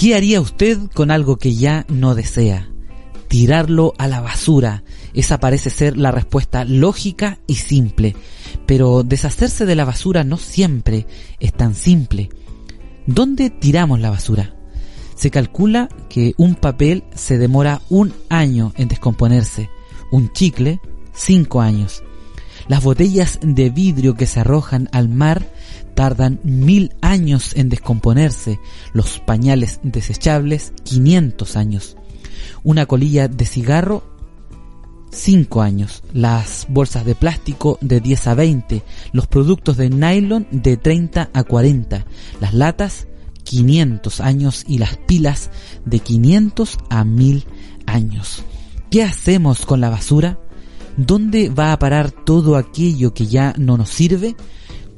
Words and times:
¿Qué 0.00 0.14
haría 0.14 0.40
usted 0.40 0.78
con 0.94 1.10
algo 1.10 1.36
que 1.36 1.54
ya 1.54 1.84
no 1.90 2.14
desea? 2.14 2.70
Tirarlo 3.28 3.92
a 3.98 4.08
la 4.08 4.22
basura. 4.22 4.82
Esa 5.12 5.38
parece 5.40 5.68
ser 5.68 5.98
la 5.98 6.10
respuesta 6.10 6.64
lógica 6.64 7.38
y 7.46 7.56
simple. 7.56 8.16
Pero 8.64 9.02
deshacerse 9.02 9.66
de 9.66 9.76
la 9.76 9.84
basura 9.84 10.24
no 10.24 10.38
siempre 10.38 11.06
es 11.38 11.52
tan 11.52 11.74
simple. 11.74 12.30
¿Dónde 13.04 13.50
tiramos 13.50 14.00
la 14.00 14.08
basura? 14.08 14.54
Se 15.16 15.30
calcula 15.30 15.90
que 16.08 16.32
un 16.38 16.54
papel 16.54 17.04
se 17.14 17.36
demora 17.36 17.82
un 17.90 18.14
año 18.30 18.72
en 18.78 18.88
descomponerse, 18.88 19.68
un 20.10 20.32
chicle 20.32 20.80
cinco 21.12 21.60
años. 21.60 22.02
Las 22.68 22.82
botellas 22.82 23.38
de 23.42 23.68
vidrio 23.68 24.14
que 24.14 24.24
se 24.24 24.40
arrojan 24.40 24.88
al 24.92 25.10
mar 25.10 25.52
tardan 26.00 26.40
mil 26.44 26.94
años 27.02 27.52
en 27.56 27.68
descomponerse, 27.68 28.58
los 28.94 29.18
pañales 29.18 29.80
desechables 29.82 30.72
500 30.84 31.56
años, 31.56 31.98
una 32.64 32.86
colilla 32.86 33.28
de 33.28 33.44
cigarro 33.44 34.02
5 35.10 35.60
años, 35.60 36.02
las 36.14 36.64
bolsas 36.70 37.04
de 37.04 37.14
plástico 37.14 37.76
de 37.82 38.00
10 38.00 38.28
a 38.28 38.34
20, 38.34 38.82
los 39.12 39.26
productos 39.26 39.76
de 39.76 39.90
nylon 39.90 40.46
de 40.50 40.78
30 40.78 41.28
a 41.34 41.44
40, 41.44 42.06
las 42.40 42.54
latas 42.54 43.06
500 43.44 44.20
años 44.22 44.64
y 44.66 44.78
las 44.78 44.96
pilas 44.96 45.50
de 45.84 45.98
500 45.98 46.78
a 46.88 47.04
1000 47.04 47.44
años. 47.84 48.42
¿Qué 48.90 49.02
hacemos 49.02 49.66
con 49.66 49.82
la 49.82 49.90
basura? 49.90 50.38
¿Dónde 50.96 51.50
va 51.50 51.72
a 51.72 51.78
parar 51.78 52.10
todo 52.10 52.56
aquello 52.56 53.12
que 53.12 53.26
ya 53.26 53.52
no 53.58 53.76
nos 53.76 53.90
sirve? 53.90 54.34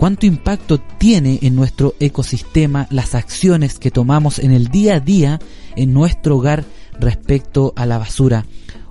¿Cuánto 0.02 0.26
impacto 0.26 0.80
tiene 0.98 1.38
en 1.42 1.54
nuestro 1.54 1.94
ecosistema 2.00 2.88
las 2.90 3.14
acciones 3.14 3.78
que 3.78 3.92
tomamos 3.92 4.40
en 4.40 4.50
el 4.50 4.66
día 4.66 4.96
a 4.96 5.00
día 5.00 5.38
en 5.76 5.94
nuestro 5.94 6.38
hogar 6.38 6.64
respecto 6.98 7.72
a 7.76 7.86
la 7.86 7.98
basura 7.98 8.44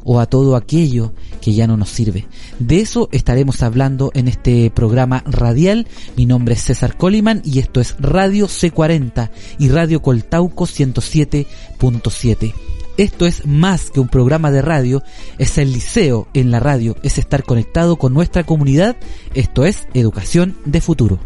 o 0.06 0.22
a 0.22 0.26
todo 0.26 0.56
aquello 0.56 1.12
que 1.42 1.52
ya 1.52 1.68
no 1.68 1.76
nos 1.76 1.90
sirve? 1.90 2.28
De 2.59 2.80
eso 2.80 3.09
estaremos 3.12 3.62
hablando 3.62 4.12
en 4.14 4.30
este 4.30 4.72
programa 4.73 5.22
radial. 5.26 5.86
Mi 6.16 6.26
nombre 6.26 6.53
es 6.53 6.64
César 6.64 6.95
Coliman 6.95 7.42
y 7.44 7.59
esto 7.59 7.81
es 7.81 7.98
Radio 8.00 8.48
C40 8.48 9.31
y 9.59 9.68
Radio 9.68 10.02
Coltauco 10.02 10.64
107.7. 10.64 12.70
Esto 13.02 13.25
es 13.25 13.45
más 13.47 13.89
que 13.89 13.99
un 13.99 14.07
programa 14.07 14.52
de 14.52 14.61
radio, 14.61 15.02
es 15.39 15.57
el 15.57 15.73
liceo 15.73 16.27
en 16.35 16.52
la 16.52 16.59
radio, 16.59 16.95
es 17.02 17.17
estar 17.17 17.44
conectado 17.44 17.95
con 17.95 18.13
nuestra 18.13 18.44
comunidad, 18.44 18.95
esto 19.33 19.66
es 19.66 19.88
educación 19.95 20.55
de 20.66 20.81
futuro. 20.81 21.17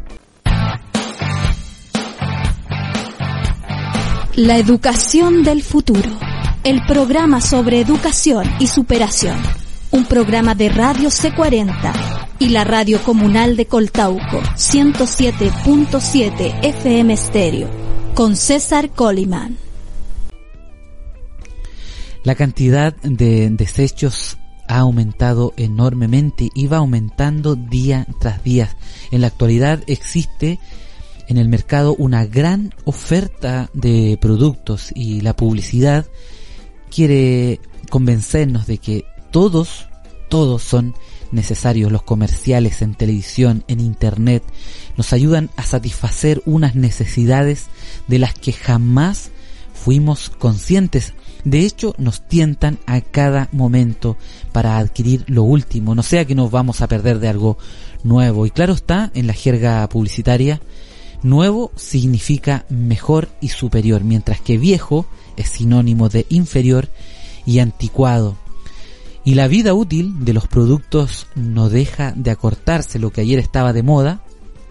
La 4.35 4.57
educación 4.57 5.43
del 5.43 5.63
futuro, 5.63 6.09
el 6.63 6.81
programa 6.87 7.41
sobre 7.41 7.81
educación 7.81 8.49
y 8.57 8.67
superación, 8.67 9.35
un 9.91 10.05
programa 10.05 10.55
de 10.55 10.69
Radio 10.69 11.09
C40 11.09 11.91
y 12.39 12.51
la 12.51 12.63
radio 12.63 13.03
comunal 13.03 13.57
de 13.57 13.65
Coltauco 13.65 14.39
107.7 14.55 16.63
FM 16.63 17.17
Stereo 17.17 17.67
con 18.13 18.37
César 18.37 18.91
Coliman. 18.91 19.64
La 22.25 22.33
cantidad 22.33 22.95
de 23.03 23.51
desechos 23.51 24.37
ha 24.67 24.79
aumentado 24.79 25.53
enormemente 25.57 26.49
y 26.55 26.65
va 26.65 26.77
aumentando 26.77 27.55
día 27.55 28.07
tras 28.19 28.43
día. 28.43 28.75
En 29.11 29.21
la 29.21 29.27
actualidad 29.27 29.83
existe 29.85 30.59
en 31.27 31.37
el 31.37 31.47
mercado 31.49 31.95
una 31.99 32.25
gran 32.25 32.73
oferta 32.83 33.69
de 33.75 34.17
productos 34.19 34.91
y 34.95 35.21
la 35.21 35.35
publicidad 35.35 36.07
quiere 36.89 37.61
convencernos 37.91 38.65
de 38.65 38.79
que 38.79 39.05
todos, 39.29 39.87
todos 40.27 40.63
son 40.63 40.95
necesarios. 41.31 41.91
Los 41.91 42.01
comerciales 42.01 42.81
en 42.81 42.95
televisión, 42.95 43.63
en 43.67 43.79
internet, 43.79 44.41
nos 44.97 45.13
ayudan 45.13 45.51
a 45.57 45.63
satisfacer 45.63 46.41
unas 46.47 46.73
necesidades 46.73 47.67
de 48.07 48.17
las 48.17 48.33
que 48.33 48.51
jamás 48.51 49.29
fuimos 49.75 50.31
conscientes 50.31 51.13
de 51.45 51.59
hecho, 51.59 51.93
nos 51.99 52.27
tientan 52.27 52.79
a 52.87 53.01
cada 53.01 53.49
momento 53.51 54.17
para 54.51 54.79
adquirir 54.79 55.23
lo 55.27 55.43
último, 55.43 55.93
no 55.93 56.01
sea 56.01 56.25
que 56.25 56.33
nos 56.33 56.49
vamos 56.49 56.81
a 56.81 56.87
perder 56.87 57.19
de 57.19 57.27
algo 57.27 57.59
nuevo. 58.03 58.47
Y 58.47 58.49
claro 58.49 58.73
está, 58.73 59.11
en 59.13 59.27
la 59.27 59.33
jerga 59.33 59.87
publicitaria, 59.87 60.59
nuevo 61.21 61.71
significa 61.75 62.65
mejor 62.69 63.29
y 63.41 63.49
superior, 63.49 64.03
mientras 64.03 64.41
que 64.41 64.57
viejo 64.57 65.05
es 65.37 65.49
sinónimo 65.49 66.09
de 66.09 66.25
inferior 66.29 66.89
y 67.45 67.59
anticuado. 67.59 68.37
Y 69.23 69.35
la 69.35 69.47
vida 69.47 69.75
útil 69.75 70.25
de 70.25 70.33
los 70.33 70.47
productos 70.47 71.27
no 71.35 71.69
deja 71.69 72.11
de 72.15 72.31
acortarse. 72.31 72.97
Lo 72.97 73.11
que 73.11 73.21
ayer 73.21 73.37
estaba 73.37 73.71
de 73.71 73.83
moda, 73.83 74.21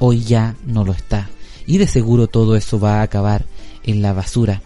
hoy 0.01 0.25
ya 0.25 0.57
no 0.67 0.85
lo 0.85 0.91
está. 0.91 1.31
Y 1.69 1.79
de 1.79 1.87
seguro 1.87 2.27
todo 2.27 2.57
eso 2.57 2.81
va 2.81 2.99
a 2.99 3.03
acabar 3.03 3.47
en 3.85 4.03
la 4.03 4.13
basura. 4.13 4.61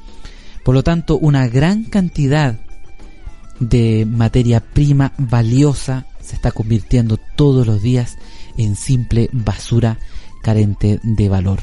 Por 0.69 0.75
lo 0.75 0.85
tanto, 0.85 1.17
una 1.17 1.49
gran 1.49 1.85
cantidad 1.85 2.57
de 3.59 4.07
materia 4.07 4.61
prima 4.61 5.15
valiosa 5.17 6.05
se 6.21 6.35
está 6.35 6.53
convirtiendo 6.53 7.17
todos 7.17 7.67
los 7.67 7.81
días 7.81 8.19
en 8.59 8.77
simple 8.77 9.31
basura 9.33 9.99
carente 10.43 11.01
de 11.03 11.29
valor. 11.31 11.61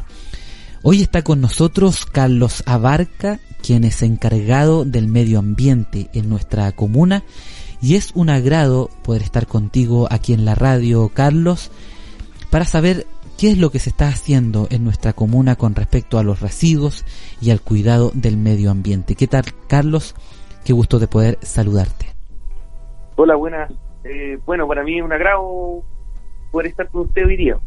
Hoy 0.81 1.03
está 1.03 1.21
con 1.21 1.39
nosotros 1.39 2.07
Carlos 2.07 2.63
Abarca, 2.65 3.39
quien 3.61 3.83
es 3.83 4.01
encargado 4.01 4.85
del 4.85 5.07
medio 5.07 5.37
ambiente 5.37 6.09
en 6.13 6.27
nuestra 6.27 6.71
comuna 6.71 7.23
y 7.83 7.93
es 7.93 8.09
un 8.15 8.31
agrado 8.31 8.89
poder 9.03 9.21
estar 9.21 9.45
contigo 9.45 10.07
aquí 10.09 10.33
en 10.33 10.45
la 10.45 10.55
radio, 10.55 11.11
Carlos, 11.13 11.69
para 12.49 12.65
saber 12.65 13.05
qué 13.37 13.51
es 13.51 13.57
lo 13.57 13.69
que 13.69 13.79
se 13.79 13.89
está 13.89 14.07
haciendo 14.07 14.67
en 14.69 14.83
nuestra 14.83 15.13
comuna 15.13 15.55
con 15.55 15.75
respecto 15.75 16.17
a 16.17 16.23
los 16.23 16.41
residuos 16.41 17.05
y 17.41 17.51
al 17.51 17.61
cuidado 17.61 18.11
del 18.13 18.37
medio 18.37 18.71
ambiente. 18.71 19.15
¿Qué 19.15 19.27
tal, 19.27 19.45
Carlos? 19.67 20.15
Qué 20.63 20.73
gusto 20.73 20.99
de 20.99 21.07
poder 21.07 21.37
saludarte. 21.41 22.07
Hola, 23.15 23.35
buenas. 23.35 23.71
Eh, 24.03 24.39
bueno, 24.45 24.67
para 24.67 24.83
mí 24.83 24.97
es 24.97 25.03
un 25.03 25.13
agrado 25.13 25.83
poder 26.51 26.67
estar 26.67 26.89
con 26.89 27.01
usted 27.01 27.25
hoy 27.25 27.37
día. 27.37 27.57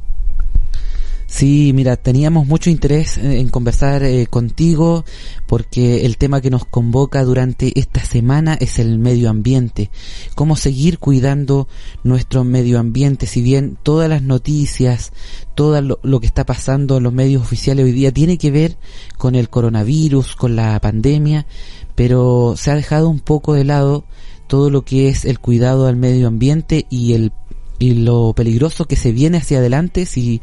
Sí, 1.30 1.72
mira, 1.74 1.96
teníamos 1.96 2.46
mucho 2.46 2.70
interés 2.70 3.18
en 3.18 3.50
conversar 3.50 4.02
eh, 4.02 4.26
contigo 4.28 5.04
porque 5.46 6.06
el 6.06 6.16
tema 6.16 6.40
que 6.40 6.48
nos 6.48 6.64
convoca 6.64 7.22
durante 7.22 7.78
esta 7.78 8.02
semana 8.02 8.54
es 8.58 8.78
el 8.78 8.98
medio 8.98 9.28
ambiente. 9.28 9.90
Cómo 10.34 10.56
seguir 10.56 10.98
cuidando 10.98 11.68
nuestro 12.02 12.44
medio 12.44 12.78
ambiente, 12.78 13.26
si 13.26 13.42
bien 13.42 13.76
todas 13.82 14.08
las 14.08 14.22
noticias, 14.22 15.12
todo 15.54 15.78
lo, 15.82 16.00
lo, 16.02 16.18
que 16.18 16.26
está 16.26 16.46
pasando 16.46 16.96
en 16.96 17.02
los 17.02 17.12
medios 17.12 17.42
oficiales 17.42 17.84
hoy 17.84 17.92
día 17.92 18.10
tiene 18.10 18.38
que 18.38 18.50
ver 18.50 18.78
con 19.18 19.34
el 19.34 19.50
coronavirus, 19.50 20.34
con 20.34 20.56
la 20.56 20.80
pandemia, 20.80 21.46
pero 21.94 22.54
se 22.56 22.70
ha 22.70 22.74
dejado 22.74 23.10
un 23.10 23.20
poco 23.20 23.52
de 23.52 23.64
lado 23.64 24.06
todo 24.46 24.70
lo 24.70 24.82
que 24.82 25.08
es 25.08 25.26
el 25.26 25.38
cuidado 25.38 25.86
al 25.86 25.96
medio 25.96 26.26
ambiente 26.26 26.86
y 26.88 27.12
el 27.12 27.32
y 27.78 27.94
lo 27.94 28.32
peligroso 28.34 28.86
que 28.86 28.96
se 28.96 29.12
viene 29.12 29.38
hacia 29.38 29.58
adelante 29.58 30.06
si 30.06 30.40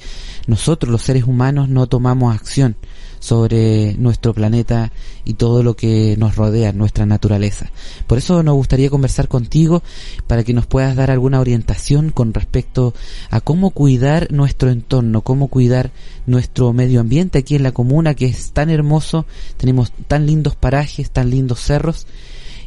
nosotros 0.47 0.91
los 0.91 1.01
seres 1.01 1.23
humanos 1.23 1.69
no 1.69 1.88
tomamos 1.88 2.34
acción 2.34 2.75
sobre 3.19 3.96
nuestro 3.96 4.35
planeta 4.35 4.91
y 5.23 5.34
todo 5.34 5.63
lo 5.63 5.75
que 5.75 6.16
nos 6.18 6.35
rodea, 6.35 6.73
nuestra 6.73 7.07
naturaleza. 7.07 7.72
Por 8.06 8.19
eso 8.19 8.44
nos 8.44 8.53
gustaría 8.53 8.91
conversar 8.91 9.28
contigo 9.28 9.81
para 10.28 10.44
que 10.44 10.53
nos 10.53 10.68
puedas 10.68 10.96
dar 10.96 11.09
alguna 11.09 11.40
orientación 11.40 12.12
con 12.12 12.35
respecto 12.35 12.94
a 13.31 13.41
cómo 13.41 13.72
cuidar 13.72 14.31
nuestro 14.31 14.69
entorno, 14.69 15.22
cómo 15.22 15.47
cuidar 15.47 15.90
nuestro 16.28 16.72
medio 16.72 17.02
ambiente 17.02 17.40
aquí 17.40 17.56
en 17.56 17.63
la 17.63 17.72
comuna 17.72 18.13
que 18.13 18.28
es 18.28 18.52
tan 18.52 18.69
hermoso, 18.69 19.26
tenemos 19.58 19.91
tan 20.08 20.28
lindos 20.28 20.55
parajes, 20.55 21.09
tan 21.09 21.31
lindos 21.31 21.61
cerros 21.61 22.05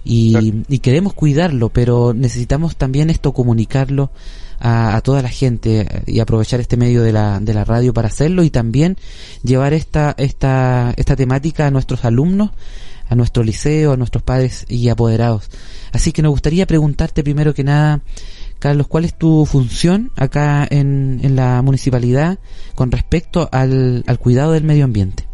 y, 0.05 0.64
y 0.69 0.81
queremos 0.81 1.14
cuidarlo, 1.14 1.69
pero 1.69 2.14
necesitamos 2.14 2.76
también 2.76 3.11
esto 3.11 3.32
comunicarlo 3.32 4.11
a, 4.60 5.00
toda 5.02 5.22
la 5.22 5.28
gente 5.28 5.87
y 6.06 6.20
aprovechar 6.20 6.60
este 6.60 6.76
medio 6.76 7.02
de 7.02 7.12
la, 7.12 7.40
de 7.40 7.55
la 7.55 7.64
radio 7.64 7.93
para 7.93 8.08
hacerlo 8.08 8.43
y 8.43 8.50
también 8.50 8.96
llevar 9.43 9.72
esta, 9.72 10.14
esta, 10.19 10.93
esta 10.96 11.16
temática 11.16 11.66
a 11.66 11.70
nuestros 11.70 12.05
alumnos, 12.05 12.50
a 13.08 13.14
nuestro 13.14 13.43
liceo, 13.43 13.93
a 13.93 13.96
nuestros 13.96 14.22
padres 14.22 14.66
y 14.69 14.88
apoderados. 14.88 15.50
Así 15.93 16.12
que 16.12 16.22
nos 16.22 16.32
gustaría 16.32 16.66
preguntarte 16.66 17.22
primero 17.22 17.55
que 17.55 17.64
nada, 17.64 18.00
Carlos, 18.58 18.88
¿cuál 18.88 19.05
es 19.05 19.16
tu 19.16 19.46
función 19.46 20.10
acá 20.16 20.66
en, 20.69 21.20
en 21.22 21.37
la 21.37 21.62
municipalidad 21.62 22.38
con 22.75 22.90
respecto 22.90 23.49
al, 23.52 24.04
al 24.06 24.19
cuidado 24.19 24.52
del 24.52 24.64
medio 24.64 24.84
ambiente? 24.84 25.25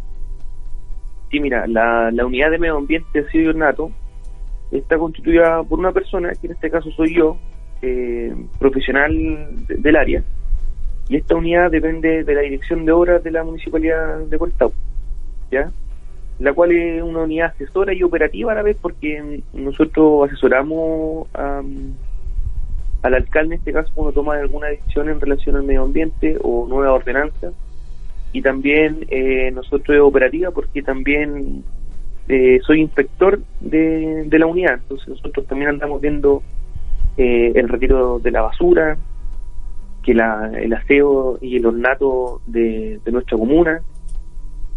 Sí, 1.31 1.39
mira, 1.39 1.65
la, 1.67 2.11
la 2.11 2.25
unidad 2.25 2.51
de 2.51 2.59
medio 2.59 2.77
ambiente 2.77 3.21
de 3.21 3.27
está 4.71 4.97
constituida 4.97 5.63
por 5.63 5.79
una 5.79 5.91
persona, 5.91 6.31
que 6.39 6.47
en 6.47 6.53
este 6.53 6.69
caso 6.69 6.89
soy 6.91 7.15
yo, 7.15 7.37
eh, 7.81 8.33
profesional 8.59 9.13
del 9.67 9.95
área. 9.95 10.23
Y 11.07 11.17
esta 11.17 11.35
unidad 11.35 11.69
depende 11.69 12.23
de 12.23 12.33
la 12.33 12.41
dirección 12.41 12.85
de 12.85 12.91
obras 12.91 13.23
de 13.23 13.31
la 13.31 13.43
municipalidad 13.43 14.19
de 14.19 14.37
Coltau. 14.37 14.73
¿Ya? 15.51 15.71
la 16.39 16.53
cual 16.53 16.71
es 16.71 17.01
una 17.01 17.19
unidad 17.19 17.53
asesora 17.53 17.93
y 17.93 18.03
operativa 18.03 18.51
a 18.51 18.55
la 18.55 18.63
vez 18.63 18.77
porque 18.81 19.41
nosotros 19.53 20.27
asesoramos 20.27 21.27
al 21.33 23.13
alcalde 23.13 23.55
en 23.55 23.59
este 23.59 23.71
caso 23.71 23.91
cuando 23.93 24.13
toma 24.13 24.35
alguna 24.35 24.67
decisión 24.67 25.09
en 25.09 25.21
relación 25.21 25.55
al 25.55 25.63
medio 25.63 25.83
ambiente 25.83 26.37
o 26.41 26.67
nueva 26.67 26.93
ordenanza 26.93 27.51
y 28.33 28.41
también 28.41 29.05
eh, 29.09 29.51
nosotros 29.51 29.95
es 29.95 30.01
operativa 30.01 30.51
porque 30.51 30.81
también 30.81 31.63
eh, 32.27 32.59
soy 32.65 32.81
inspector 32.81 33.39
de, 33.61 34.27
la 34.29 34.45
unidad 34.45 34.79
entonces 34.81 35.07
nosotros 35.07 35.45
también 35.47 35.69
andamos 35.69 36.01
viendo 36.01 36.43
eh, 37.17 37.51
el 37.55 37.69
retiro 37.69 38.19
de 38.19 38.31
la 38.31 38.41
basura 38.41 38.97
que 40.03 40.13
la, 40.13 40.51
el 40.53 40.73
aseo 40.73 41.39
y 41.41 41.57
el 41.57 41.65
ornato 41.65 42.41
de 42.45 42.99
nuestra 43.11 43.37
comuna 43.37 43.81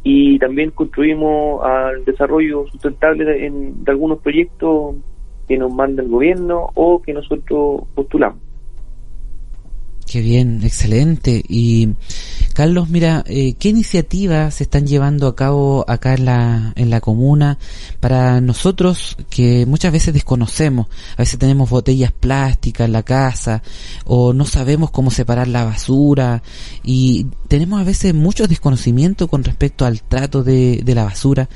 y 0.02 0.38
también 0.38 0.70
construimos 0.70 1.62
al 1.64 2.05
desarrollo 2.05 2.67
sustentable 2.69 3.25
de, 3.25 3.50
de 3.50 3.90
algunos 3.93 4.20
proyectos 4.20 4.96
que 5.46 5.58
nos 5.58 5.73
manda 5.73 6.02
el 6.02 6.08
gobierno 6.08 6.70
o 6.75 7.02
que 7.02 7.12
nosotros 7.12 7.82
postulamos. 7.94 8.47
Qué 10.10 10.22
bien, 10.22 10.60
excelente. 10.64 11.44
Y 11.46 11.90
Carlos, 12.55 12.88
mira, 12.88 13.25
eh, 13.26 13.52
¿qué 13.58 13.69
iniciativas 13.69 14.55
se 14.55 14.64
están 14.64 14.87
llevando 14.87 15.26
a 15.26 15.37
cabo 15.37 15.84
acá 15.87 16.14
en 16.14 16.25
la, 16.25 16.72
en 16.76 16.88
la 16.88 17.02
comuna 17.02 17.58
para 18.00 18.40
nosotros 18.40 19.19
que 19.28 19.66
muchas 19.66 19.93
veces 19.93 20.14
desconocemos? 20.14 20.87
A 21.12 21.22
veces 21.22 21.38
tenemos 21.38 21.69
botellas 21.69 22.10
plásticas 22.10 22.87
en 22.87 22.93
la 22.93 23.02
casa 23.02 23.62
o 24.06 24.32
no 24.32 24.46
sabemos 24.46 24.90
cómo 24.90 25.10
separar 25.10 25.46
la 25.46 25.64
basura 25.66 26.43
y 26.82 27.26
tenemos 27.46 27.78
a 27.78 27.84
veces 27.84 28.14
mucho 28.14 28.49
desconocimiento 28.49 29.28
con 29.28 29.44
respecto 29.44 29.84
al 29.84 30.00
trato 30.00 30.43
de, 30.43 30.81
de 30.82 30.94
la 30.94 31.04
basura 31.04 31.50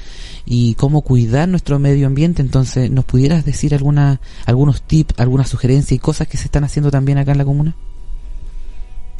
y 0.44 0.74
cómo 0.74 1.00
cuidar 1.00 1.48
nuestro 1.48 1.78
medio 1.78 2.06
ambiente. 2.06 2.42
Entonces, 2.42 2.90
¿nos 2.90 3.06
pudieras 3.06 3.46
decir 3.46 3.74
alguna, 3.74 4.20
algunos 4.44 4.82
tips, 4.82 5.14
algunas 5.16 5.48
sugerencias 5.48 5.92
y 5.92 5.98
cosas 5.98 6.28
que 6.28 6.36
se 6.36 6.44
están 6.44 6.64
haciendo 6.64 6.90
también 6.90 7.16
acá 7.16 7.32
en 7.32 7.38
la 7.38 7.46
comuna? 7.46 7.74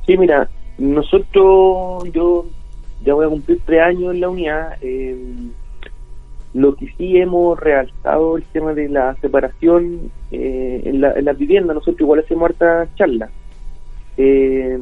Sí, 0.06 0.18
mira, 0.18 0.48
nosotros, 0.78 2.04
yo 2.12 2.46
ya 3.04 3.14
voy 3.14 3.26
a 3.26 3.28
cumplir 3.28 3.60
tres 3.64 3.82
años 3.82 4.14
en 4.14 4.20
la 4.20 4.28
unidad. 4.28 4.78
Eh, 4.80 5.16
lo 6.54 6.74
que 6.74 6.86
sí 6.98 7.16
hemos 7.16 7.58
realzado 7.58 8.36
el 8.36 8.44
tema 8.44 8.74
de 8.74 8.88
la 8.88 9.14
separación 9.16 10.10
eh, 10.30 10.82
en, 10.84 11.00
la, 11.00 11.12
en 11.12 11.24
las 11.24 11.38
viviendas, 11.38 11.74
nosotros 11.74 12.00
igual 12.00 12.20
hacemos 12.20 12.50
harta 12.50 12.88
charlas. 12.96 13.30
Eh, 14.16 14.78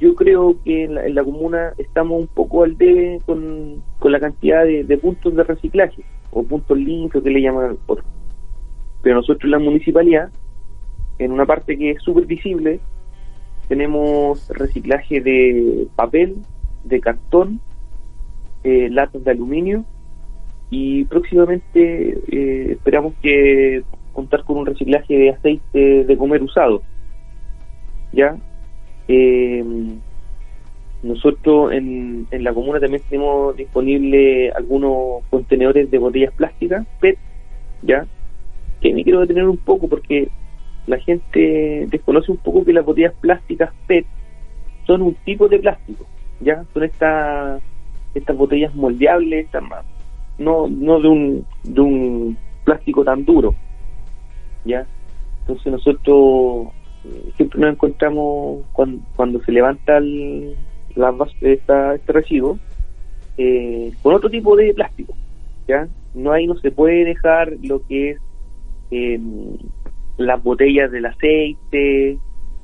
yo 0.00 0.14
creo 0.14 0.56
que 0.64 0.84
en 0.84 1.14
la, 1.14 1.22
comuna 1.22 1.72
estamos 1.78 2.20
un 2.20 2.26
poco 2.26 2.64
al 2.64 2.76
debe 2.76 3.20
con, 3.26 3.82
con 3.98 4.12
la 4.12 4.18
cantidad 4.18 4.64
de, 4.64 4.82
de, 4.82 4.98
puntos 4.98 5.36
de 5.36 5.44
reciclaje 5.44 6.02
o 6.32 6.42
puntos 6.42 6.76
limpios 6.76 7.22
que 7.22 7.30
le 7.30 7.42
llaman 7.42 7.76
por. 7.86 8.02
Pero 9.02 9.16
nosotros 9.16 9.44
en 9.44 9.50
la 9.50 9.58
municipalidad, 9.58 10.30
en 11.18 11.32
una 11.32 11.46
parte 11.46 11.76
que 11.76 11.92
es 11.92 12.02
súper 12.02 12.26
visible, 12.26 12.80
tenemos 13.68 14.48
reciclaje 14.48 15.20
de 15.20 15.86
papel, 15.96 16.36
de 16.84 17.00
cartón, 17.00 17.60
eh, 18.62 18.88
latas 18.90 19.24
de 19.24 19.30
aluminio 19.30 19.84
y 20.70 21.04
próximamente 21.04 22.18
eh, 22.28 22.72
esperamos 22.72 23.14
que 23.22 23.82
contar 24.12 24.44
con 24.44 24.58
un 24.58 24.66
reciclaje 24.66 25.16
de 25.16 25.30
aceite 25.30 26.04
de 26.04 26.16
comer 26.16 26.42
usado. 26.42 26.82
¿Ya? 28.12 28.36
Eh, 29.08 29.64
nosotros 31.02 31.72
en, 31.72 32.26
en 32.30 32.44
la 32.44 32.54
comuna 32.54 32.80
también 32.80 33.02
tenemos 33.08 33.54
disponible 33.56 34.50
algunos 34.52 35.22
contenedores 35.28 35.90
de 35.90 35.98
botellas 35.98 36.32
plásticas, 36.32 36.86
PET, 37.00 37.18
¿ya? 37.82 38.06
Que 38.80 38.94
me 38.94 39.04
quiero 39.04 39.20
detener 39.20 39.46
un 39.46 39.58
poco 39.58 39.86
porque 39.86 40.28
la 40.86 40.98
gente 40.98 41.86
desconoce 41.88 42.30
un 42.30 42.38
poco 42.38 42.64
que 42.64 42.72
las 42.72 42.84
botellas 42.84 43.14
plásticas 43.20 43.72
PET 43.86 44.06
son 44.86 45.02
un 45.02 45.14
tipo 45.24 45.48
de 45.48 45.58
plástico, 45.58 46.06
¿ya? 46.40 46.64
Son 46.72 46.84
estas 46.84 47.62
estas 48.14 48.36
botellas 48.36 48.74
moldeables, 48.74 49.46
estas 49.46 49.62
no 50.38 50.68
no 50.68 51.00
de 51.00 51.08
un 51.08 51.46
de 51.62 51.80
un 51.80 52.38
plástico 52.64 53.04
tan 53.04 53.24
duro, 53.24 53.54
¿ya? 54.64 54.86
Entonces 55.40 55.72
nosotros 55.72 56.68
eh, 57.04 57.32
siempre 57.36 57.60
nos 57.60 57.72
encontramos 57.72 58.64
cuando, 58.72 59.42
se 59.44 59.52
levanta 59.52 59.98
el, 59.98 60.56
la, 60.94 61.14
esta, 61.42 61.94
este 61.94 62.12
residuo 62.12 62.58
eh, 63.36 63.92
con 64.02 64.14
otro 64.14 64.30
tipo 64.30 64.56
de 64.56 64.72
plástico, 64.72 65.14
¿ya? 65.68 65.88
No 66.14 66.32
ahí 66.32 66.46
no 66.46 66.56
se 66.56 66.70
puede 66.70 67.04
dejar 67.04 67.52
lo 67.62 67.84
que 67.86 68.10
es 68.10 68.18
eh, 68.90 69.20
las 70.16 70.42
botellas 70.42 70.90
del 70.90 71.06
aceite, 71.06 72.18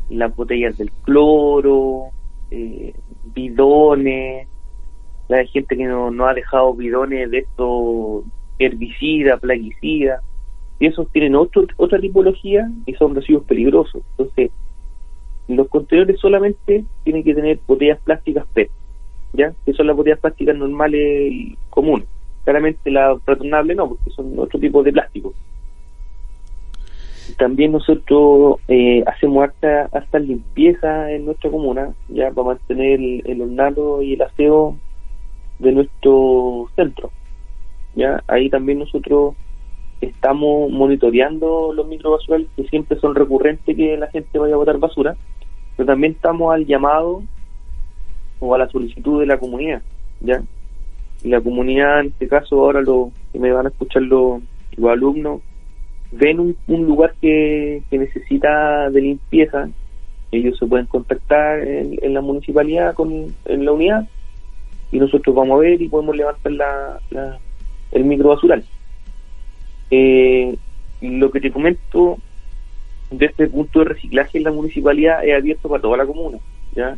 las 0.09 0.35
botellas 0.35 0.77
del 0.79 0.91
cloro, 0.93 2.11
eh, 2.51 2.95
bidones, 3.35 4.49
hay 5.29 5.47
gente 5.49 5.77
que 5.77 5.85
no, 5.85 6.11
no 6.11 6.27
ha 6.27 6.35
dejado 6.35 6.75
bidones 6.75 7.31
de 7.31 7.39
estos 7.39 8.25
herbicida, 8.59 9.39
plaguicida, 9.39 10.23
y 10.79 10.87
esos 10.87 11.11
tienen 11.13 11.35
otro, 11.35 11.67
otra 11.77 12.01
tipología 12.01 12.71
y 12.87 12.95
son 12.95 13.15
residuos 13.15 13.45
peligrosos. 13.45 14.03
Entonces, 14.13 14.51
los 15.49 15.69
contenedores 15.69 16.21
solamente 16.21 16.85
tienen 17.05 17.25
que 17.25 17.35
tener 17.35 17.59
botellas 17.67 17.99
plásticas 18.01 18.47
PET, 18.53 18.71
¿ya? 19.33 19.53
Que 19.65 19.73
son 19.73 19.87
las 19.87 19.97
botellas 19.97 20.21
plásticas 20.21 20.57
normales 20.57 21.33
y 21.33 21.57
comunes. 21.71 22.07
Claramente 22.45 22.91
la 22.91 23.17
retornable 23.27 23.75
no, 23.75 23.89
porque 23.89 24.11
son 24.11 24.39
otro 24.39 24.59
tipo 24.59 24.83
de 24.83 24.93
plástico. 24.93 25.35
También 27.37 27.73
nosotros 27.73 28.57
eh, 28.69 29.03
hacemos 29.07 29.49
hasta, 29.49 29.87
hasta 29.93 30.19
limpieza 30.19 31.11
en 31.11 31.27
nuestra 31.27 31.51
comuna, 31.51 31.93
ya 32.09 32.31
para 32.31 32.49
mantener 32.49 33.01
el, 33.01 33.23
el 33.27 33.43
ornato 33.43 34.03
y 34.03 34.15
el 34.15 34.23
aseo 34.23 34.77
de 35.59 35.73
nuestro 35.73 36.69
centro. 36.77 37.11
ya 37.95 38.23
Ahí 38.27 38.49
también 38.49 38.79
nosotros 38.79 39.35
estamos 40.01 40.71
monitoreando 40.71 41.73
los 41.75 41.87
microbasurales 41.87 42.49
que 42.57 42.65
siempre 42.65 42.99
son 42.99 43.15
recurrentes 43.15 43.77
que 43.77 43.97
la 43.97 44.07
gente 44.09 44.39
vaya 44.39 44.55
a 44.55 44.59
botar 44.59 44.79
basura, 44.79 45.17
pero 45.77 45.87
también 45.87 46.13
estamos 46.13 46.53
al 46.53 46.67
llamado 46.67 47.23
o 48.39 48.55
a 48.55 48.59
la 48.59 48.69
solicitud 48.69 49.21
de 49.21 49.27
la 49.27 49.39
comunidad, 49.39 49.83
¿ya? 50.21 50.43
Y 51.23 51.29
la 51.29 51.41
comunidad, 51.41 52.01
en 52.01 52.07
este 52.07 52.29
caso, 52.29 52.61
ahora 52.61 52.81
lo 52.81 53.13
que 53.33 53.39
me 53.39 53.53
van 53.53 53.67
a 53.67 53.69
escuchar 53.69 54.03
los, 54.03 54.41
los 54.77 54.91
alumnos, 54.91 55.43
ven 56.13 56.41
un, 56.41 56.57
un 56.67 56.87
lugar 56.87 57.15
que, 57.21 57.83
que, 57.91 57.99
necesita 57.99 58.91
de 58.91 59.01
limpieza, 59.01 59.69
ellos 60.33 60.59
se 60.59 60.67
pueden 60.67 60.87
contactar 60.87 61.61
en, 61.61 62.15
la 62.15 62.21
municipalidad 62.21 62.95
con 62.95 63.35
en 63.45 63.65
la 63.65 63.73
unidad 63.73 64.09
y 64.93 64.99
nosotros 64.99 65.35
vamos 65.35 65.59
a 65.59 65.61
ver 65.61 65.81
y 65.81 65.89
podemos 65.89 66.17
levantar 66.17 66.53
la, 66.53 67.39
el 67.93 68.05
microbasural. 68.05 68.65
Eh, 69.91 70.57
lo 71.01 71.31
que 71.31 71.41
te 71.41 71.51
comento 71.51 72.19
de 73.11 73.27
este 73.27 73.49
punto 73.49 73.81
de 73.81 73.87
reciclaje 73.87 74.39
en 74.39 74.45
la 74.45 74.53
municipalidad 74.53 75.25
es 75.25 75.37
abierto 75.37 75.69
para 75.69 75.83
toda 75.83 75.97
la 75.97 76.07
comuna. 76.07 76.39
ya 76.75 76.97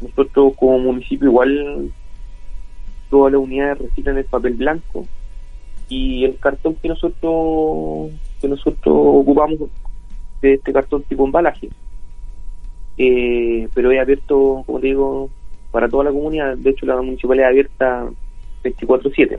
Nosotros 0.00 0.54
como 0.56 0.78
municipio 0.78 1.28
igual 1.28 1.90
todas 3.10 3.32
las 3.32 3.40
unidades 3.40 3.78
reciclan 3.78 4.18
el 4.18 4.24
papel 4.24 4.54
blanco 4.54 5.06
y 5.88 6.24
el 6.24 6.36
cartón 6.38 6.74
que 6.76 6.88
nosotros 6.88 8.10
que 8.40 8.48
nosotros 8.48 8.94
ocupamos 8.94 9.58
de 10.42 10.54
este 10.54 10.72
cartón 10.72 11.02
tipo 11.04 11.24
embalaje. 11.24 11.68
Eh, 12.98 13.68
pero 13.74 13.90
es 13.90 14.00
abierto, 14.00 14.62
como 14.66 14.80
te 14.80 14.86
digo, 14.88 15.30
para 15.70 15.88
toda 15.88 16.04
la 16.04 16.10
comunidad. 16.10 16.56
De 16.56 16.70
hecho, 16.70 16.86
la 16.86 17.00
municipalidad 17.00 17.48
es 17.48 17.52
abierta 17.52 18.06
24-7. 18.64 19.38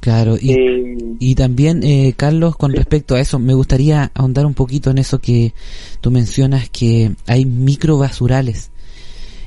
Claro, 0.00 0.36
y, 0.40 0.52
eh, 0.52 0.96
y 1.18 1.34
también, 1.34 1.82
eh, 1.82 2.14
Carlos, 2.16 2.56
con 2.56 2.72
respecto 2.72 3.16
a 3.16 3.20
eso, 3.20 3.40
me 3.40 3.54
gustaría 3.54 4.12
ahondar 4.14 4.46
un 4.46 4.54
poquito 4.54 4.90
en 4.90 4.98
eso 4.98 5.18
que 5.18 5.52
tú 6.00 6.12
mencionas, 6.12 6.70
que 6.70 7.10
hay 7.26 7.44
microbasurales. 7.44 8.70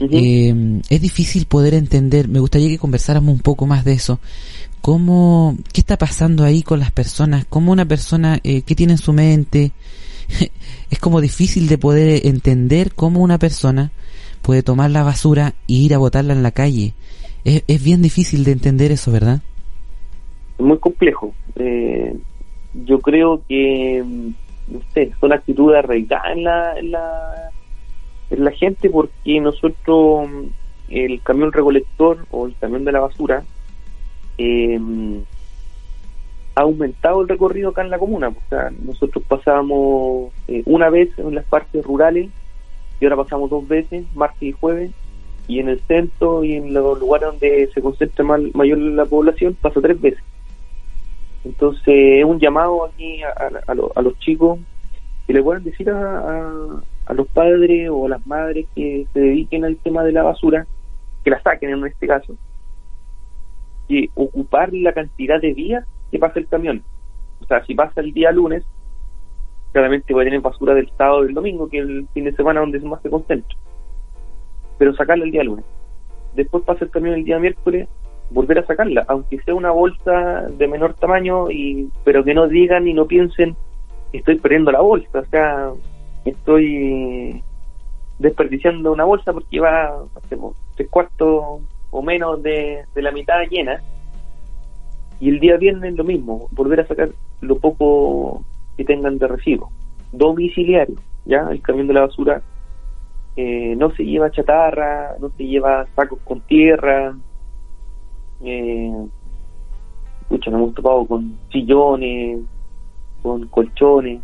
eh, 0.02 0.82
es 0.90 1.02
difícil 1.02 1.46
poder 1.46 1.74
entender, 1.74 2.28
me 2.28 2.40
gustaría 2.40 2.68
que 2.68 2.78
conversáramos 2.78 3.34
un 3.34 3.40
poco 3.40 3.68
más 3.68 3.86
de 3.86 3.94
eso. 3.94 4.20
¿Cómo, 4.82 5.58
qué 5.74 5.82
está 5.82 5.98
pasando 5.98 6.44
ahí 6.44 6.64
con 6.64 6.80
las 6.80 6.92
personas? 6.92 7.46
¿Cómo 7.46 7.72
una 7.72 7.86
persona, 7.86 8.40
eh, 8.44 8.62
qué 8.64 8.76
tiene 8.76 8.94
en 8.94 8.98
su 8.98 9.14
mente? 9.14 9.72
es 10.90 11.00
como 11.00 11.22
difícil 11.22 11.68
de 11.68 11.78
poder 11.78 12.26
entender 12.26 12.94
cómo 12.94 13.22
una 13.22 13.40
persona 13.40 13.92
puede 14.42 14.64
tomar 14.64 14.92
la 14.92 15.04
basura 15.04 15.54
e 15.68 15.74
ir 15.74 15.94
a 15.94 15.98
botarla 15.98 16.34
en 16.34 16.44
la 16.44 16.52
calle. 16.52 16.94
Es, 17.44 17.64
es 17.68 17.84
bien 17.84 18.02
difícil 18.02 18.44
de 18.44 18.52
entender 18.52 18.92
eso, 18.92 19.12
¿verdad? 19.12 19.42
muy 20.60 20.78
complejo. 20.78 21.34
Eh, 21.56 22.16
yo 22.86 23.00
creo 23.00 23.42
que, 23.48 24.04
mm, 24.06 24.74
no 24.74 24.82
sé, 24.94 25.12
son 25.20 25.34
actitudes 25.34 25.80
arraigadas 25.80 26.32
en 26.34 26.44
la, 26.44 26.80
en 26.80 26.92
la, 26.92 27.52
en 28.30 28.44
la 28.44 28.52
gente 28.52 28.90
porque 28.90 29.40
nosotros, 29.40 30.30
mm, 30.30 30.44
el 30.90 31.22
camión 31.22 31.52
recolector 31.52 32.26
o 32.32 32.48
el 32.48 32.56
camión 32.60 32.84
de 32.86 32.92
la 32.92 33.00
basura, 33.00 33.44
eh, 34.40 34.80
ha 36.56 36.62
aumentado 36.62 37.22
el 37.22 37.28
recorrido 37.28 37.70
acá 37.70 37.84
en 37.84 37.90
la 37.90 38.00
comuna. 38.00 38.30
O 38.30 38.50
sea, 38.50 38.72
nosotros 38.84 39.24
pasábamos 39.28 40.32
eh, 40.48 40.64
una 40.66 40.90
vez 40.90 41.10
en 41.18 41.36
las 41.36 41.46
partes 41.46 41.86
rurales 41.86 42.30
y 43.00 43.06
ahora 43.06 43.18
pasamos 43.18 43.50
dos 43.50 43.68
veces, 43.68 44.06
martes 44.16 44.42
y 44.42 44.52
jueves, 44.52 44.92
y 45.48 45.60
en 45.60 45.70
el 45.70 45.80
centro 45.82 46.44
y 46.44 46.54
en 46.54 46.74
los 46.74 47.00
lugares 47.00 47.30
donde 47.30 47.70
se 47.74 47.82
concentra 47.82 48.26
mayor 48.26 48.78
la 48.78 49.06
población 49.06 49.56
pasa 49.62 49.82
tres 49.82 50.00
veces. 50.00 50.24
Entonces 51.44 52.20
es 52.20 52.26
un 52.26 52.40
llamado 52.40 52.86
aquí 52.86 53.22
a, 53.24 53.74
los 53.74 54.20
chicos 54.20 54.60
que 55.26 55.34
le 55.34 55.42
puedan 55.42 55.64
decir 55.64 55.90
a, 55.90 56.52
a, 57.06 57.14
los 57.14 57.28
padres 57.28 57.90
o 57.90 58.06
a 58.06 58.10
las 58.10 58.28
madres 58.28 58.68
que 58.76 59.08
se 59.14 59.20
dediquen 59.20 59.66
al 59.66 59.78
tema 59.78 60.04
de 60.04 60.12
la 60.12 60.24
basura, 60.24 60.68
que 61.24 61.30
la 61.30 61.42
saquen 61.42 61.72
en 61.72 61.86
este 61.86 62.08
caso, 62.08 62.36
que 63.90 64.10
ocupar 64.16 64.72
la 64.72 64.94
cantidad 64.94 65.42
de 65.42 65.54
días 65.54 65.86
que 66.12 66.20
pasa 66.20 66.40
el 66.40 66.48
camión. 66.48 66.82
O 67.42 67.46
sea, 67.46 67.66
si 67.66 67.76
pasa 67.76 68.00
el 68.00 68.14
día 68.14 68.32
lunes, 68.32 68.64
claramente 69.74 70.14
voy 70.14 70.24
a 70.24 70.26
tener 70.26 70.42
basura 70.42 70.74
del 70.74 70.90
sábado 70.98 71.24
del 71.24 71.34
domingo, 71.34 71.68
que 71.68 71.80
es 71.80 71.84
el 71.84 72.08
fin 72.14 72.24
de 72.24 72.36
semana 72.36 72.62
donde 72.62 72.80
más 72.80 73.02
se 73.02 73.10
concentra. 73.10 73.58
Pero 74.78 74.94
sacarla 74.94 75.26
el 75.26 75.32
día 75.32 75.44
lunes. 75.44 75.66
Después 76.36 76.64
pasa 76.64 76.86
el 76.86 76.92
camión 76.92 77.16
el 77.16 77.26
día 77.26 77.40
miércoles, 77.40 77.90
volver 78.30 78.60
a 78.60 78.66
sacarla, 78.66 79.04
aunque 79.08 79.42
sea 79.42 79.56
una 79.56 79.72
bolsa 79.72 80.48
de 80.50 80.68
menor 80.68 80.94
tamaño, 80.94 81.52
y 81.52 81.90
pero 82.06 82.24
que 82.24 82.34
no 82.34 82.48
digan 82.48 82.88
y 82.88 82.94
no 82.94 83.08
piensen 83.08 83.58
estoy 84.14 84.38
perdiendo 84.40 84.72
la 84.72 84.82
bolsa, 84.82 85.20
o 85.20 85.26
sea, 85.26 85.72
estoy 86.26 87.44
desperdiciando 88.18 88.92
una 88.92 89.06
bolsa 89.06 89.32
porque 89.34 89.60
va 89.60 90.04
hacemos 90.16 90.56
tres 90.76 90.90
cuartos 90.90 91.62
o 91.92 92.02
menos 92.02 92.42
de, 92.44 92.86
de 92.94 93.02
la 93.02 93.12
mitad 93.12 93.42
llena 93.50 93.82
y 95.20 95.30
el 95.30 95.40
día 95.40 95.58
viernes 95.58 95.96
lo 95.96 96.04
mismo, 96.04 96.48
volver 96.52 96.82
a 96.82 96.88
sacar 96.88 97.10
lo 97.42 97.60
poco 97.60 98.44
que 98.78 98.86
tengan 98.86 99.18
de 99.18 99.28
recibo. 99.28 99.72
Domiciliario, 100.12 100.96
ya, 101.26 101.48
el 101.52 101.62
camión 101.62 101.88
de 101.88 101.94
la 101.94 102.02
basura 102.02 102.42
eh, 103.36 103.76
no 103.78 103.92
se 103.92 104.04
lleva 104.04 104.32
chatarra, 104.32 105.16
no 105.20 105.30
se 105.30 105.46
lleva 105.46 105.86
sacos 105.96 106.20
con 106.24 106.42
tierra. 106.42 107.16
Eh, 108.42 108.92
nos 110.30 110.48
hemos 110.48 110.74
topado 110.74 111.06
con 111.06 111.38
sillones, 111.52 112.40
con 113.22 113.48
colchones. 113.48 114.22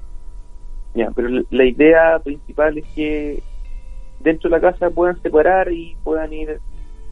Ya, 0.93 1.11
pero 1.11 1.29
la 1.49 1.65
idea 1.65 2.19
principal 2.19 2.77
es 2.77 2.85
que 2.95 3.43
dentro 4.21 4.49
de 4.49 4.55
la 4.57 4.61
casa 4.61 4.89
puedan 4.89 5.21
separar 5.21 5.71
y 5.71 5.95
puedan 6.03 6.31
ir 6.31 6.59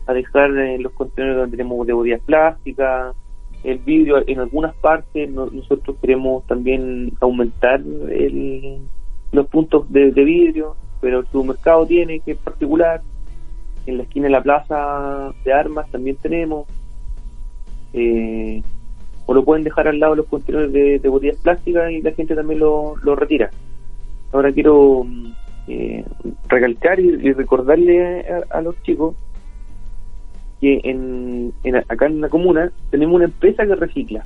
a 0.05 0.13
dejar 0.13 0.49
los 0.49 0.91
contenedores 0.93 1.41
donde 1.41 1.57
tenemos 1.57 1.87
de 1.87 1.93
botellas 1.93 2.21
plásticas, 2.21 3.15
el 3.63 3.77
vidrio 3.79 4.23
en 4.27 4.39
algunas 4.39 4.75
partes 4.75 5.29
nosotros 5.29 5.95
queremos 6.01 6.45
también 6.47 7.13
aumentar 7.21 7.79
el, 7.79 8.79
los 9.31 9.47
puntos 9.47 9.91
de, 9.91 10.11
vidrio 10.11 10.75
pero 10.99 11.19
el 11.19 11.27
supermercado 11.27 11.85
tiene 11.85 12.19
que 12.19 12.31
es 12.31 12.37
particular 12.37 13.01
en 13.85 13.97
la 13.97 14.03
esquina 14.03 14.25
de 14.25 14.31
la 14.31 14.43
plaza 14.43 15.33
de 15.45 15.53
armas 15.53 15.89
también 15.91 16.17
tenemos 16.17 16.67
eh, 17.93 18.61
o 19.25 19.33
lo 19.33 19.45
pueden 19.45 19.63
dejar 19.63 19.87
al 19.87 19.99
lado 19.99 20.15
los 20.15 20.25
contenedores 20.25 21.01
de, 21.01 21.09
botellas 21.09 21.37
plásticas 21.37 21.91
y 21.91 22.01
la 22.01 22.11
gente 22.11 22.35
también 22.35 22.59
lo, 22.59 22.95
lo 23.03 23.15
retira. 23.15 23.51
Ahora 24.33 24.51
quiero 24.51 25.05
eh, 25.69 26.03
recalcar 26.49 26.99
y, 26.99 27.31
recordarle 27.31 28.25
a 28.49 28.61
los 28.61 28.75
chicos 28.83 29.15
que 30.63 30.79
en, 30.85 31.53
acá 31.89 32.05
en 32.05 32.21
la 32.21 32.29
comuna 32.29 32.71
tenemos 32.89 33.15
una 33.15 33.25
empresa 33.25 33.67
que 33.67 33.75
recicla, 33.75 34.23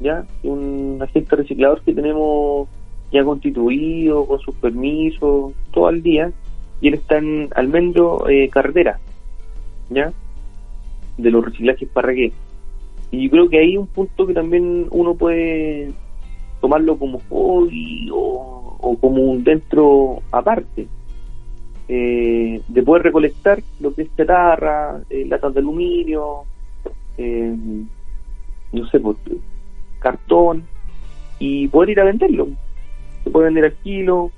¿ya? 0.00 0.26
Un 0.42 0.98
agente 1.00 1.36
reciclador 1.36 1.80
que 1.82 1.94
tenemos 1.94 2.68
ya 3.12 3.22
constituido, 3.22 4.26
con 4.26 4.40
sus 4.40 4.56
permisos, 4.56 5.52
todo 5.70 5.90
el 5.90 6.02
día, 6.02 6.32
y 6.80 6.88
él 6.88 6.94
está 6.94 7.18
en 7.18 7.50
Almendro 7.54 8.28
eh, 8.28 8.48
Carretera, 8.48 8.98
¿ya? 9.90 10.12
De 11.16 11.30
los 11.30 11.44
reciclajes 11.44 11.88
Parragué. 11.88 12.32
Y 13.12 13.26
yo 13.26 13.30
creo 13.30 13.48
que 13.48 13.60
hay 13.60 13.76
un 13.76 13.86
punto 13.86 14.26
que 14.26 14.34
también 14.34 14.88
uno 14.90 15.14
puede 15.14 15.92
tomarlo 16.60 16.98
como 16.98 17.20
hobby 17.28 18.10
o, 18.12 18.76
o 18.80 18.96
como 18.96 19.22
un 19.22 19.44
dentro 19.44 20.20
aparte, 20.32 20.88
eh, 21.92 22.62
de 22.68 22.82
poder 22.84 23.02
recolectar 23.02 23.60
lo 23.80 23.92
que 23.92 24.02
es 24.02 24.16
chatarra, 24.16 25.00
eh, 25.10 25.24
latas 25.26 25.52
de 25.52 25.58
aluminio, 25.58 26.44
eh, 27.18 27.52
no 28.72 28.86
sé, 28.86 29.00
pues, 29.00 29.16
cartón, 29.98 30.62
y 31.40 31.66
poder 31.66 31.90
ir 31.90 32.00
a 32.00 32.04
venderlo. 32.04 32.46
Se 33.24 33.30
puede 33.30 33.46
vender 33.46 33.64
al 33.64 33.74
kilo, 33.82 34.30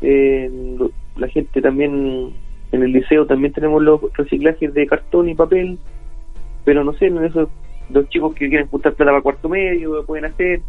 la 0.00 1.28
gente 1.28 1.62
también, 1.62 2.32
en 2.72 2.82
el 2.82 2.90
liceo 2.90 3.26
también 3.26 3.52
tenemos 3.52 3.80
los 3.80 4.00
reciclajes 4.14 4.74
de 4.74 4.88
cartón 4.88 5.28
y 5.28 5.36
papel, 5.36 5.78
pero 6.64 6.82
no 6.82 6.94
sé, 6.94 7.06
en 7.06 7.24
esos 7.24 7.48
los 7.90 8.08
chicos 8.08 8.34
que 8.34 8.48
quieren 8.48 8.66
juntar 8.66 8.94
plata 8.94 9.12
para 9.12 9.22
cuarto 9.22 9.48
medio, 9.48 9.94
lo 9.94 10.04
pueden 10.04 10.24
hacer. 10.24 10.62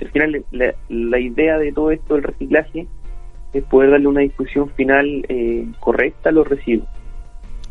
Al 0.00 0.08
final, 0.08 0.44
la, 0.50 0.74
la 0.88 1.20
idea 1.20 1.58
de 1.58 1.70
todo 1.70 1.92
esto 1.92 2.14
del 2.14 2.24
reciclaje 2.24 2.88
es 3.52 3.64
poder 3.64 3.90
darle 3.90 4.08
una 4.08 4.20
discusión 4.20 4.70
final 4.70 5.24
eh, 5.28 5.66
correcta 5.80 6.28
a 6.28 6.32
los 6.32 6.46
residuos. 6.46 6.88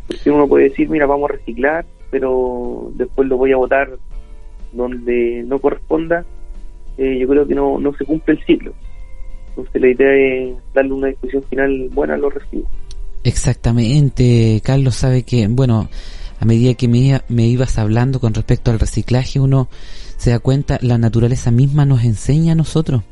Porque 0.07 0.31
uno 0.31 0.48
puede 0.48 0.69
decir, 0.69 0.89
mira, 0.89 1.05
vamos 1.05 1.29
a 1.29 1.34
reciclar, 1.34 1.86
pero 2.10 2.91
después 2.96 3.27
lo 3.27 3.38
voy 3.38 3.51
a 3.51 3.57
votar 3.57 3.98
donde 4.72 5.43
no 5.46 5.60
corresponda, 5.60 6.25
eh, 6.98 7.17
yo 7.19 7.27
creo 7.27 7.48
que 7.48 7.55
no, 7.55 7.79
no 7.79 7.93
se 7.93 8.05
cumple 8.05 8.36
el 8.36 8.46
ciclo. 8.46 8.74
Entonces 9.50 9.81
la 9.81 9.89
idea 9.89 10.13
es 10.13 10.55
darle 10.74 10.93
una 10.93 11.07
discusión 11.07 11.43
final 11.43 11.89
buena 11.93 12.15
a 12.15 12.17
los 12.17 12.34
residuos. 12.34 12.69
Exactamente, 13.24 14.62
Carlos 14.63 14.96
sabe 14.96 15.24
que, 15.24 15.48
bueno, 15.48 15.89
a 16.39 16.46
medida 16.46 16.75
que 16.75 16.88
me, 16.88 17.22
me 17.27 17.48
ibas 17.48 17.77
hablando 17.77 18.19
con 18.19 18.34
respecto 18.34 18.72
al 18.72 18.79
reciclaje, 18.79 19.39
uno 19.39 19.67
se 20.17 20.29
da 20.29 20.39
cuenta, 20.39 20.79
la 20.81 20.98
naturaleza 20.98 21.51
misma 21.51 21.86
nos 21.86 22.03
enseña 22.03 22.53
a 22.53 22.55
nosotros 22.55 23.03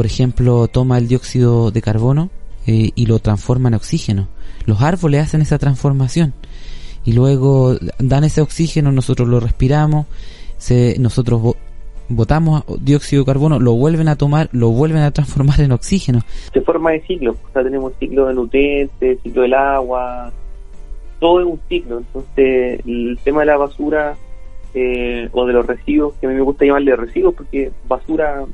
por 0.00 0.06
ejemplo, 0.06 0.66
toma 0.66 0.96
el 0.96 1.08
dióxido 1.08 1.70
de 1.70 1.82
carbono 1.82 2.30
eh, 2.66 2.88
y 2.94 3.04
lo 3.04 3.18
transforma 3.18 3.68
en 3.68 3.74
oxígeno. 3.74 4.28
Los 4.64 4.80
árboles 4.80 5.24
hacen 5.24 5.42
esa 5.42 5.58
transformación 5.58 6.32
y 7.04 7.12
luego 7.12 7.76
dan 7.98 8.24
ese 8.24 8.40
oxígeno, 8.40 8.92
nosotros 8.92 9.28
lo 9.28 9.40
respiramos, 9.40 10.06
se, 10.56 10.96
nosotros 10.98 11.54
botamos 12.08 12.64
dióxido 12.80 13.24
de 13.24 13.26
carbono, 13.26 13.60
lo 13.60 13.74
vuelven 13.74 14.08
a 14.08 14.16
tomar, 14.16 14.48
lo 14.52 14.70
vuelven 14.70 15.02
a 15.02 15.10
transformar 15.10 15.60
en 15.60 15.72
oxígeno. 15.72 16.20
Se 16.50 16.62
forma 16.62 16.92
de 16.92 17.02
ciclo, 17.02 17.32
o 17.32 17.52
sea, 17.52 17.62
tenemos 17.62 17.92
ciclo 18.00 18.26
de 18.28 18.32
nutrientes, 18.32 19.18
ciclo 19.22 19.42
del 19.42 19.52
agua, 19.52 20.32
todo 21.18 21.40
es 21.40 21.46
un 21.46 21.60
ciclo. 21.68 21.98
Entonces, 21.98 22.80
el 22.86 23.18
tema 23.22 23.40
de 23.40 23.46
la 23.48 23.58
basura 23.58 24.16
eh, 24.72 25.28
o 25.30 25.44
de 25.44 25.52
los 25.52 25.66
residuos, 25.66 26.14
que 26.14 26.26
a 26.26 26.30
mí 26.30 26.36
me 26.36 26.40
gusta 26.40 26.64
llamarle 26.64 26.96
residuos, 26.96 27.34
porque 27.34 27.70
basura 27.86 28.46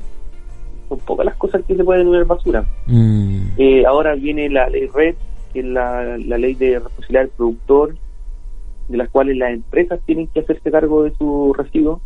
son 0.87 0.99
pocas 0.99 1.25
las 1.25 1.35
cosas 1.35 1.63
que 1.65 1.75
se 1.75 1.83
pueden 1.83 2.07
unir 2.07 2.25
basura. 2.25 2.65
Mm. 2.85 3.49
Eh, 3.57 3.85
ahora 3.85 4.15
viene 4.15 4.49
la 4.49 4.69
ley 4.69 4.87
RED, 4.87 5.15
que 5.53 5.59
es 5.59 5.65
la, 5.65 6.17
ley 6.17 6.53
de 6.53 6.79
responsabilidad 6.79 7.21
del 7.21 7.31
productor, 7.31 7.95
de 8.87 8.97
las 8.97 9.09
cuales 9.09 9.37
las 9.37 9.53
empresas 9.53 9.99
tienen 10.05 10.27
que 10.27 10.41
hacerse 10.41 10.71
cargo 10.71 11.03
de 11.03 11.11
sus 11.11 11.55
residuos, 11.57 12.01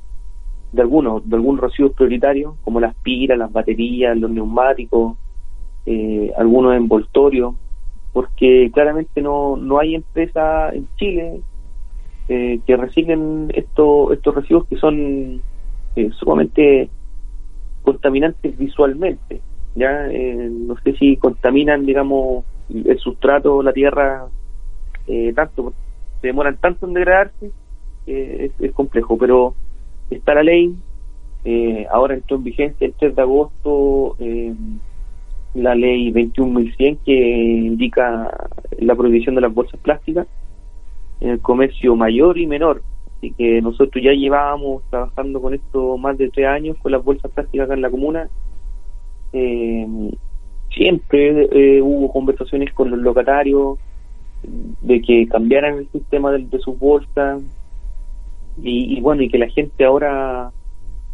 de 0.71 0.81
algunos, 0.81 1.27
de 1.29 1.35
algunos 1.35 1.61
residuos 1.61 1.93
prioritarios, 1.93 2.55
como 2.63 2.79
las 2.79 2.95
pilas, 2.95 3.37
las 3.37 3.51
baterías, 3.51 4.17
los 4.17 4.31
neumáticos, 4.31 5.17
eh, 5.85 6.31
algunos 6.37 6.75
envoltorios, 6.75 7.55
porque 8.13 8.71
claramente 8.73 9.21
no, 9.21 9.57
no 9.57 9.79
hay 9.79 9.95
empresa 9.95 10.69
en 10.73 10.87
Chile 10.95 11.41
eh, 12.29 12.59
que 12.65 12.77
reciclen 12.77 13.51
estos 13.53 14.13
estos 14.13 14.35
residuos 14.35 14.65
que 14.67 14.77
son 14.77 15.41
sumamente 16.17 16.89
contaminantes 17.81 18.57
visualmente, 18.57 19.41
ya 19.75 20.07
eh, 20.09 20.49
no 20.49 20.75
sé 20.83 20.93
si 20.93 21.17
contaminan, 21.17 21.85
digamos, 21.85 22.45
el 22.69 22.97
sustrato, 22.99 23.61
la 23.63 23.73
tierra, 23.73 24.27
eh, 25.07 25.33
tanto, 25.35 25.73
se 26.21 26.27
demoran 26.27 26.57
tanto 26.57 26.87
en 26.87 26.93
degradarse, 26.93 27.51
es, 28.05 28.51
es, 28.59 28.71
complejo, 28.73 29.17
pero 29.17 29.55
está 30.09 30.33
la 30.33 30.43
ley, 30.43 30.75
eh, 31.45 31.85
ahora 31.91 32.15
entró 32.15 32.37
en 32.37 32.43
vigencia 32.43 32.87
el 32.87 32.93
3 32.93 33.15
de 33.15 33.21
agosto 33.21 34.17
la 35.53 35.75
ley 35.75 36.11
21.100 36.13 36.99
que 37.03 37.11
indica 37.11 38.31
la 38.79 38.95
prohibición 38.95 39.35
de 39.35 39.41
las 39.41 39.53
bolsas 39.53 39.79
plásticas 39.81 40.27
en 41.19 41.31
el 41.31 41.39
comercio 41.41 41.95
mayor 41.95 42.37
y 42.37 42.47
menor, 42.47 42.81
Así 43.21 43.33
que 43.33 43.61
nosotros 43.61 44.03
ya 44.03 44.13
llevábamos 44.13 44.81
trabajando 44.89 45.39
con 45.39 45.53
esto 45.53 45.95
más 45.99 46.17
de 46.17 46.31
tres 46.31 46.47
años 46.47 46.75
con 46.81 46.91
las 46.91 47.03
bolsas 47.03 47.29
plásticas 47.29 47.65
acá 47.65 47.75
en 47.75 47.81
la 47.83 47.91
comuna. 47.91 48.29
Eh, 49.31 49.87
siempre 50.71 51.47
eh, 51.51 51.81
hubo 51.83 52.11
conversaciones 52.11 52.73
con 52.73 52.89
los 52.89 52.99
locatarios 52.99 53.77
de 54.81 55.01
que 55.03 55.27
cambiaran 55.27 55.75
el 55.75 55.87
sistema 55.91 56.31
de, 56.31 56.59
sus 56.59 56.79
bolsas. 56.79 57.43
y, 58.59 58.99
bueno, 59.01 59.21
y 59.21 59.29
que 59.29 59.37
la 59.37 59.49
gente 59.49 59.85
ahora 59.85 60.51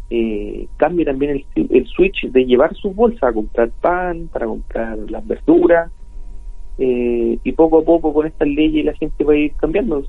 eh, 0.08 0.66
cambie 0.78 1.04
también 1.04 1.44
el, 1.54 1.66
el, 1.70 1.86
switch 1.88 2.30
de 2.30 2.46
llevar 2.46 2.74
sus 2.74 2.94
bolsas 2.94 3.24
a 3.24 3.34
comprar 3.34 3.70
pan, 3.82 4.30
para 4.32 4.46
comprar 4.46 4.96
las 5.10 5.26
verduras, 5.26 5.92
eh, 6.78 7.38
y 7.42 7.52
poco 7.52 7.80
a 7.80 7.84
poco 7.84 8.14
con 8.14 8.26
estas 8.26 8.48
leyes 8.48 8.84
la 8.86 8.94
gente 8.94 9.24
va 9.24 9.34
a 9.34 9.36
ir 9.36 9.52
cambiando. 9.56 10.02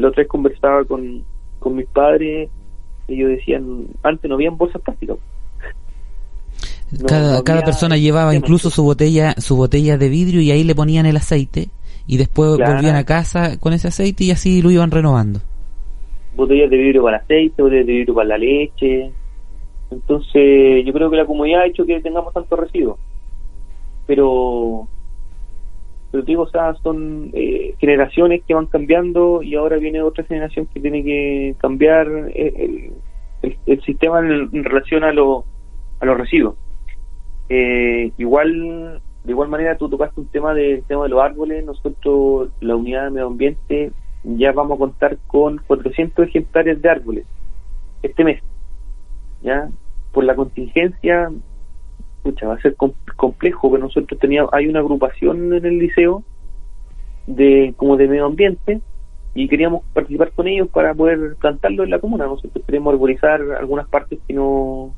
La 0.00 0.08
otra 0.08 0.22
vez 0.22 0.28
conversaba 0.28 0.84
con, 0.84 1.22
con 1.58 1.76
mis 1.76 1.86
padres, 1.86 2.50
ellos 3.08 3.30
decían, 3.30 3.86
antes 4.02 4.28
no 4.28 4.36
habían 4.36 4.56
bolsas 4.56 4.80
plásticas. 4.82 5.18
cada, 7.06 7.42
cada 7.42 7.62
persona 7.62 7.96
llevaba 7.96 8.34
incluso 8.34 8.70
su 8.70 8.82
botella 8.82 9.34
su 9.38 9.56
botella 9.56 9.98
de 9.98 10.08
vidrio 10.08 10.40
y 10.40 10.50
ahí 10.50 10.64
le 10.64 10.74
ponían 10.74 11.06
el 11.06 11.16
aceite 11.16 11.68
y 12.06 12.16
después 12.16 12.50
volvían 12.50 12.96
a 12.96 13.04
casa 13.04 13.58
con 13.60 13.74
ese 13.74 13.88
aceite 13.88 14.24
y 14.24 14.30
así 14.30 14.62
lo 14.62 14.70
iban 14.70 14.90
renovando. 14.90 15.40
Botellas 16.34 16.70
de 16.70 16.76
vidrio 16.76 17.02
para 17.02 17.18
aceite, 17.18 17.62
botellas 17.62 17.86
de 17.86 17.92
vidrio 17.92 18.14
para 18.14 18.28
la 18.28 18.38
leche. 18.38 19.12
Entonces, 19.90 20.84
yo 20.86 20.92
creo 20.92 21.10
que 21.10 21.16
la 21.16 21.26
comunidad 21.26 21.62
ha 21.62 21.66
hecho 21.66 21.84
que 21.84 22.00
tengamos 22.00 22.32
tanto 22.32 22.56
residuos. 22.56 22.98
Pero, 24.06 24.88
pero 26.10 26.24
digo, 26.24 26.42
o 26.42 26.48
sea, 26.48 26.74
son 26.82 27.30
eh, 27.34 27.74
generaciones 27.78 28.42
que 28.46 28.54
van 28.54 28.66
cambiando 28.66 29.42
y 29.42 29.54
ahora 29.54 29.76
viene 29.76 30.02
otra 30.02 30.24
generación 30.24 30.66
que 30.66 30.80
tiene 30.80 31.04
que 31.04 31.54
cambiar 31.58 32.08
eh, 32.34 32.92
el, 33.66 33.82
sistema 33.82 34.20
en, 34.20 34.64
relación 34.64 35.04
a, 35.04 35.12
lo, 35.12 35.44
a 36.00 36.06
los 36.06 36.16
residuos. 36.16 36.54
Eh, 37.50 38.12
igual 38.18 39.00
de 39.24 39.32
igual 39.32 39.48
manera, 39.50 39.76
tú 39.76 39.90
tocaste 39.90 40.20
un 40.20 40.28
tema 40.28 40.54
del 40.54 40.82
tema 40.84 41.02
de 41.02 41.10
los 41.10 41.20
árboles. 41.20 41.62
Nosotros, 41.62 42.50
la 42.60 42.76
unidad 42.76 43.04
de 43.04 43.10
medio 43.10 43.26
ambiente, 43.26 43.92
ya 44.24 44.52
vamos 44.52 44.76
a 44.76 44.78
contar 44.78 45.18
con 45.26 45.58
400 45.66 46.28
ejemplares 46.28 46.80
de 46.80 46.88
árboles 46.88 47.26
este 48.02 48.24
mes. 48.24 48.42
¿Ya? 49.42 49.68
Por 50.12 50.24
la 50.24 50.34
contingencia, 50.34 51.30
va 52.46 52.54
a 52.54 52.60
ser 52.60 52.76
complejo, 52.76 53.70
pero 53.70 53.84
nosotros 53.84 54.18
teníamos, 54.20 54.52
hay 54.52 54.66
una 54.66 54.80
agrupación 54.80 55.52
en 55.52 55.64
el 55.64 55.78
liceo 55.78 56.22
de 57.26 57.74
como 57.76 57.96
de 57.96 58.08
medio 58.08 58.26
ambiente 58.26 58.80
y 59.34 59.48
queríamos 59.48 59.82
participar 59.92 60.32
con 60.32 60.48
ellos 60.48 60.68
para 60.68 60.94
poder 60.94 61.36
plantarlo 61.36 61.84
en 61.84 61.90
la 61.90 61.98
comuna. 61.98 62.26
Nosotros 62.26 62.64
queremos 62.66 62.92
arborizar 62.92 63.40
algunas 63.58 63.88
partes 63.88 64.18
que 64.26 64.34
no, 64.34 64.94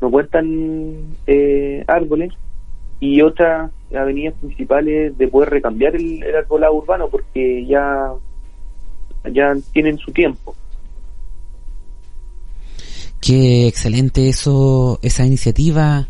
no 0.00 0.10
cuentan 0.10 1.16
eh, 1.26 1.84
árboles 1.86 2.32
y 3.00 3.20
otras 3.20 3.70
avenidas 3.94 4.34
principales 4.40 5.16
de 5.18 5.28
poder 5.28 5.50
recambiar 5.50 5.94
el, 5.96 6.22
el 6.22 6.36
arbolado 6.36 6.74
urbano 6.74 7.08
porque 7.08 7.66
ya, 7.66 8.12
ya 9.30 9.54
tienen 9.72 9.98
su 9.98 10.12
tiempo. 10.12 10.54
Qué 13.20 13.66
excelente 13.66 14.28
eso, 14.28 14.98
esa 15.02 15.24
iniciativa 15.24 16.06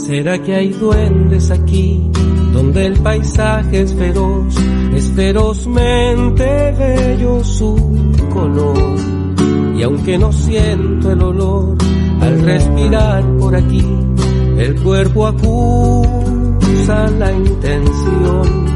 ¿Será 0.06 0.38
que 0.38 0.54
hay 0.54 0.68
duendes 0.68 1.50
aquí 1.50 2.10
donde 2.52 2.88
el 2.88 3.00
paisaje 3.00 3.80
es 3.80 3.94
feroz, 3.94 4.54
es 4.94 5.10
ferozmente 5.12 6.74
bello 6.78 7.42
su 7.42 7.74
color? 8.30 8.96
Y 9.74 9.82
aunque 9.82 10.18
no 10.18 10.30
siento 10.30 11.10
el 11.10 11.22
olor 11.22 11.78
al 12.20 12.42
respirar 12.42 13.24
por 13.38 13.56
aquí, 13.56 13.82
el 14.58 14.82
cuerpo 14.82 15.26
acusa 15.26 17.08
la 17.18 17.32
intención. 17.32 18.66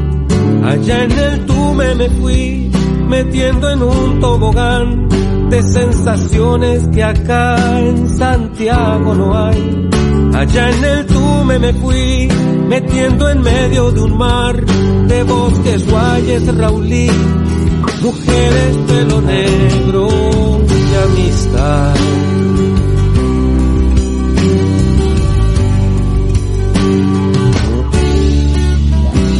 Allá 0.63 1.03
en 1.03 1.11
el 1.11 1.45
tume 1.45 1.93
me 1.93 2.09
fui 2.09 2.71
metiendo 3.07 3.69
en 3.69 3.83
un 3.83 4.19
tobogán 4.19 5.07
de 5.51 5.61
sensaciones 5.61 6.87
que 6.87 7.03
acá 7.03 7.79
en 7.81 8.09
Santiago 8.17 9.13
no 9.13 9.37
hay 9.37 9.88
Allá 10.33 10.69
en 10.69 10.83
el 10.85 11.05
Tume 11.05 11.59
me 11.59 11.73
fui, 11.73 12.29
metiendo 12.67 13.29
en 13.29 13.41
medio 13.41 13.91
de 13.91 14.01
un 14.01 14.17
mar 14.17 14.65
de 14.65 15.23
bosques, 15.23 15.89
guayes, 15.89 16.55
raulí, 16.55 17.09
mujeres, 18.01 18.77
pelo 18.87 19.21
negro 19.21 20.07
y 20.67 20.95
amistad. 21.03 21.95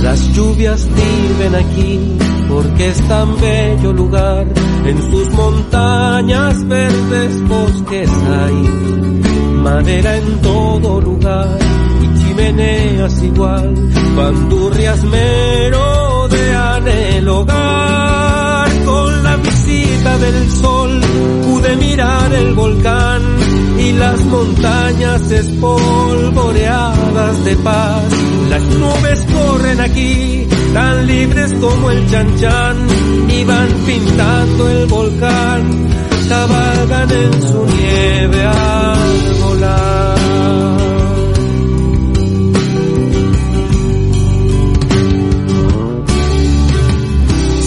Las 0.03 0.33
lluvias 0.33 0.87
viven 0.95 1.55
aquí 1.55 2.28
porque 2.61 2.89
es 2.89 3.07
tan 3.07 3.39
bello 3.39 3.93
lugar, 3.93 4.45
en 4.85 5.11
sus 5.11 5.31
montañas 5.31 6.67
verdes 6.67 7.47
bosques 7.47 8.09
hay 8.09 8.53
madera 9.63 10.17
en 10.17 10.41
todo 10.41 10.99
lugar 10.99 11.57
y 12.01 12.19
chimeneas 12.19 13.23
igual, 13.23 13.73
bandurrias 14.17 15.03
merodean 15.05 16.87
el 16.87 17.29
hogar. 17.29 18.69
Con 18.85 19.23
la 19.23 19.35
visita 19.37 20.17
del 20.17 20.51
sol 20.51 20.78
pude 21.69 21.77
mirar 21.77 22.33
el 22.33 22.53
volcán 22.53 23.21
y 23.77 23.91
las 23.93 24.19
montañas 24.25 25.31
espolvoreadas 25.31 27.45
de 27.45 27.55
paz. 27.57 28.03
Las 28.49 28.63
nubes 28.63 29.27
corren 29.33 29.79
aquí, 29.81 30.47
tan 30.73 31.05
libres 31.07 31.53
como 31.53 31.91
el 31.91 32.09
chanchan 32.09 32.87
y 33.29 33.43
van 33.43 33.69
pintando 33.85 34.69
el 34.69 34.87
volcán 34.87 35.87
cabalgan 36.27 37.11
en 37.11 37.41
su 37.41 37.65
nieve 37.65 38.45
al 38.45 38.97
volar. 39.43 40.17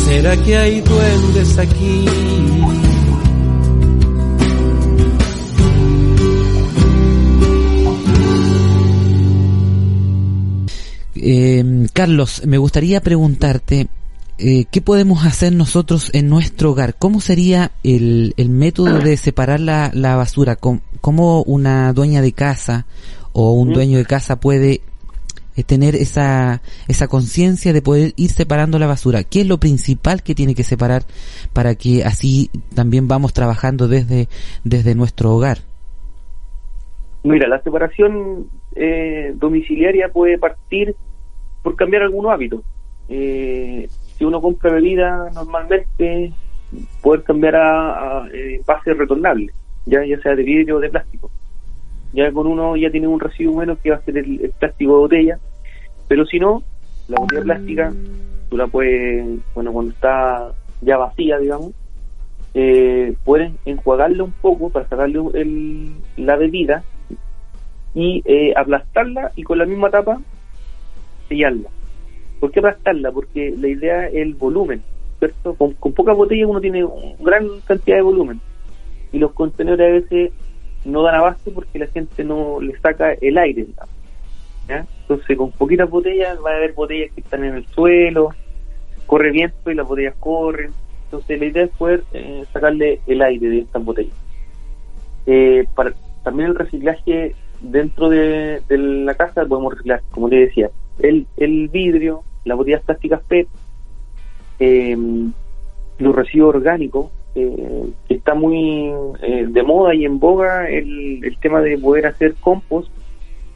¿Será 0.04 0.36
que 0.36 0.56
hay 0.56 0.80
duendes 0.80 1.58
aquí? 1.58 2.06
Eh, 11.24 11.86
Carlos, 11.92 12.44
me 12.46 12.58
gustaría 12.58 13.00
preguntarte, 13.00 13.86
eh, 14.38 14.64
¿qué 14.72 14.82
podemos 14.82 15.24
hacer 15.24 15.52
nosotros 15.52 16.10
en 16.14 16.28
nuestro 16.28 16.72
hogar? 16.72 16.96
¿Cómo 16.98 17.20
sería 17.20 17.70
el, 17.84 18.34
el 18.36 18.48
método 18.48 18.98
de 18.98 19.16
separar 19.16 19.60
la, 19.60 19.92
la 19.94 20.16
basura? 20.16 20.56
¿Cómo, 20.56 21.44
una 21.44 21.92
dueña 21.92 22.22
de 22.22 22.32
casa 22.32 22.86
o 23.32 23.52
un 23.52 23.72
dueño 23.72 23.98
de 23.98 24.04
casa 24.04 24.40
puede 24.40 24.80
eh, 25.56 25.62
tener 25.62 25.94
esa, 25.94 26.60
esa 26.88 27.06
conciencia 27.06 27.72
de 27.72 27.82
poder 27.82 28.14
ir 28.16 28.30
separando 28.30 28.80
la 28.80 28.88
basura? 28.88 29.22
¿Qué 29.22 29.42
es 29.42 29.46
lo 29.46 29.58
principal 29.58 30.24
que 30.24 30.34
tiene 30.34 30.56
que 30.56 30.64
separar 30.64 31.04
para 31.52 31.76
que 31.76 32.02
así 32.02 32.50
también 32.74 33.06
vamos 33.06 33.32
trabajando 33.32 33.86
desde, 33.86 34.26
desde 34.64 34.96
nuestro 34.96 35.36
hogar? 35.36 35.58
Mira, 37.22 37.46
la 37.46 37.62
separación 37.62 38.48
eh, 38.74 39.34
domiciliaria 39.36 40.08
puede 40.08 40.36
partir 40.36 40.96
por 41.62 41.76
cambiar 41.76 42.02
algunos 42.02 42.32
hábitos. 42.32 42.62
Eh, 43.08 43.88
si 44.16 44.24
uno 44.24 44.40
compra 44.40 44.72
bebida 44.72 45.30
normalmente, 45.34 46.32
poder 47.00 47.22
cambiar 47.22 47.56
a, 47.56 48.22
a 48.22 48.28
eh, 48.28 48.62
retornables, 48.86 49.54
ya, 49.86 50.04
ya 50.04 50.18
sea 50.20 50.34
de 50.34 50.42
vidrio 50.42 50.76
o 50.76 50.80
de 50.80 50.90
plástico. 50.90 51.30
Ya 52.12 52.30
con 52.32 52.46
uno 52.46 52.76
ya 52.76 52.90
tiene 52.90 53.08
un 53.08 53.20
residuo 53.20 53.56
menos 53.56 53.78
que 53.78 53.90
va 53.90 53.96
a 53.96 54.02
ser 54.02 54.18
el, 54.18 54.52
plástico 54.58 54.92
de 54.92 54.98
botella, 54.98 55.38
pero 56.08 56.26
si 56.26 56.38
no, 56.38 56.62
la 57.08 57.18
botella 57.18 57.42
plástica, 57.42 57.92
tú 58.50 58.56
la 58.56 58.66
puedes, 58.66 59.40
bueno, 59.54 59.72
cuando 59.72 59.92
está 59.92 60.52
ya 60.82 60.98
vacía, 60.98 61.38
digamos, 61.38 61.72
eh, 62.54 63.14
puedes 63.24 63.52
enjuagarla 63.64 64.24
un 64.24 64.32
poco 64.32 64.68
para 64.68 64.86
sacarle 64.88 65.20
el, 65.34 65.92
la 66.18 66.36
bebida 66.36 66.84
y 67.94 68.22
eh, 68.26 68.52
aplastarla 68.56 69.32
y 69.36 69.42
con 69.42 69.58
la 69.58 69.64
misma 69.64 69.90
tapa 69.90 70.20
sellarla 71.32 71.68
¿Por 72.40 72.50
qué 72.50 72.58
aplastarla? 72.58 73.12
Porque 73.12 73.54
la 73.56 73.68
idea 73.68 74.08
es 74.08 74.16
el 74.16 74.34
volumen, 74.34 74.82
¿cierto? 75.20 75.54
Con, 75.54 75.74
pocas 75.74 76.16
botellas 76.16 76.48
uno 76.48 76.60
tiene 76.60 76.84
una 76.84 77.14
gran 77.20 77.46
cantidad 77.60 77.98
de 77.98 78.02
volumen 78.02 78.40
y 79.12 79.18
los 79.18 79.32
contenedores 79.32 79.88
a 79.88 79.92
veces 79.92 80.32
no 80.84 81.02
dan 81.02 81.14
abasto 81.14 81.52
porque 81.54 81.78
la 81.78 81.86
gente 81.86 82.24
no 82.24 82.60
le 82.60 82.76
saca 82.80 83.12
el 83.12 83.38
aire. 83.38 83.66
Entonces 84.68 85.36
con 85.36 85.52
poquitas 85.52 85.88
botellas 85.88 86.36
va 86.44 86.50
a 86.50 86.56
haber 86.56 86.72
botellas 86.72 87.12
que 87.14 87.20
están 87.20 87.44
en 87.44 87.54
el 87.54 87.66
suelo, 87.68 88.30
corre 89.06 89.30
viento 89.30 89.70
y 89.70 89.74
las 89.74 89.86
botellas 89.86 90.16
corren. 90.18 90.72
Entonces 91.04 91.38
la 91.38 91.46
idea 91.46 91.64
es 91.64 91.70
poder 91.70 92.02
eh, 92.12 92.44
sacarle 92.52 93.00
el 93.06 93.22
aire 93.22 93.48
de 93.48 93.58
estas 93.60 93.84
botellas. 93.84 94.16
Eh, 95.26 95.64
también 96.24 96.48
el 96.48 96.56
reciclaje 96.56 97.36
dentro 97.60 98.08
de, 98.08 98.62
la 98.68 99.14
casa 99.14 99.46
podemos 99.46 99.74
reciclar, 99.74 100.02
como 100.10 100.28
te 100.28 100.36
decía, 100.36 100.70
el, 101.02 101.26
el 101.36 101.68
vidrio, 101.68 102.22
las 102.44 102.56
botellas 102.56 102.82
plásticas 102.82 103.22
PET, 103.28 103.48
eh, 104.58 104.96
los 105.98 106.14
residuos 106.14 106.54
orgánicos, 106.54 107.10
eh, 107.34 107.92
está 108.08 108.34
muy 108.34 108.92
eh, 109.22 109.46
de 109.48 109.62
moda 109.62 109.94
y 109.94 110.04
en 110.04 110.18
boga 110.18 110.68
el, 110.68 111.24
el, 111.24 111.38
tema 111.38 111.60
de 111.60 111.78
poder 111.78 112.06
hacer 112.06 112.34
compost 112.34 112.90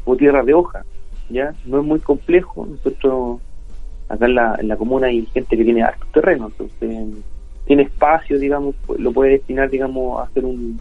o 0.05 0.17
tierra 0.17 0.43
de 0.43 0.55
hoja, 0.55 0.85
¿ya? 1.29 1.55
No 1.67 1.81
es 1.81 1.85
muy 1.85 2.01
complejo, 2.01 2.67
nosotros 2.67 3.41
acá 4.09 4.27
en 4.27 4.35
la, 4.35 4.57
en 4.59 4.69
la 4.69 4.77
comuna 4.77 5.09
hay 5.09 5.27
gente 5.27 5.57
que 5.57 5.65
tiene 5.65 5.83
harto 5.83 6.07
terreno, 6.13 6.47
entonces 6.47 7.23
tiene 7.67 7.83
espacio, 7.83 8.39
digamos, 8.39 8.77
lo 8.99 9.13
puede 9.13 9.33
destinar, 9.33 9.69
digamos, 9.69 10.21
a 10.21 10.25
hacer 10.25 10.45
un, 10.45 10.81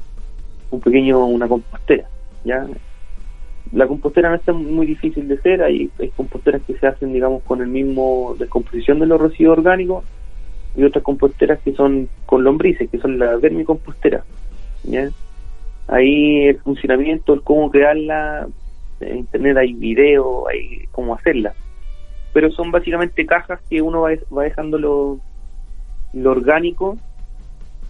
un 0.71 0.79
pequeño, 0.79 1.25
una 1.25 1.47
compostera, 1.47 2.07
¿ya? 2.43 2.65
La 3.71 3.87
compostera 3.87 4.29
no 4.29 4.35
está 4.35 4.53
muy 4.53 4.85
difícil 4.85 5.27
de 5.27 5.35
hacer, 5.35 5.63
hay, 5.63 5.89
composteras 6.15 6.61
que 6.63 6.77
se 6.77 6.87
hacen, 6.87 7.13
digamos, 7.13 7.43
con 7.43 7.61
el 7.61 7.67
mismo 7.67 8.35
descomposición 8.37 8.99
de 8.99 9.07
los 9.07 9.19
residuos 9.19 9.57
orgánicos 9.57 10.05
y 10.75 10.83
otras 10.83 11.03
composteras 11.03 11.59
que 11.59 11.73
son 11.73 12.07
con 12.25 12.43
lombrices, 12.43 12.89
que 12.89 12.99
son 12.99 13.17
la 13.17 13.35
vermicompostera. 13.37 14.23
Ahí 15.87 16.45
el 16.47 16.59
funcionamiento, 16.59 17.33
el 17.33 17.41
cómo 17.41 17.69
crearla, 17.69 18.47
en 18.99 19.17
internet 19.17 19.57
hay 19.57 19.73
video, 19.73 20.47
hay 20.47 20.85
cómo 20.91 21.15
hacerla. 21.15 21.53
Pero 22.33 22.51
son 22.51 22.71
básicamente 22.71 23.25
cajas 23.25 23.61
que 23.69 23.81
uno 23.81 24.01
va, 24.01 24.11
va 24.35 24.43
dejando 24.43 24.77
lo, 24.77 25.19
lo 26.13 26.31
orgánico 26.31 26.97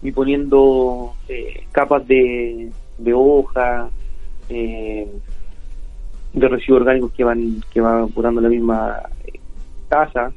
y 0.02 0.12
poniendo 0.12 1.14
eh, 1.28 1.64
capas 1.72 2.06
de, 2.06 2.70
de 2.98 3.14
hoja, 3.14 3.88
eh, 4.48 5.08
de 6.36 6.48
residuos 6.48 6.82
orgánicos 6.82 7.12
que 7.12 7.24
van 7.24 7.62
que 7.72 7.80
van 7.80 8.04
apurando 8.04 8.40
la 8.40 8.50
misma 8.50 9.00
casa 9.88 10.32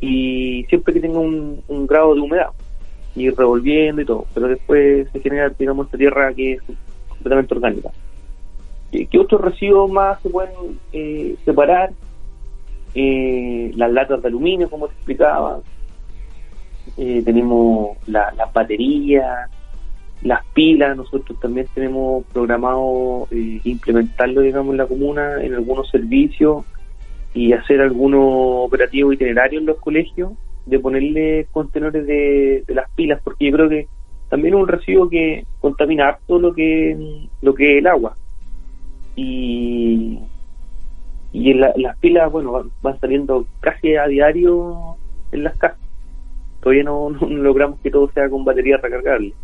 y 0.00 0.64
siempre 0.68 0.94
que 0.94 1.00
tenga 1.00 1.18
un, 1.18 1.62
grado 1.86 2.14
de 2.14 2.20
humedad 2.20 2.50
y 3.14 3.28
revolviendo 3.28 4.00
y 4.00 4.04
todo, 4.04 4.24
pero 4.32 4.48
después 4.48 5.08
se 5.12 5.20
genera, 5.20 5.50
digamos, 5.50 5.86
esta 5.86 5.98
tierra 5.98 6.32
que 6.32 6.52
es 6.52 6.62
completamente 7.08 7.54
orgánica. 7.54 7.90
¿Qué 8.92 9.18
otros 9.18 9.40
residuos 9.40 9.90
más 9.90 10.20
se 10.22 10.30
pueden 10.30 10.78
eh, 10.92 11.36
separar? 11.44 11.90
Eh, 12.94 13.72
las 13.76 13.92
latas 13.92 14.22
de 14.22 14.28
aluminio, 14.28 14.70
como 14.70 14.88
te 14.88 14.94
explicaba. 14.94 15.60
Eh, 16.96 17.22
tenemos 17.24 17.96
las 18.06 18.52
baterías, 18.52 19.50
las 20.22 20.44
pilas. 20.52 20.96
Nosotros 20.96 21.38
también 21.40 21.66
tenemos 21.74 22.24
programado 22.32 23.28
implementarlo, 23.30 24.42
digamos, 24.42 24.72
en 24.72 24.78
la 24.78 24.86
comuna, 24.86 25.42
en 25.42 25.54
algunos 25.54 25.88
servicios 25.90 26.64
y 27.34 27.52
hacer 27.52 27.80
algunos 27.80 28.22
operativos 28.66 29.14
itinerarios 29.14 29.60
en 29.60 29.66
los 29.66 29.78
colegios 29.78 30.32
de 30.66 30.78
ponerle 30.78 31.46
contenedores 31.52 32.06
de, 32.06 32.64
las 32.68 32.90
pilas 32.92 33.20
porque 33.22 33.46
yo 33.46 33.52
creo 33.56 33.68
que 33.68 33.86
también 34.28 34.54
es 34.54 34.60
un 34.60 34.68
residuo 34.68 35.08
que 35.08 35.44
contamina 35.60 36.18
todo 36.26 36.38
lo 36.38 36.54
que 36.54 37.28
lo 37.42 37.54
que 37.54 37.72
es 37.72 37.78
el 37.78 37.86
agua 37.86 38.14
y 39.16 40.18
y 41.32 41.54
las 41.54 41.96
pilas 41.98 42.30
bueno 42.30 42.64
van, 42.82 43.00
saliendo 43.00 43.46
casi 43.60 43.94
a 43.96 44.06
diario 44.06 44.96
en 45.32 45.44
las 45.44 45.56
casas 45.56 45.78
todavía 46.60 46.84
no, 46.84 47.10
no 47.20 47.28
logramos 47.28 47.80
que 47.80 47.90
todo 47.90 48.10
sea 48.12 48.28
con 48.28 48.44
batería 48.44 48.76
recargable 48.76 49.34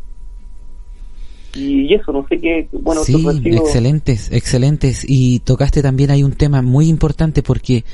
y 1.57 1.95
eso, 1.95 2.13
no 2.13 2.27
sé 2.29 2.39
qué, 2.39 2.69
bueno, 2.73 3.03
sí, 3.03 3.25
excelentes, 3.45 4.31
excelentes. 4.31 5.05
Y 5.09 5.41
tocaste 5.41 5.83
también 5.83 6.11
hay 6.11 6.23
un 6.23 6.33
tema 6.33 6.63
muy 6.63 6.89
importante 6.89 7.43
porque 7.43 7.85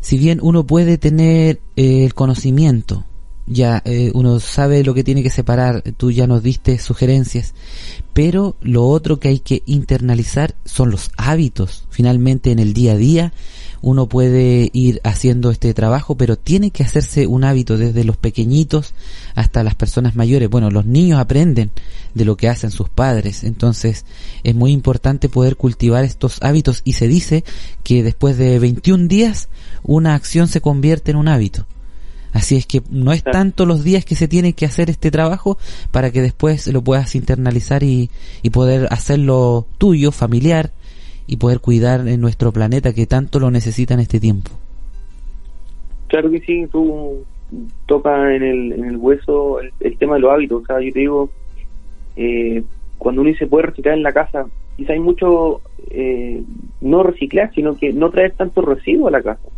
si 0.00 0.18
bien 0.18 0.38
uno 0.42 0.66
puede 0.66 0.98
tener 0.98 1.60
eh, 1.76 2.04
el 2.04 2.14
conocimiento, 2.14 3.04
ya 3.48 3.82
eh, 3.84 4.10
uno 4.14 4.40
sabe 4.40 4.84
lo 4.84 4.94
que 4.94 5.04
tiene 5.04 5.22
que 5.22 5.30
separar, 5.30 5.82
tú 5.96 6.10
ya 6.10 6.26
nos 6.26 6.42
diste 6.42 6.78
sugerencias, 6.78 7.54
pero 8.12 8.56
lo 8.60 8.86
otro 8.86 9.18
que 9.18 9.28
hay 9.28 9.38
que 9.40 9.62
internalizar 9.66 10.54
son 10.64 10.90
los 10.90 11.10
hábitos. 11.16 11.84
Finalmente 11.90 12.50
en 12.50 12.58
el 12.58 12.74
día 12.74 12.92
a 12.92 12.96
día 12.96 13.32
uno 13.80 14.08
puede 14.08 14.70
ir 14.72 15.00
haciendo 15.04 15.50
este 15.50 15.72
trabajo, 15.72 16.16
pero 16.16 16.36
tiene 16.36 16.70
que 16.70 16.82
hacerse 16.82 17.26
un 17.26 17.44
hábito 17.44 17.78
desde 17.78 18.04
los 18.04 18.16
pequeñitos 18.16 18.92
hasta 19.34 19.62
las 19.62 19.74
personas 19.74 20.14
mayores. 20.16 20.50
Bueno, 20.50 20.70
los 20.70 20.84
niños 20.84 21.18
aprenden 21.18 21.70
de 22.14 22.24
lo 22.24 22.36
que 22.36 22.48
hacen 22.48 22.70
sus 22.70 22.88
padres, 22.88 23.44
entonces 23.44 24.04
es 24.42 24.54
muy 24.54 24.72
importante 24.72 25.28
poder 25.28 25.56
cultivar 25.56 26.04
estos 26.04 26.38
hábitos 26.42 26.82
y 26.84 26.94
se 26.94 27.06
dice 27.06 27.44
que 27.84 28.02
después 28.02 28.36
de 28.36 28.58
21 28.58 29.06
días 29.06 29.48
una 29.84 30.14
acción 30.14 30.48
se 30.48 30.60
convierte 30.60 31.12
en 31.12 31.16
un 31.16 31.28
hábito. 31.28 31.66
Así 32.32 32.56
es 32.56 32.66
que 32.66 32.82
no 32.90 33.12
es 33.12 33.22
tanto 33.22 33.66
los 33.66 33.84
días 33.84 34.04
que 34.04 34.14
se 34.14 34.28
tiene 34.28 34.52
que 34.52 34.66
hacer 34.66 34.90
este 34.90 35.10
trabajo 35.10 35.58
para 35.90 36.10
que 36.10 36.20
después 36.20 36.66
lo 36.68 36.82
puedas 36.82 37.14
internalizar 37.14 37.82
y, 37.82 38.10
y 38.42 38.50
poder 38.50 38.86
hacerlo 38.90 39.66
tuyo, 39.78 40.12
familiar, 40.12 40.70
y 41.28 41.36
poder 41.36 41.60
cuidar 41.60 42.08
en 42.08 42.20
nuestro 42.20 42.52
planeta 42.52 42.94
que 42.94 43.06
tanto 43.06 43.38
lo 43.38 43.50
necesita 43.50 43.94
en 43.94 44.00
este 44.00 44.18
tiempo. 44.18 44.50
Claro 46.08 46.30
que 46.30 46.40
sí, 46.40 46.66
tú 46.72 47.22
tocas 47.86 48.30
en 48.30 48.42
el, 48.42 48.72
en 48.72 48.84
el 48.86 48.96
hueso 48.96 49.60
el, 49.60 49.98
tema 49.98 50.14
de 50.14 50.20
los 50.20 50.32
hábitos. 50.32 50.62
O 50.62 50.66
sea, 50.66 50.80
yo 50.80 50.90
te 50.90 51.00
digo, 51.00 51.30
eh, 52.16 52.62
cuando 52.96 53.20
uno 53.20 53.30
dice 53.30 53.46
puede 53.46 53.66
reciclar 53.66 53.94
en 53.94 54.02
la 54.02 54.12
casa, 54.12 54.46
quizá 54.78 54.94
hay 54.94 55.00
mucho 55.00 55.60
eh, 55.90 56.42
no 56.80 57.02
reciclar, 57.02 57.52
sino 57.54 57.76
que 57.76 57.92
no 57.92 58.10
traer 58.10 58.32
tanto 58.32 58.62
residuos 58.62 59.08
a 59.08 59.18
la 59.18 59.22
casa. 59.22 59.48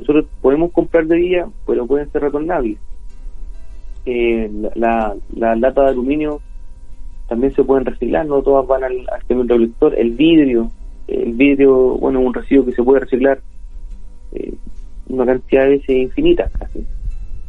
Nosotros 0.00 0.26
podemos 0.40 0.72
comprar 0.72 1.06
de 1.06 1.16
día, 1.16 1.48
pero 1.66 1.86
pueden 1.86 2.10
ser 2.10 2.22
retornables. 2.22 2.78
Eh, 4.06 4.50
la, 4.74 5.14
la 5.36 5.54
lata 5.56 5.82
de 5.82 5.88
aluminio 5.90 6.40
también 7.28 7.54
se 7.54 7.62
pueden 7.62 7.84
reciclar, 7.84 8.26
no 8.26 8.42
todas 8.42 8.66
van 8.66 8.82
al, 8.82 9.06
al 9.08 9.20
recolector. 9.28 9.94
El 9.96 10.12
vidrio, 10.12 10.70
el 11.06 11.34
vidrio, 11.34 11.96
bueno, 11.98 12.20
es 12.20 12.26
un 12.26 12.34
residuo 12.34 12.64
que 12.64 12.72
se 12.72 12.82
puede 12.82 13.00
reciclar 13.00 13.40
eh, 14.32 14.54
una 15.08 15.26
cantidad 15.26 15.64
de 15.64 15.70
veces 15.70 15.90
infinita 15.90 16.50
casi. 16.58 16.84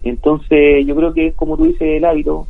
Entonces, 0.04 0.86
yo 0.86 0.96
creo 0.96 1.14
que 1.14 1.28
es 1.28 1.36
como 1.36 1.58
tú 1.58 1.66
dices, 1.66 1.82
el 1.82 2.06
hábito. 2.06 2.48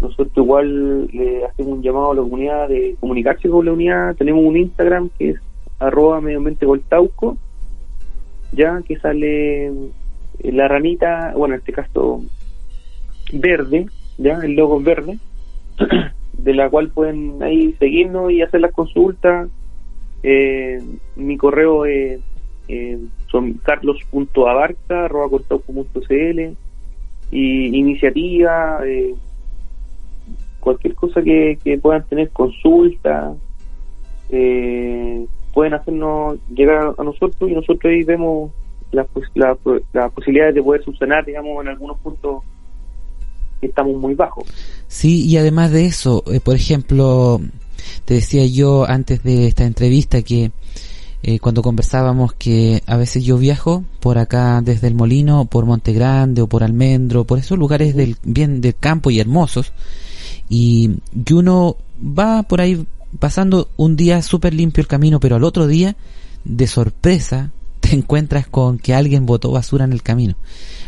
Nosotros 0.00 0.32
igual 0.36 1.06
le 1.08 1.44
hacemos 1.44 1.72
un 1.72 1.82
llamado 1.82 2.12
a 2.12 2.14
la 2.14 2.22
comunidad 2.22 2.68
de 2.68 2.96
comunicarse 2.98 3.48
con 3.48 3.66
la 3.66 3.72
unidad. 3.72 4.16
Tenemos 4.16 4.44
un 4.44 4.56
Instagram 4.56 5.10
que 5.18 5.30
es 5.30 5.40
arroba 5.78 6.20
medio 6.20 6.38
ambiente 6.38 6.66
voltauco, 6.66 7.36
ya 8.52 8.82
que 8.86 8.98
sale 8.98 9.72
la 10.42 10.68
ranita, 10.68 11.32
bueno, 11.36 11.54
en 11.54 11.60
este 11.60 11.72
caso 11.72 12.22
verde, 13.32 13.86
ya 14.18 14.40
el 14.42 14.54
logo 14.54 14.80
verde. 14.80 15.18
de 16.42 16.54
la 16.54 16.70
cual 16.70 16.88
pueden 16.88 17.42
ahí 17.42 17.74
seguirnos 17.78 18.32
y 18.32 18.40
hacer 18.42 18.60
las 18.60 18.72
consultas. 18.72 19.48
Eh, 20.22 20.82
mi 21.16 21.36
correo 21.36 21.86
es 21.86 22.20
eh, 22.68 22.98
son 23.30 23.54
carlos.abarca.cl 23.54 26.40
y 27.32 27.78
iniciativa, 27.78 28.80
eh, 28.86 29.14
cualquier 30.60 30.94
cosa 30.94 31.22
que, 31.22 31.58
que 31.62 31.78
puedan 31.78 32.06
tener 32.06 32.30
consulta, 32.30 33.34
eh, 34.30 35.26
pueden 35.52 35.74
hacernos 35.74 36.38
llegar 36.54 36.94
a 36.96 37.04
nosotros 37.04 37.50
y 37.50 37.54
nosotros 37.54 37.90
ahí 37.90 38.04
vemos 38.04 38.50
las 38.92 39.06
la, 39.34 39.56
la 39.92 40.08
posibilidades 40.08 40.54
de 40.54 40.62
poder 40.62 40.82
subsanar, 40.84 41.24
digamos, 41.24 41.62
en 41.62 41.68
algunos 41.68 41.98
puntos 42.00 42.42
estamos 43.60 43.96
muy 43.96 44.14
bajos. 44.14 44.44
Sí, 44.88 45.26
y 45.26 45.36
además 45.36 45.70
de 45.70 45.86
eso, 45.86 46.24
eh, 46.26 46.40
por 46.40 46.56
ejemplo, 46.56 47.40
te 48.04 48.14
decía 48.14 48.46
yo 48.46 48.88
antes 48.88 49.22
de 49.22 49.46
esta 49.46 49.64
entrevista 49.64 50.22
que 50.22 50.50
eh, 51.22 51.38
cuando 51.38 51.62
conversábamos 51.62 52.32
que 52.32 52.82
a 52.86 52.96
veces 52.96 53.24
yo 53.24 53.36
viajo 53.36 53.84
por 54.00 54.18
acá 54.18 54.60
desde 54.62 54.88
el 54.88 54.94
Molino, 54.94 55.44
por 55.44 55.66
Monte 55.66 55.92
Grande 55.92 56.42
o 56.42 56.46
por 56.46 56.64
Almendro, 56.64 57.24
por 57.24 57.38
esos 57.38 57.58
lugares 57.58 57.94
del 57.94 58.16
bien 58.24 58.60
del 58.60 58.74
campo 58.74 59.10
y 59.10 59.20
hermosos, 59.20 59.72
y 60.48 60.96
que 61.24 61.34
uno 61.34 61.76
va 62.02 62.42
por 62.44 62.60
ahí 62.60 62.86
pasando 63.18 63.68
un 63.76 63.96
día 63.96 64.22
súper 64.22 64.54
limpio 64.54 64.82
el 64.82 64.86
camino, 64.86 65.18
pero 65.20 65.36
al 65.36 65.44
otro 65.44 65.66
día, 65.66 65.96
de 66.44 66.66
sorpresa, 66.66 67.50
te 67.80 67.94
encuentras 67.94 68.46
con 68.46 68.78
que 68.78 68.94
alguien 68.94 69.26
botó 69.26 69.50
basura 69.50 69.84
en 69.84 69.92
el 69.92 70.02
camino, 70.02 70.36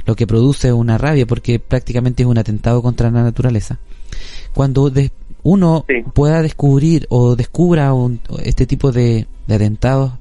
lo 0.07 0.15
que 0.15 0.27
produce 0.27 0.73
una 0.73 0.97
rabia 0.99 1.27
porque 1.27 1.59
prácticamente 1.59 2.23
es 2.23 2.29
un 2.29 2.39
atentado 2.39 2.81
contra 2.83 3.11
la 3.11 3.23
naturaleza. 3.23 3.79
Cuando 4.53 4.93
uno 5.43 5.87
pueda 6.15 6.43
descubrir 6.43 7.07
o 7.09 7.35
descubra 7.35 7.93
este 8.43 8.67
tipo 8.67 8.93
de, 8.93 9.27
atentados, 9.49 10.13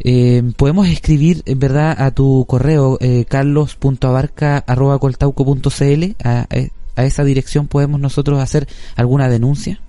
eh, 0.00 0.42
podemos 0.56 0.88
escribir, 0.88 1.42
en 1.46 1.60
verdad, 1.60 1.94
a 1.98 2.10
tu 2.10 2.44
correo 2.46 2.98
eh, 3.00 3.24
carlos.abarca.coltauco.cl, 3.26 6.16
a, 6.24 6.48
a 6.96 7.04
esa 7.04 7.24
dirección 7.24 7.68
podemos 7.68 8.00
nosotros 8.00 8.40
hacer 8.40 8.66
alguna 8.96 9.28
denuncia. 9.28 9.80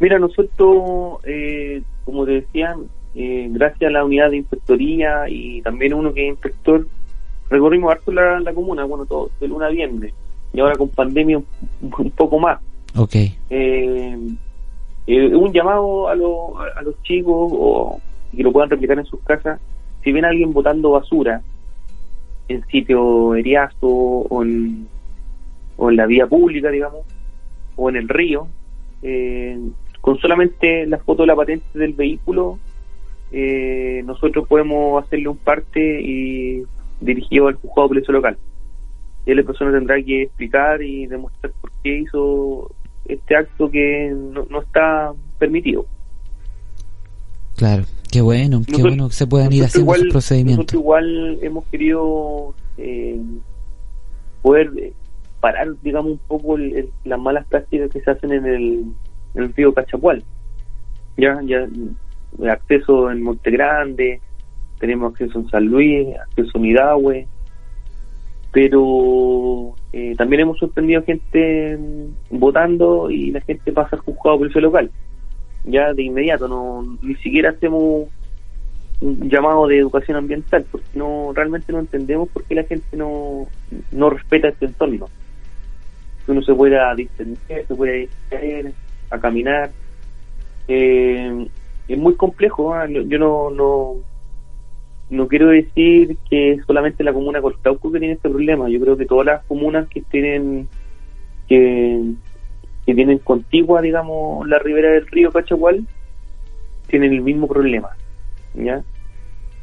Mira, 0.00 0.18
nosotros, 0.18 1.20
eh, 1.24 1.82
como 2.04 2.24
te 2.24 2.32
decía, 2.32 2.76
eh, 3.14 3.48
gracias 3.50 3.88
a 3.88 3.92
la 3.92 4.04
unidad 4.04 4.30
de 4.30 4.38
inspectoría 4.38 5.28
y 5.28 5.60
también 5.62 5.94
uno 5.94 6.14
que 6.14 6.26
es 6.26 6.30
inspector, 6.30 6.86
recorrimos 7.50 7.90
harto 7.90 8.12
la, 8.12 8.38
la 8.40 8.52
comuna, 8.52 8.84
bueno, 8.84 9.06
todo, 9.06 9.30
de 9.40 9.48
luna 9.48 9.66
a 9.66 9.70
viernes, 9.70 10.14
y 10.52 10.60
ahora 10.60 10.76
con 10.76 10.88
pandemia 10.88 11.38
un, 11.38 12.10
poco 12.12 12.38
más. 12.38 12.60
Ok. 12.96 13.14
Eh, 13.50 14.18
eh, 15.06 15.34
un 15.34 15.52
llamado 15.52 16.08
a, 16.08 16.12
a 16.12 16.82
los 16.82 17.02
chicos 17.02 17.50
o 17.52 18.00
que 18.34 18.42
lo 18.42 18.52
puedan 18.52 18.70
replicar 18.70 18.98
en 18.98 19.06
sus 19.06 19.20
casas, 19.20 19.60
si 20.04 20.12
ven 20.12 20.24
a 20.24 20.28
alguien 20.28 20.52
botando 20.52 20.90
basura 20.90 21.42
en 22.48 22.64
sitio 22.66 23.34
eriazo 23.34 23.86
o 23.86 24.42
en, 24.42 24.86
o 25.76 25.90
en 25.90 25.96
la 25.96 26.06
vía 26.06 26.26
pública, 26.26 26.70
digamos, 26.70 27.00
o 27.76 27.88
en 27.88 27.96
el 27.96 28.08
río, 28.08 28.48
eh, 29.02 29.58
con 30.08 30.18
solamente 30.20 30.86
la 30.86 30.96
foto 30.96 31.22
de 31.22 31.26
la 31.26 31.36
patente 31.36 31.78
del 31.78 31.92
vehículo, 31.92 32.58
eh, 33.30 34.00
nosotros 34.06 34.48
podemos 34.48 35.04
hacerle 35.04 35.28
un 35.28 35.36
parte 35.36 36.00
y 36.00 36.62
dirigido 36.98 37.48
al 37.48 37.56
juzgado 37.56 37.82
de 37.82 37.88
policía 37.88 38.14
local. 38.14 38.38
Y 39.26 39.34
la 39.34 39.42
persona 39.42 39.70
tendrá 39.70 40.02
que 40.02 40.22
explicar 40.22 40.80
y 40.80 41.06
demostrar 41.08 41.52
por 41.60 41.70
qué 41.82 41.98
hizo 41.98 42.70
este 43.04 43.36
acto 43.36 43.70
que 43.70 44.10
no, 44.48 44.62
está 44.62 45.12
permitido. 45.38 45.84
Claro, 47.56 47.84
qué 48.10 48.22
bueno, 48.22 48.62
qué 48.66 48.80
bueno 48.80 49.08
que 49.08 49.14
se 49.14 49.26
puedan 49.26 49.52
ir 49.52 49.64
haciendo 49.64 49.92
igual, 49.92 50.08
procedimientos. 50.08 50.72
Nosotros 50.72 50.80
igual 50.80 51.38
hemos 51.42 51.66
querido 51.66 52.54
eh, 52.78 53.20
poder 54.40 54.94
parar, 55.40 55.68
digamos, 55.82 56.12
un 56.12 56.20
poco 56.26 56.56
las 56.56 57.20
malas 57.20 57.46
prácticas 57.46 57.90
que 57.90 58.00
se 58.00 58.10
hacen 58.10 58.32
en 58.32 58.46
el, 58.46 58.84
el 59.34 59.52
río 59.54 59.72
Cachapual. 59.72 60.22
Ya, 61.16 61.40
ya, 61.44 61.66
acceso 62.50 63.10
en 63.10 63.22
Monte 63.22 63.50
Grande, 63.50 64.20
tenemos 64.78 65.12
acceso 65.12 65.40
en 65.40 65.48
San 65.48 65.66
Luis, 65.66 66.08
acceso 66.16 66.58
en 66.58 66.64
Hidahue, 66.64 67.26
pero 68.52 69.74
eh, 69.92 70.14
también 70.16 70.42
hemos 70.42 70.58
sorprendido 70.58 71.02
gente 71.02 71.78
votando 72.30 73.10
y 73.10 73.30
la 73.30 73.40
gente 73.40 73.72
pasa 73.72 73.96
al 73.96 74.02
juzgado 74.02 74.38
policía 74.38 74.62
local, 74.62 74.90
ya 75.64 75.92
de 75.92 76.02
inmediato, 76.02 76.48
no 76.48 76.98
ni 77.02 77.14
siquiera 77.16 77.50
hacemos 77.50 78.08
un 79.00 79.30
llamado 79.30 79.66
de 79.66 79.78
educación 79.78 80.16
ambiental, 80.16 80.64
porque 80.70 80.88
no 80.94 81.32
realmente 81.34 81.72
no 81.72 81.78
entendemos 81.78 82.28
por 82.28 82.44
qué 82.44 82.54
la 82.54 82.64
gente 82.64 82.96
no, 82.96 83.46
no 83.92 84.10
respeta 84.10 84.48
este 84.48 84.66
entorno. 84.66 85.06
Uno 86.26 86.42
se 86.42 86.54
pueda 86.54 86.94
distender, 86.94 87.66
se 87.66 87.74
puede 87.74 88.02
ir 88.02 88.74
a 89.10 89.18
caminar, 89.18 89.70
eh, 90.68 91.48
es 91.88 91.98
muy 91.98 92.14
complejo. 92.14 92.74
¿ah? 92.74 92.86
Yo 92.86 93.18
no, 93.18 93.50
no, 93.50 93.96
no 95.10 95.28
quiero 95.28 95.48
decir 95.48 96.16
que 96.28 96.58
solamente 96.66 97.02
la 97.02 97.12
comuna 97.12 97.40
Coltauco 97.40 97.90
que 97.90 97.98
tiene 97.98 98.14
este 98.14 98.28
problema. 98.28 98.68
Yo 98.68 98.80
creo 98.80 98.96
que 98.96 99.06
todas 99.06 99.26
las 99.26 99.44
comunas 99.44 99.88
que 99.88 100.02
tienen 100.02 100.68
que, 101.48 102.02
que 102.84 102.94
tienen 102.94 103.18
contigua, 103.18 103.80
digamos, 103.80 104.46
la 104.46 104.58
ribera 104.58 104.90
del 104.90 105.06
río 105.06 105.32
Cachagual, 105.32 105.86
tienen 106.86 107.12
el 107.12 107.22
mismo 107.22 107.48
problema. 107.48 107.90
¿Ya? 108.54 108.82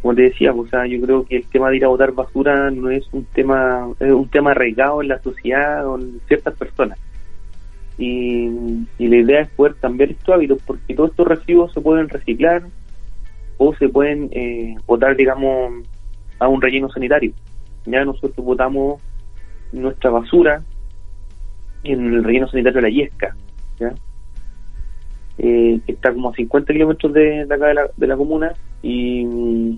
Como 0.01 0.15
te 0.15 0.23
decía, 0.23 0.53
o 0.53 0.67
sea, 0.67 0.85
yo 0.85 1.01
creo 1.01 1.25
que 1.25 1.37
el 1.37 1.47
tema 1.47 1.69
de 1.69 1.77
ir 1.77 1.85
a 1.85 1.89
botar 1.89 2.11
basura 2.11 2.69
no 2.69 2.89
es 2.89 3.07
un 3.11 3.25
tema, 3.25 3.87
es 3.99 4.11
un 4.11 4.29
tema 4.29 4.51
arraigado 4.51 5.01
en 5.01 5.07
la 5.07 5.19
sociedad 5.19 5.87
o 5.87 5.97
en 5.97 6.21
ciertas 6.27 6.55
personas 6.55 6.99
y, 7.97 8.49
la 8.99 9.15
idea 9.15 9.41
es 9.41 9.49
poder 9.49 9.75
cambiar 9.75 10.11
estos 10.11 10.35
hábitos 10.35 10.61
porque 10.65 10.95
todos 10.95 11.11
estos 11.11 11.27
residuos 11.27 11.73
se 11.73 11.81
pueden 11.81 12.09
reciclar 12.09 12.63
o 13.57 13.73
se 13.75 13.87
pueden 13.89 14.29
eh, 14.31 14.75
botar, 14.85 15.15
digamos, 15.15 15.85
a 16.39 16.47
un 16.47 16.61
relleno 16.61 16.89
sanitario. 16.89 17.31
Ya 17.85 18.03
nosotros 18.03 18.45
botamos 18.45 19.01
nuestra 19.71 20.09
basura 20.09 20.63
en 21.83 22.13
el 22.13 22.23
relleno 22.23 22.47
sanitario 22.47 22.81
de 22.81 22.89
la 22.89 22.93
Yesca. 22.93 23.35
Eh, 25.37 25.81
que 25.85 25.91
está 25.91 26.13
como 26.13 26.29
a 26.29 26.33
50 26.33 26.71
kilómetros 26.71 27.11
de, 27.11 27.41
acá 27.41 27.67
de 27.67 27.73
la, 27.73 27.89
de 27.97 28.07
la 28.07 28.15
comuna 28.15 28.53
y, 28.81 29.77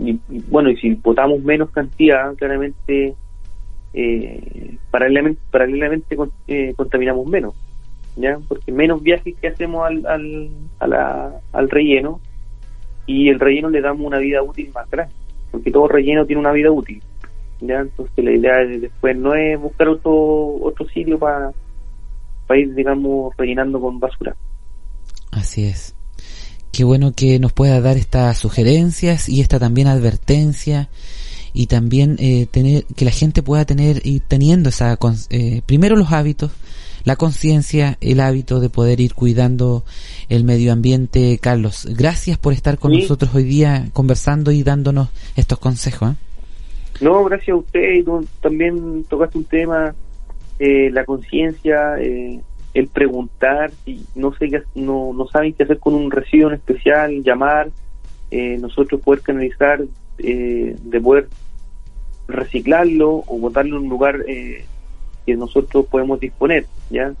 y, 0.00 0.18
bueno, 0.48 0.68
y 0.70 0.76
si 0.78 0.94
botamos 0.94 1.40
menos 1.44 1.70
cantidad, 1.70 2.34
claramente 2.34 3.14
eh, 3.92 4.76
paralelamente, 4.90 5.40
paralelamente 5.50 6.16
eh, 6.46 6.74
contaminamos 6.76 7.26
menos, 7.26 7.54
¿ya? 8.16 8.38
Porque 8.48 8.72
menos 8.72 9.02
viajes 9.02 9.34
que 9.40 9.48
hacemos 9.48 9.86
al, 9.86 10.50
al, 10.78 11.40
al 11.52 11.70
relleno 11.70 12.20
y 13.06 13.28
el 13.28 13.40
relleno 13.40 13.70
le 13.70 13.80
damos 13.80 14.06
una 14.06 14.18
vida 14.18 14.42
útil 14.42 14.70
más 14.72 14.88
grande, 14.90 15.14
porque 15.50 15.70
todo 15.70 15.88
relleno 15.88 16.24
tiene 16.26 16.40
una 16.40 16.52
vida 16.52 16.70
útil, 16.70 17.02
¿ya? 17.60 17.80
Entonces 17.80 18.24
la 18.24 18.32
idea 18.32 18.58
después 18.64 19.16
no 19.16 19.34
es 19.34 19.60
buscar 19.60 19.88
otro, 19.88 20.56
otro 20.62 20.86
sitio 20.88 21.18
para 21.18 21.52
ir, 22.56 22.74
digamos, 22.74 23.34
rellenando 23.36 23.80
con 23.80 23.98
basura. 23.98 24.34
Así 25.32 25.64
es. 25.64 25.94
Qué 26.72 26.84
bueno 26.84 27.12
que 27.12 27.38
nos 27.38 27.52
pueda 27.52 27.80
dar 27.80 27.96
estas 27.96 28.38
sugerencias 28.38 29.28
y 29.28 29.40
esta 29.40 29.58
también 29.58 29.88
advertencia 29.88 30.88
y 31.52 31.66
también 31.66 32.16
eh, 32.18 32.46
tener 32.50 32.84
que 32.96 33.04
la 33.04 33.10
gente 33.10 33.42
pueda 33.42 33.64
tener 33.64 34.00
y 34.04 34.20
teniendo 34.20 34.68
esa 34.68 34.98
eh, 35.30 35.62
primero 35.66 35.96
los 35.96 36.12
hábitos 36.12 36.52
la 37.04 37.16
conciencia 37.16 37.96
el 38.00 38.20
hábito 38.20 38.60
de 38.60 38.68
poder 38.68 39.00
ir 39.00 39.14
cuidando 39.14 39.84
el 40.28 40.44
medio 40.44 40.72
ambiente 40.72 41.38
Carlos 41.40 41.88
gracias 41.90 42.38
por 42.38 42.52
estar 42.52 42.78
con 42.78 42.92
nosotros 42.92 43.34
hoy 43.34 43.44
día 43.44 43.88
conversando 43.92 44.52
y 44.52 44.62
dándonos 44.62 45.08
estos 45.36 45.58
consejos 45.58 46.12
¿eh? 46.12 46.16
no 47.00 47.24
gracias 47.24 47.50
a 47.50 47.56
usted 47.56 47.94
y 47.94 48.02
tú 48.02 48.26
también 48.40 49.04
tocaste 49.04 49.38
un 49.38 49.44
tema 49.44 49.94
la 50.58 51.04
conciencia 51.06 51.96
el 51.98 52.86
preguntar 52.92 53.70
si 53.86 54.04
no 54.14 54.34
sé 54.34 54.50
no, 54.74 55.12
no 55.14 55.26
saben 55.28 55.54
qué 55.54 55.62
hacer 55.62 55.78
con 55.78 55.94
un 55.94 56.10
residuo 56.10 56.50
en 56.50 56.56
especial 56.56 57.22
llamar 57.22 57.70
nosotros 58.30 59.00
poder 59.00 59.22
canalizar 59.22 59.80
eh, 60.22 60.76
de 60.82 61.00
poder 61.00 61.28
reciclarlo 62.28 63.24
o 63.26 63.38
botarlo 63.38 63.76
en 63.76 63.84
un 63.84 63.88
lugar 63.88 64.16
eh, 64.28 64.64
que 65.26 65.36
nosotros 65.36 65.86
podemos 65.86 66.20
disponer, 66.20 66.66
¿ya? 66.90 67.12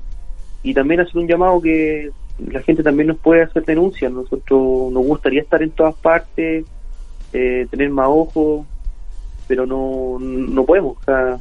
Y 0.62 0.74
también 0.74 1.00
hacer 1.00 1.16
un 1.16 1.26
llamado 1.26 1.60
que 1.60 2.10
la 2.46 2.62
gente 2.62 2.82
también 2.82 3.08
nos 3.08 3.18
puede 3.18 3.42
hacer 3.42 3.64
denuncias. 3.64 4.12
Nosotros 4.12 4.92
nos 4.92 5.04
gustaría 5.04 5.42
estar 5.42 5.62
en 5.62 5.70
todas 5.70 5.94
partes, 5.96 6.64
eh, 7.32 7.66
tener 7.70 7.90
más 7.90 8.06
ojos, 8.08 8.66
pero 9.48 9.66
no, 9.66 10.18
no 10.20 10.64
podemos. 10.64 10.96
O 10.98 11.04
sea, 11.04 11.40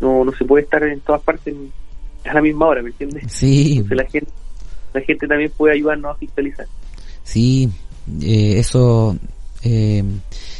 no, 0.00 0.24
no 0.24 0.32
se 0.32 0.44
puede 0.44 0.64
estar 0.64 0.82
en 0.82 1.00
todas 1.00 1.22
partes 1.22 1.54
a 2.24 2.34
la 2.34 2.42
misma 2.42 2.66
hora, 2.66 2.82
¿me 2.82 2.90
entiendes? 2.90 3.24
Sí. 3.32 3.84
la 3.90 4.04
gente, 4.04 4.30
la 4.94 5.00
gente 5.00 5.26
también 5.26 5.52
puede 5.56 5.74
ayudarnos 5.74 6.14
a 6.14 6.18
fiscalizar. 6.18 6.66
Sí, 7.24 7.68
eso 8.20 9.16
eh, 9.64 10.02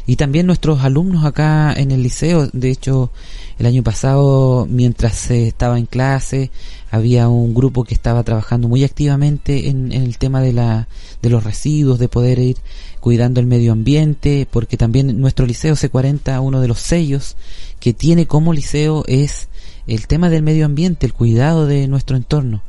y 0.06 0.16
también 0.16 0.46
nuestros 0.46 0.80
alumnos 0.80 1.24
acá 1.24 1.72
en 1.72 1.90
el 1.90 2.02
liceo, 2.02 2.48
de 2.52 2.70
hecho, 2.70 3.10
el 3.58 3.66
año 3.66 3.82
pasado, 3.82 4.66
mientras 4.68 5.14
se 5.14 5.46
estaba 5.46 5.78
en 5.78 5.86
clase, 5.86 6.50
había 6.90 7.28
un 7.28 7.54
grupo 7.54 7.84
que 7.84 7.94
estaba 7.94 8.22
trabajando 8.22 8.68
muy 8.68 8.84
activamente 8.84 9.68
en, 9.68 9.92
el 9.92 10.18
tema 10.18 10.40
de, 10.40 10.52
la, 10.52 10.88
de 11.22 11.30
los 11.30 11.44
residuos, 11.44 11.98
de 11.98 12.08
poder 12.08 12.38
ir 12.38 12.56
cuidando 13.00 13.40
el 13.40 13.46
medio 13.46 13.72
ambiente, 13.72 14.46
porque 14.50 14.76
también 14.76 15.20
nuestro 15.20 15.46
liceo 15.46 15.74
C40, 15.74 16.40
uno 16.42 16.60
de 16.60 16.68
los 16.68 16.80
sellos 16.80 17.36
que 17.80 17.92
tiene 17.92 18.26
como 18.26 18.52
liceo 18.52 19.04
es 19.06 19.48
el 19.86 20.06
tema 20.06 20.30
del 20.30 20.42
medio 20.42 20.66
ambiente, 20.66 21.06
el 21.06 21.14
cuidado 21.14 21.66
de 21.66 21.88
nuestro 21.88 22.16
entorno. 22.16 22.62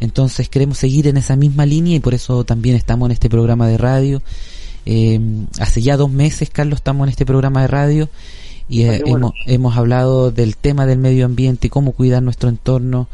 Entonces 0.00 0.48
queremos 0.48 0.78
seguir 0.78 1.06
en 1.06 1.16
esa 1.16 1.36
misma 1.36 1.66
línea 1.66 1.96
y 1.96 2.00
por 2.00 2.14
eso 2.14 2.44
también 2.44 2.76
estamos 2.76 3.06
en 3.06 3.12
este 3.12 3.28
programa 3.28 3.68
de 3.68 3.78
radio 3.78 4.22
eh, 4.92 5.20
hace 5.60 5.82
ya 5.82 5.96
dos 5.96 6.10
meses, 6.10 6.50
Carlos, 6.50 6.78
estamos 6.78 7.06
en 7.06 7.10
este 7.10 7.24
programa 7.24 7.62
de 7.62 7.68
radio 7.68 8.08
y 8.68 8.86
ah, 8.86 8.96
hemos, 8.96 9.34
hemos 9.46 9.76
hablado 9.76 10.32
del 10.32 10.56
tema 10.56 10.84
del 10.84 10.98
medio 10.98 11.26
ambiente, 11.26 11.70
cómo 11.70 11.92
cuidar 11.92 12.24
nuestro 12.24 12.48
entorno 12.48 13.06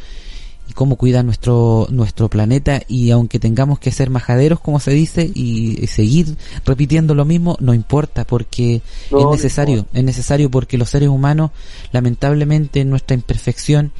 y 0.70 0.72
cómo 0.72 0.96
cuidar 0.96 1.22
nuestro 1.26 1.86
nuestro 1.90 2.30
planeta. 2.30 2.80
Y 2.88 3.10
aunque 3.10 3.38
tengamos 3.38 3.78
que 3.78 3.92
ser 3.92 4.08
majaderos 4.08 4.58
como 4.58 4.80
se 4.80 4.92
dice 4.92 5.30
y, 5.34 5.86
seguir 5.86 6.38
repitiendo 6.64 7.14
lo 7.14 7.26
mismo 7.26 7.58
no 7.60 7.74
importa 7.74 8.24
porque 8.24 8.76
es 9.10 9.26
necesario 9.30 9.84
es 9.92 10.02
necesario 10.02 10.50
porque 10.50 10.78
los 10.78 10.88
seres 10.88 11.10
humanos 11.10 11.50
lamentablemente 11.92 12.80
en 12.80 12.88
nuestra 12.88 13.14
imperfección 13.14 13.92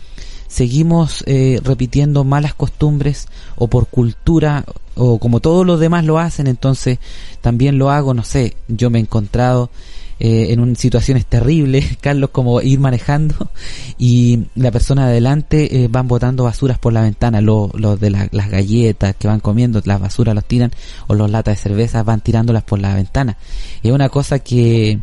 seguimos 0.48 1.24
eh, 1.26 1.61
repitiendo 1.62 2.24
malas 2.24 2.54
costumbres 2.54 3.28
o 3.56 3.68
por 3.68 3.87
cultura 3.87 4.64
o 4.94 5.18
como 5.18 5.40
todos 5.40 5.66
los 5.66 5.80
demás 5.80 6.04
lo 6.04 6.18
hacen 6.18 6.46
entonces 6.46 6.98
también 7.40 7.78
lo 7.78 7.90
hago 7.90 8.14
no 8.14 8.24
sé 8.24 8.56
yo 8.68 8.90
me 8.90 8.98
he 8.98 9.02
encontrado 9.02 9.70
eh, 10.18 10.54
en 10.54 10.76
situaciones 10.76 11.26
terribles, 11.26 11.98
Carlos, 12.00 12.30
como 12.30 12.62
ir 12.62 12.80
manejando 12.80 13.50
y 13.98 14.44
la 14.54 14.70
persona 14.70 15.04
de 15.04 15.11
adelante 15.11 15.85
eh, 15.85 15.88
van 15.90 16.09
botando 16.09 16.44
basuras 16.44 16.78
por 16.78 16.94
la 16.94 17.02
ventana, 17.02 17.42
los 17.42 17.74
lo 17.74 17.98
de 17.98 18.09
las 18.09 18.50
galletas 18.50 19.14
que 19.16 19.28
van 19.28 19.40
comiendo, 19.40 19.82
las 19.85 20.00
basuras 20.00 20.35
los 20.35 20.44
tiran 20.46 20.72
o 21.06 21.14
los 21.14 21.30
latas 21.30 21.56
de 21.59 21.62
cerveza 21.62 22.02
van 22.02 22.22
tirándolas 22.22 22.62
por 22.62 22.78
la 22.78 22.94
ventana. 22.94 23.37
Es 23.82 23.92
una 23.92 24.09
cosa 24.09 24.38
que, 24.38 25.00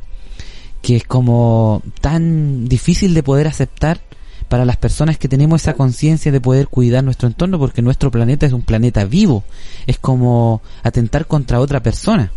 que 0.81 0.95
es 0.95 1.03
como 1.03 1.83
tan 2.01 2.67
difícil 2.67 3.13
de 3.13 3.21
poder 3.21 3.47
aceptar 3.47 4.01
para 4.53 4.65
las 4.65 4.77
personas 4.77 5.17
que 5.17 5.27
tenemos 5.27 5.63
esa 5.63 5.73
conciencia 5.73 6.31
de 6.31 6.39
poder 6.39 6.67
cuidar 6.67 7.03
nuestro 7.03 7.27
entorno 7.27 7.57
porque 7.57 7.81
nuestro 7.81 8.11
planeta 8.11 8.45
es 8.45 8.53
un 8.53 8.61
planeta 8.61 9.03
vivo, 9.03 9.43
es 9.87 9.97
como 9.97 10.61
atentar 10.83 11.25
contra 11.25 11.59
otra 11.59 11.81
persona 11.81 12.31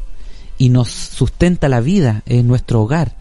y 0.57 0.71
nos 0.71 0.89
sustenta 0.89 1.69
la 1.69 1.83
vida 1.83 2.23
en 2.25 2.49
nuestro 2.49 2.81
hogar. 2.81 3.15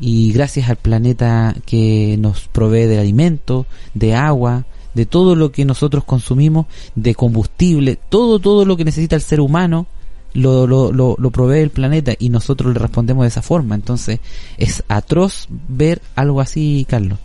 Y 0.00 0.32
gracias 0.32 0.68
al 0.68 0.74
planeta 0.74 1.54
que 1.64 2.16
nos 2.18 2.48
provee 2.48 2.86
de 2.86 2.98
alimento, 2.98 3.66
de 3.94 4.16
agua, 4.16 4.64
de 4.94 5.06
todo 5.06 5.36
lo 5.36 5.52
que 5.52 5.64
nosotros 5.64 6.02
consumimos, 6.02 6.66
de 6.96 7.14
combustible, 7.14 8.00
todo, 8.08 8.40
todo 8.40 8.64
lo 8.64 8.76
que 8.76 8.84
necesita 8.84 9.14
el 9.14 9.22
ser 9.22 9.40
humano, 9.40 9.86
lo, 10.32 10.66
lo, 10.66 10.90
lo, 10.90 11.14
lo, 11.20 11.30
provee 11.30 11.60
el 11.60 11.70
planeta 11.70 12.14
y 12.18 12.30
nosotros 12.30 12.74
le 12.74 12.80
respondemos 12.80 13.22
de 13.22 13.28
esa 13.28 13.42
forma. 13.42 13.76
Entonces, 13.76 14.18
es 14.58 14.82
atroz 14.88 15.46
ver 15.68 16.02
algo 16.16 16.40
así, 16.40 16.84
Carlos. 16.88 17.20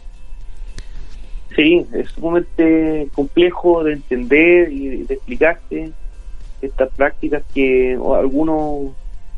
Sí, 1.59 1.85
es 1.91 2.09
sumamente 2.11 3.09
complejo 3.13 3.83
de 3.83 3.91
entender 3.91 4.71
y 4.71 5.03
de 5.03 5.13
explicarte 5.13 5.91
estas 6.61 6.89
prácticas 6.93 7.43
que 7.53 7.99
algunos 8.15 8.93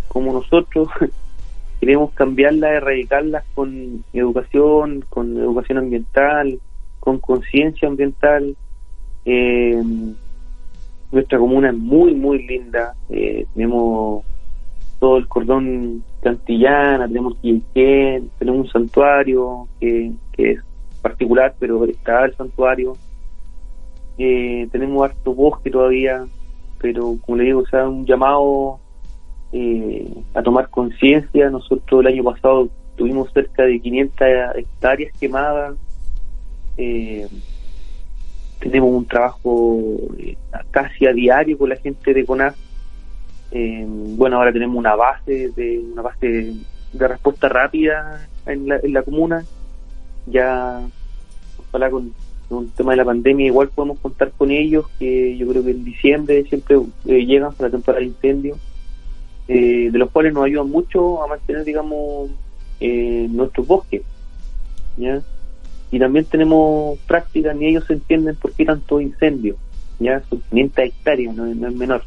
como 0.08 0.32
nosotros 0.32 0.88
queremos 1.80 2.14
cambiarlas, 2.14 2.74
erradicarlas 2.74 3.44
con 3.56 4.04
educación, 4.14 5.04
con 5.10 5.36
educación 5.36 5.80
ambiental, 5.80 6.60
con 7.00 7.18
conciencia 7.18 7.88
ambiental. 7.88 8.56
Eh, 9.26 9.82
nuestra 11.12 11.40
comuna 11.40 11.70
es 11.70 11.76
muy, 11.76 12.14
muy 12.14 12.46
linda. 12.46 12.94
Eh, 13.10 13.48
tenemos 13.56 14.24
todo 15.00 15.18
el 15.18 15.28
cordón 15.28 16.04
cantillana, 16.22 17.08
tenemos 17.08 17.36
Quilquén, 17.42 18.30
tenemos 18.38 18.68
un 18.68 18.72
santuario 18.72 19.68
que, 19.80 20.12
que, 20.34 20.52
es 20.52 20.60
particular, 21.02 21.56
pero 21.60 21.84
está 21.86 22.26
el 22.26 22.36
santuario. 22.36 22.98
Eh, 24.18 24.68
tenemos 24.72 25.04
harto 25.10 25.34
bosque 25.34 25.70
todavía, 25.70 26.26
pero 26.80 27.18
como 27.26 27.38
le 27.38 27.46
digo, 27.46 27.62
o 27.62 27.68
sea, 27.68 27.88
un 27.88 28.06
llamado 28.06 28.80
eh, 29.54 30.24
a 30.34 30.42
tomar 30.42 30.70
conciencia. 30.70 31.50
Nosotros 31.50 32.02
el 32.02 32.08
año 32.08 32.24
pasado 32.24 32.70
tuvimos 32.96 33.32
cerca 33.34 33.64
de 33.64 33.80
500 33.80 34.28
hectáreas 34.56 35.14
quemadas. 35.20 35.76
Eh, 36.78 37.28
tenemos 38.60 38.92
un 38.92 39.06
trabajo 39.06 39.98
eh, 40.18 40.38
casi 40.72 41.06
a 41.06 41.12
diario 41.12 41.58
con 41.58 41.70
la 41.70 41.76
gente 41.76 42.14
de 42.14 42.26
CONAF. 42.26 42.56
bueno, 43.52 44.38
ahora 44.38 44.54
tenemos 44.54 44.78
una 44.78 44.96
base 44.96 45.50
de 45.50 45.80
una 45.80 46.02
base 46.02 46.54
de 46.94 47.08
respuesta 47.08 47.50
rápida 47.50 48.28
en 48.46 48.70
la, 48.70 48.78
en 48.78 48.94
la 48.94 49.04
comuna. 49.04 49.44
Ya, 50.28 50.82
ojalá 51.58 51.90
con, 51.90 52.14
con 52.50 52.66
el 52.66 52.72
tema 52.72 52.92
de 52.92 52.98
la 52.98 53.06
pandemia, 53.06 53.48
igual 53.48 53.70
podemos 53.70 54.00
contar 54.00 54.32
con 54.32 54.52
ellos, 54.52 54.86
que 55.00 55.38
yo 55.38 55.48
creo 55.48 55.64
que 55.64 55.72
en 55.72 55.84
diciembre 55.84 56.44
siempre 56.44 56.78
llegan 57.06 57.54
para 57.54 57.70
la 57.70 57.72
temporada 57.72 58.02
de 58.02 58.08
incendio 58.08 58.58
eh, 59.54 59.90
de 59.92 60.00
los 60.00 60.10
cuales 60.12 60.34
nos 60.34 60.46
ayudan 60.46 60.70
mucho 60.70 61.22
a 61.22 61.28
mantener, 61.28 61.66
digamos, 61.66 62.30
eh, 62.80 63.28
nuestros 63.30 63.68
bosques. 63.68 64.02
¿ya? 64.96 65.22
Y 65.92 66.00
también 66.00 66.24
tenemos 66.24 66.98
prácticas, 67.00 67.54
ni 67.58 67.68
ellos 67.68 67.90
entienden 67.90 68.36
por 68.36 68.54
qué 68.54 68.64
tanto 68.64 69.02
incendio. 69.02 69.58
¿ya? 70.00 70.22
Son 70.30 70.42
500 70.50 70.86
hectáreas, 70.86 71.36
no, 71.36 71.46
es 71.48 71.76
menor. 71.76 72.04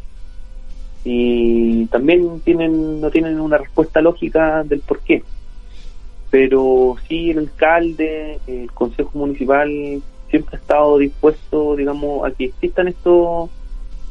Y 1.04 1.84
también 1.86 2.40
tienen 2.40 3.02
no 3.02 3.10
tienen 3.10 3.38
una 3.38 3.58
respuesta 3.58 4.00
lógica 4.00 4.62
del 4.64 4.80
por 4.80 5.00
qué. 5.00 5.22
Pero 6.34 6.96
sí, 7.06 7.30
el 7.30 7.38
alcalde, 7.38 8.40
el 8.48 8.68
consejo 8.72 9.12
municipal 9.14 9.70
siempre 10.28 10.56
ha 10.56 10.60
estado 10.60 10.98
dispuesto, 10.98 11.76
digamos, 11.76 12.26
a 12.26 12.32
que 12.32 12.46
existan 12.46 12.88
estos 12.88 13.50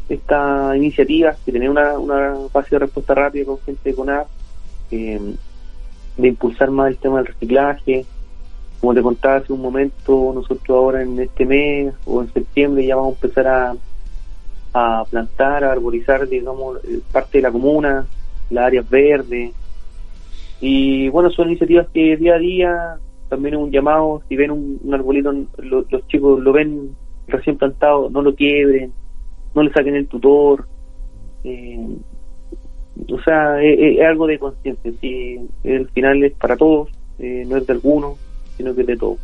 esta 0.08 0.72
iniciativa 0.78 1.36
que 1.44 1.52
tener 1.52 1.70
una, 1.70 2.00
una 2.00 2.36
fase 2.50 2.70
de 2.76 2.80
respuesta 2.80 3.14
rápida 3.14 3.44
con 3.44 3.60
gente 3.60 3.90
de 3.90 3.94
CONAP, 3.94 4.28
eh, 4.92 5.36
de 6.16 6.28
impulsar 6.30 6.72
más 6.72 6.92
el 6.92 6.98
tema 6.98 7.18
del 7.18 7.26
reciclaje. 7.26 8.06
Como 8.80 8.94
te 8.94 9.02
contaba 9.02 9.36
hace 9.36 9.52
un 9.52 9.62
momento, 9.62 10.32
nosotros 10.34 10.70
ahora 10.70 11.02
en 11.02 11.20
este 11.20 11.46
mes 11.46 11.94
o 12.06 12.22
en 12.22 12.32
septiembre 12.32 12.86
ya 12.86 12.96
vamos 12.96 13.16
a 13.16 13.26
empezar 13.26 13.48
a, 13.48 13.76
a 14.74 15.04
plantar, 15.12 15.66
a 15.66 15.74
arborizar, 15.74 16.26
digamos, 16.26 16.78
eh, 16.86 17.02
parte 17.12 17.40
de 17.40 17.42
la 17.42 17.52
comuna, 17.52 18.06
las 18.50 18.66
áreas 18.66 18.90
verdes. 18.90 19.52
Y 20.66 21.10
bueno, 21.10 21.30
son 21.30 21.50
iniciativas 21.50 21.90
que 21.94 22.16
día 22.16 22.36
a 22.36 22.38
día 22.38 22.96
también 23.28 23.56
es 23.56 23.60
un 23.60 23.70
llamado, 23.70 24.22
si 24.30 24.38
ven 24.38 24.50
un, 24.50 24.80
arbolito, 24.94 25.34
los 25.58 26.08
chicos 26.08 26.40
lo 26.40 26.54
ven 26.54 26.96
recién 27.28 27.58
plantado, 27.58 28.10
no 28.10 28.22
lo 28.22 28.34
quiebren, 28.34 28.94
no 29.54 29.62
le 29.62 29.74
saquen 29.74 29.96
el 29.96 30.08
tutor. 30.08 30.66
Eh, 31.44 31.86
o 33.12 33.22
sea, 33.24 33.62
es, 33.62 34.00
algo 34.08 34.26
de 34.26 34.40
conciencia. 34.40 34.90
Sí, 35.02 35.38
el 35.66 35.90
final 35.90 36.24
es 36.24 36.32
para 36.32 36.56
todos, 36.56 36.90
eh, 37.20 37.44
no 37.46 37.58
es 37.58 37.68
de 37.68 37.74
alguno, 37.74 38.16
sino 38.56 38.74
que 38.74 38.82
es 38.82 38.88
de 38.88 38.96
todos. 38.96 39.20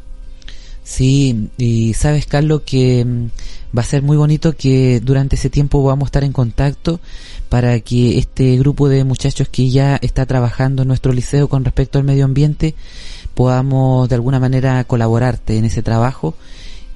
Sí, 0.89 1.49
y 1.60 1.93
sabes, 1.93 2.25
Carlos, 2.25 2.63
que 2.65 3.06
mm, 3.06 3.78
va 3.78 3.84
a 3.84 3.86
ser 3.86 4.02
muy 4.02 4.17
bonito 4.17 4.54
que 4.54 4.99
durante 4.99 5.36
ese 5.36 5.52
tiempo 5.52 5.84
vamos 5.84 6.08
a 6.08 6.10
estar 6.10 6.23
en 6.23 6.32
contacto 6.32 6.99
para 7.47 7.80
que 7.82 8.17
este 8.17 8.58
grupo 8.58 8.89
de 8.89 9.04
muchachos 9.04 9.49
que 9.49 9.69
ya 9.69 9.97
está 10.02 10.25
trabajando 10.25 10.82
en 10.82 10.88
nuestro 10.88 11.13
liceo 11.13 11.47
con 11.47 11.63
respecto 11.63 11.99
al 11.99 12.06
medio 12.06 12.25
ambiente 12.25 12.73
podamos 13.36 14.10
de 14.10 14.15
alguna 14.15 14.39
manera 14.39 14.84
colaborarte 14.84 15.58
en 15.58 15.65
ese 15.65 15.84
trabajo 15.84 16.34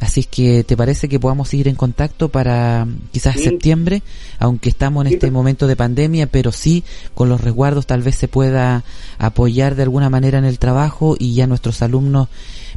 Así 0.03 0.25
que, 0.25 0.65
¿te 0.65 0.75
parece 0.75 1.07
que 1.07 1.17
podamos 1.17 1.47
seguir 1.47 1.69
en 1.69 1.75
contacto 1.75 2.27
para 2.27 2.85
quizás 3.13 3.39
septiembre? 3.39 4.03
Aunque 4.37 4.67
estamos 4.67 5.05
en 5.05 5.13
este 5.13 5.31
momento 5.31 5.65
de 5.65 5.77
pandemia, 5.77 6.27
pero 6.27 6.51
sí 6.51 6.83
con 7.13 7.29
los 7.29 7.39
resguardos 7.39 7.87
tal 7.87 8.01
vez 8.01 8.15
se 8.15 8.27
pueda 8.27 8.83
apoyar 9.17 9.75
de 9.75 9.83
alguna 9.83 10.09
manera 10.09 10.39
en 10.39 10.43
el 10.43 10.59
trabajo 10.59 11.15
y 11.17 11.35
ya 11.35 11.47
nuestros 11.47 11.81
alumnos, 11.81 12.27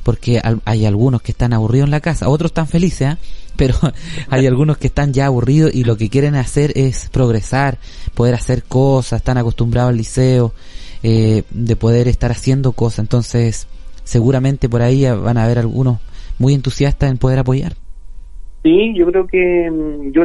porque 0.07 0.41
hay 0.65 0.87
algunos 0.87 1.21
que 1.21 1.33
están 1.33 1.53
aburridos 1.53 1.89
en 1.89 1.91
la 1.91 1.99
casa, 1.99 2.29
otros 2.29 2.51
están 2.51 2.69
felices, 2.69 3.15
¿eh? 3.15 3.17
pero 3.57 3.75
hay 4.31 4.47
algunos 4.47 4.79
que 4.79 4.87
están 4.87 5.13
ya 5.13 5.27
aburridos 5.27 5.75
y 5.75 5.83
lo 5.83 5.97
que 5.97 6.09
quieren 6.09 6.37
hacer 6.37 6.71
es 6.77 7.11
progresar, 7.11 7.79
poder 8.15 8.37
hacer 8.37 8.63
cosas, 8.63 9.19
están 9.19 9.37
acostumbrados 9.37 9.91
al 9.91 9.97
liceo, 9.97 10.53
eh, 11.03 11.43
de 11.51 11.75
poder 11.75 12.07
estar 12.07 12.31
haciendo 12.31 12.71
cosas. 12.71 13.01
Entonces, 13.01 13.67
seguramente 14.05 14.69
por 14.69 14.81
ahí 14.81 15.05
van 15.11 15.39
a 15.39 15.45
haber 15.45 15.59
algunos 15.59 15.99
muy 16.39 16.55
entusiasta 16.55 17.09
en 17.09 17.19
poder 17.19 17.41
apoyar. 17.41 17.73
Sí, 18.63 18.95
yo 18.95 19.07
creo 19.07 19.27
que 19.27 19.69
mm, 19.69 20.13
yo 20.13 20.23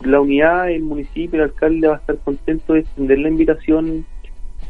la 0.00 0.20
unidad, 0.20 0.72
el 0.72 0.82
municipio, 0.82 1.38
el 1.38 1.50
alcalde 1.50 1.86
va 1.86 1.94
a 1.94 1.98
estar 1.98 2.18
contento 2.18 2.72
de 2.72 2.80
extender 2.80 3.20
la 3.20 3.28
invitación 3.28 4.06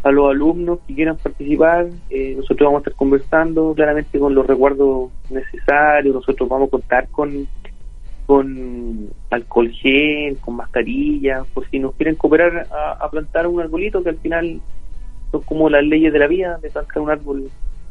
a 0.05 0.13
los 0.13 0.31
alumnos 0.31 0.79
que 0.87 0.95
quieran 0.95 1.17
participar. 1.17 1.89
Eh, 2.11 2.35
nosotros 2.37 2.67
vamos 2.67 2.79
a 2.79 2.81
estar 2.81 2.95
conversando 2.95 3.73
claramente 3.75 4.19
con 4.19 4.35
los 4.35 4.47
recuerdos 4.47 5.11
necesarios. 5.31 6.15
Nosotros 6.15 6.49
vamos 6.49 6.69
a 6.69 6.71
contar 6.71 7.09
con 7.09 7.49
con 8.27 9.11
alcohol 9.31 9.71
gel, 9.71 10.39
con 10.39 10.57
mascarilla, 10.57 11.45
por 11.53 11.69
si 11.69 11.79
nos 11.79 11.95
quieren 11.95 12.15
cooperar 12.15 12.67
a, 12.71 12.93
a 13.05 13.11
plantar 13.11 13.47
un 13.47 13.61
arbolito 13.61 14.03
que 14.03 14.09
al 14.09 14.17
final 14.17 14.63
son 15.31 15.43
como 15.43 15.69
las 15.69 15.85
leyes 15.85 16.11
de 16.11 16.19
la 16.19 16.27
vida 16.27 16.59
de 16.63 16.71
plantar 16.71 17.03
un 17.03 17.11
árbol 17.11 17.51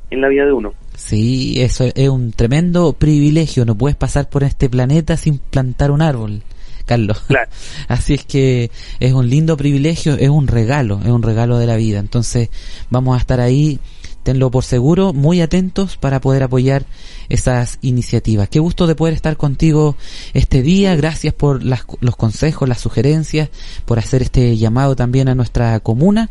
en 0.09 0.21
la 0.21 0.27
vida 0.29 0.45
de 0.45 0.53
uno. 0.53 0.73
Sí, 0.95 1.61
eso 1.61 1.85
es 1.93 2.09
un 2.09 2.31
tremendo 2.31 2.93
privilegio. 2.93 3.65
No 3.65 3.75
puedes 3.75 3.95
pasar 3.95 4.29
por 4.29 4.43
este 4.43 4.69
planeta 4.69 5.17
sin 5.17 5.37
plantar 5.37 5.91
un 5.91 6.01
árbol, 6.01 6.41
Carlos. 6.85 7.21
Claro. 7.27 7.49
Así 7.87 8.13
es 8.13 8.25
que 8.25 8.69
es 8.99 9.13
un 9.13 9.29
lindo 9.29 9.57
privilegio, 9.57 10.15
es 10.15 10.29
un 10.29 10.47
regalo, 10.47 10.99
es 11.03 11.09
un 11.09 11.23
regalo 11.23 11.57
de 11.57 11.65
la 11.65 11.75
vida. 11.75 11.99
Entonces 11.99 12.49
vamos 12.89 13.15
a 13.15 13.19
estar 13.19 13.39
ahí 13.39 13.79
tenlo 14.23 14.49
por 14.49 14.63
seguro, 14.63 15.13
muy 15.13 15.41
atentos 15.41 15.97
para 15.97 16.19
poder 16.21 16.43
apoyar 16.43 16.83
esas 17.29 17.77
iniciativas. 17.81 18.49
Qué 18.49 18.59
gusto 18.59 18.87
de 18.87 18.95
poder 18.95 19.13
estar 19.13 19.37
contigo 19.37 19.95
este 20.33 20.61
día, 20.61 20.95
gracias 20.95 21.33
por 21.33 21.63
las, 21.63 21.85
los 21.99 22.15
consejos, 22.15 22.67
las 22.67 22.79
sugerencias, 22.79 23.49
por 23.85 23.99
hacer 23.99 24.21
este 24.21 24.57
llamado 24.57 24.95
también 24.95 25.27
a 25.27 25.35
nuestra 25.35 25.79
comuna 25.81 26.29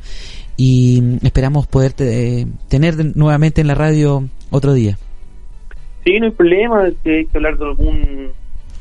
y 0.56 1.02
esperamos 1.22 1.66
poder 1.66 1.92
tener 1.92 3.16
nuevamente 3.16 3.60
en 3.60 3.66
la 3.66 3.74
radio 3.74 4.28
otro 4.50 4.72
día. 4.72 4.98
Sí, 6.04 6.18
no 6.18 6.26
hay 6.26 6.32
problema, 6.32 6.90
si 7.02 7.10
hay 7.10 7.26
que 7.26 7.38
hablar 7.38 7.58
de 7.58 7.64
algún, 7.64 8.32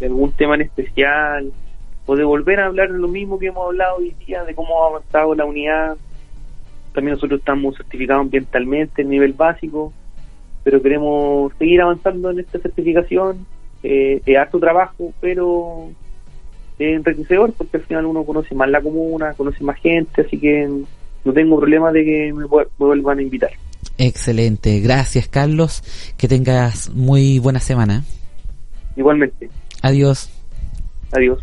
de 0.01 0.07
algún 0.07 0.31
tema 0.31 0.55
en 0.55 0.61
especial 0.61 1.53
o 2.07 2.15
de 2.15 2.23
volver 2.23 2.59
a 2.59 2.65
hablar 2.65 2.91
de 2.91 2.97
lo 2.97 3.07
mismo 3.07 3.39
que 3.39 3.47
hemos 3.47 3.67
hablado 3.67 3.97
hoy 3.97 4.15
día, 4.25 4.43
de 4.43 4.55
cómo 4.55 4.83
ha 4.83 4.87
avanzado 4.87 5.35
la 5.35 5.45
unidad. 5.45 5.95
También 6.93 7.13
nosotros 7.13 7.39
estamos 7.39 7.77
certificados 7.77 8.23
ambientalmente 8.23 9.03
en 9.03 9.09
nivel 9.09 9.33
básico, 9.33 9.93
pero 10.63 10.81
queremos 10.81 11.53
seguir 11.57 11.81
avanzando 11.81 12.31
en 12.31 12.39
esta 12.39 12.59
certificación. 12.59 13.45
Eh, 13.83 14.21
es 14.25 14.37
harto 14.37 14.59
trabajo, 14.59 15.13
pero 15.21 15.89
es 16.79 16.95
enriquecedor 16.95 17.53
porque 17.53 17.77
al 17.77 17.83
final 17.83 18.05
uno 18.07 18.23
conoce 18.23 18.55
más 18.55 18.69
la 18.69 18.81
comuna, 18.81 19.33
conoce 19.35 19.63
más 19.63 19.79
gente, 19.79 20.21
así 20.21 20.39
que 20.39 20.67
no 21.23 21.33
tengo 21.33 21.57
problema 21.57 21.91
de 21.91 22.03
que 22.03 22.33
me 22.33 22.45
vuelvan 22.77 23.19
a 23.19 23.21
invitar. 23.21 23.51
Excelente, 23.99 24.79
gracias 24.79 25.27
Carlos, 25.27 25.83
que 26.17 26.27
tengas 26.27 26.89
muy 26.89 27.37
buena 27.37 27.59
semana. 27.59 28.03
Igualmente. 28.95 29.49
Adiós. 29.81 30.29
Adiós. 31.11 31.39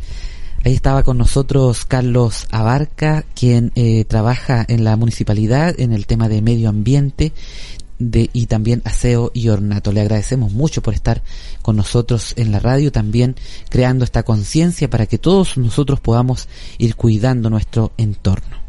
Ahí 0.64 0.74
estaba 0.74 1.04
con 1.04 1.18
nosotros 1.18 1.84
Carlos 1.84 2.46
Abarca, 2.50 3.24
quien 3.34 3.72
eh, 3.76 4.04
trabaja 4.04 4.64
en 4.68 4.82
la 4.84 4.96
municipalidad 4.96 5.78
en 5.78 5.92
el 5.92 6.06
tema 6.06 6.28
de 6.28 6.42
medio 6.42 6.68
ambiente 6.68 7.32
de, 7.98 8.28
y 8.32 8.46
también 8.46 8.82
aseo 8.84 9.30
y 9.34 9.48
ornato. 9.48 9.92
Le 9.92 10.00
agradecemos 10.00 10.52
mucho 10.52 10.82
por 10.82 10.94
estar 10.94 11.22
con 11.62 11.76
nosotros 11.76 12.34
en 12.36 12.50
la 12.50 12.58
radio, 12.58 12.90
también 12.90 13.36
creando 13.68 14.04
esta 14.04 14.24
conciencia 14.24 14.90
para 14.90 15.06
que 15.06 15.18
todos 15.18 15.56
nosotros 15.56 16.00
podamos 16.00 16.48
ir 16.78 16.96
cuidando 16.96 17.50
nuestro 17.50 17.92
entorno. 17.96 18.67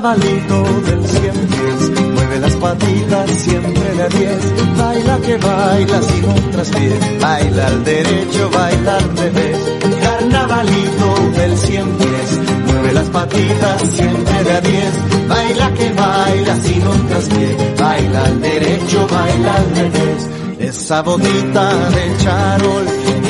Carnavalito 0.00 0.62
del 0.86 1.06
cien 1.06 1.34
pies, 1.34 2.10
mueve 2.14 2.40
las 2.40 2.54
patitas 2.56 3.30
siempre 3.32 3.94
de 3.94 4.02
a 4.02 4.08
diez, 4.08 4.78
baila 4.78 5.18
que 5.18 5.36
baila 5.36 6.02
sin 6.02 6.24
un 6.24 6.50
traspié, 6.52 6.98
baila 7.20 7.66
al 7.66 7.84
derecho, 7.84 8.50
baila 8.50 8.96
al 8.96 9.16
revés, 9.18 9.58
carnavalito 10.02 11.30
del 11.36 11.58
cien 11.58 11.86
pies, 11.98 12.40
mueve 12.66 12.92
las 12.94 13.08
patitas 13.10 13.82
siempre 13.90 14.44
de 14.44 14.52
a 14.52 14.60
diez, 14.62 15.28
baila 15.28 15.74
que 15.74 15.92
baila 15.92 16.56
sin 16.56 16.86
un 16.86 17.08
traspié, 17.08 17.56
baila 17.78 18.24
al 18.24 18.40
derecho, 18.40 19.06
baila 19.06 19.54
al 19.54 19.76
revés, 19.76 20.28
esa 20.60 21.02
botita 21.02 21.90
de 21.90 22.16
charol 22.24 22.84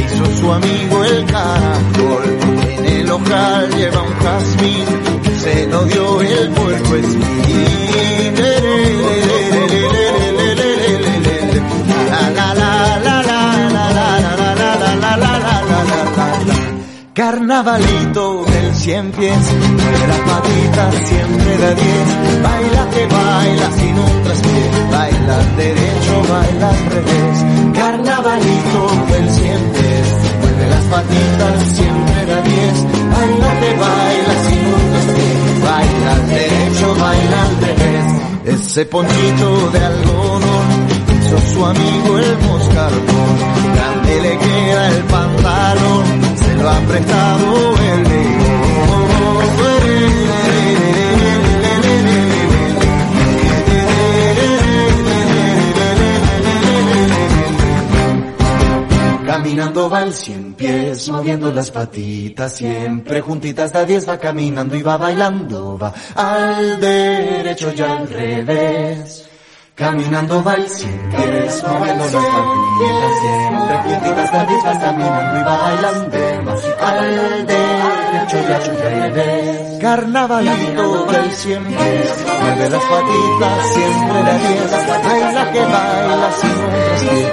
hizo 0.04 0.40
su 0.40 0.52
amigo 0.52 1.04
el 1.04 1.24
caracol, 1.26 2.38
en 2.78 2.84
el 2.86 3.06
local 3.08 3.70
lleva 3.76 4.02
un 4.02 4.14
jazmín 4.20 5.29
se 5.40 5.66
lo 5.66 5.84
dio 5.84 6.20
el 6.20 6.50
puerco. 6.50 6.90
Carnavalito 17.14 18.44
del 18.44 18.74
cien 18.74 19.12
pies, 19.12 19.46
de 19.46 20.06
las 20.08 20.18
patitas 20.20 20.94
siempre 21.08 21.58
de 21.58 21.74
diez, 21.74 22.42
baila 22.42 22.90
que 22.90 23.06
baila 23.06 23.70
sin 23.76 23.98
un 23.98 24.22
traspié, 24.22 24.70
baila 24.90 25.36
derecho, 25.56 26.22
baila 26.30 26.68
al 26.70 26.86
revés. 26.94 27.74
Carnavalito 27.74 28.82
del 29.12 29.30
cien 29.30 29.62
pies, 29.72 30.06
mueve 30.40 30.70
las 30.70 30.84
patitas 30.84 31.76
siempre 31.76 32.26
de 32.26 32.42
diez, 32.42 32.84
baila 33.12 33.60
que 33.60 33.74
baila 33.76 34.09
Ese 38.70 38.86
ponchito 38.86 39.70
de 39.72 39.84
algodón 39.84 40.86
hizo 41.18 41.38
su 41.52 41.66
amigo 41.66 42.18
el 42.18 42.38
moscardón. 42.38 43.36
Grande 43.74 44.20
le 44.22 44.38
queda 44.38 44.88
el 44.90 45.02
pantalón, 45.06 46.04
se 46.36 46.54
lo 46.54 46.70
ha 46.70 46.78
prestado 46.82 47.74
el 47.92 48.09
Caminando 59.40 59.88
va 59.88 60.02
el 60.02 60.12
cien 60.12 60.52
pies, 60.52 61.08
moviendo 61.08 61.50
las 61.50 61.70
patitas, 61.70 62.52
siempre 62.56 63.22
juntitas 63.22 63.72
da 63.72 63.86
diez 63.86 64.06
va 64.06 64.18
caminando 64.18 64.76
y 64.76 64.82
va 64.82 64.98
bailando, 64.98 65.78
va 65.78 65.94
al 66.14 66.78
derecho 66.78 67.72
y 67.74 67.80
al 67.80 68.06
revés. 68.06 69.26
Caminando 69.74 70.44
va 70.44 70.56
el 70.56 70.68
cien 70.68 71.08
pies, 71.08 71.64
moviendo 71.66 72.04
las 72.04 72.26
patitas, 72.36 73.12
siempre 73.22 73.76
juntitas 73.82 74.30
da 74.30 74.44
diez 74.44 74.66
va 74.66 74.78
caminando 74.78 75.40
y 75.40 75.42
va 75.42 75.56
bailando, 75.56 76.18
va 76.82 76.90
al 76.90 77.46
derecho 77.46 77.79
Carnavalito 79.80 81.06
va 81.06 81.16
el 81.16 81.32
cien 81.32 81.64
pies, 81.64 82.24
mueve 82.42 82.70
las 82.70 82.82
patitas, 82.82 83.66
siempre 83.72 84.22
da 84.22 84.34
diez, 84.38 84.70
baila 85.04 85.52
que 85.52 85.60
baila 85.60 86.30
sin 86.40 86.50
un 86.50 86.72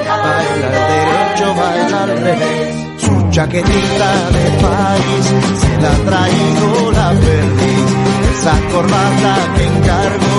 baila 0.07 0.67
al 0.67 0.81
derecho, 0.89 1.45
baila 1.55 2.03
al 2.03 2.11
revés. 2.19 2.87
Su 2.97 3.29
chaquetita 3.31 4.09
de 4.35 4.45
país 4.65 5.25
se 5.61 5.81
la 5.81 5.91
ha 5.91 5.97
traído 6.09 6.91
la 6.91 7.09
perdiz. 7.09 7.89
Esa 8.31 8.55
corbata 8.71 9.33
que 9.55 9.63
encargó 9.65 10.37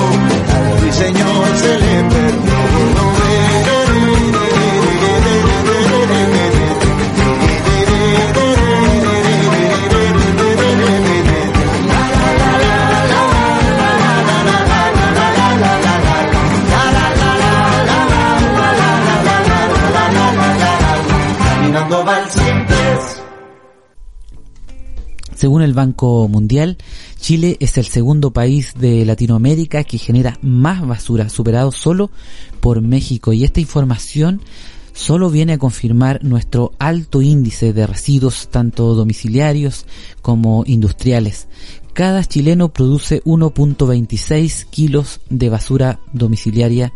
al 0.56 0.80
ruiseñor 0.80 1.46
se 1.56 1.78
le 1.78 1.94
perdió. 2.04 3.27
Según 25.38 25.62
el 25.62 25.72
Banco 25.72 26.26
Mundial, 26.26 26.78
Chile 27.20 27.58
es 27.60 27.78
el 27.78 27.86
segundo 27.86 28.32
país 28.32 28.74
de 28.76 29.04
Latinoamérica 29.04 29.84
que 29.84 29.96
genera 29.96 30.36
más 30.42 30.84
basura, 30.84 31.28
superado 31.28 31.70
solo 31.70 32.10
por 32.58 32.80
México. 32.80 33.32
Y 33.32 33.44
esta 33.44 33.60
información 33.60 34.40
solo 34.94 35.30
viene 35.30 35.52
a 35.52 35.58
confirmar 35.58 36.24
nuestro 36.24 36.72
alto 36.80 37.22
índice 37.22 37.72
de 37.72 37.86
residuos, 37.86 38.48
tanto 38.48 38.96
domiciliarios 38.96 39.86
como 40.22 40.64
industriales. 40.66 41.46
Cada 41.92 42.24
chileno 42.24 42.72
produce 42.72 43.22
1.26 43.22 44.64
kilos 44.70 45.20
de 45.30 45.50
basura 45.50 46.00
domiciliaria 46.12 46.92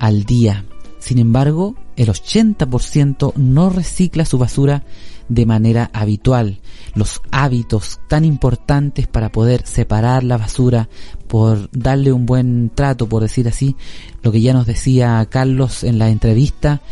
al 0.00 0.24
día. 0.24 0.64
Sin 0.98 1.20
embargo, 1.20 1.76
el 1.96 2.08
80% 2.08 3.34
no 3.36 3.70
recicla 3.70 4.24
su 4.24 4.38
basura 4.38 4.84
de 5.28 5.46
manera 5.46 5.90
habitual. 5.92 6.60
Los 6.94 7.20
hábitos 7.30 8.00
tan 8.08 8.24
importantes 8.24 9.06
para 9.06 9.32
poder 9.32 9.66
separar 9.66 10.24
la 10.24 10.36
basura, 10.36 10.88
por 11.28 11.70
darle 11.70 12.12
un 12.12 12.26
buen 12.26 12.70
trato, 12.74 13.08
por 13.08 13.22
decir 13.22 13.48
así, 13.48 13.76
lo 14.22 14.32
que 14.32 14.40
ya 14.40 14.52
nos 14.52 14.66
decía 14.66 15.26
Carlos 15.30 15.84
en 15.84 15.98
la 15.98 16.10
entrevista, 16.10 16.82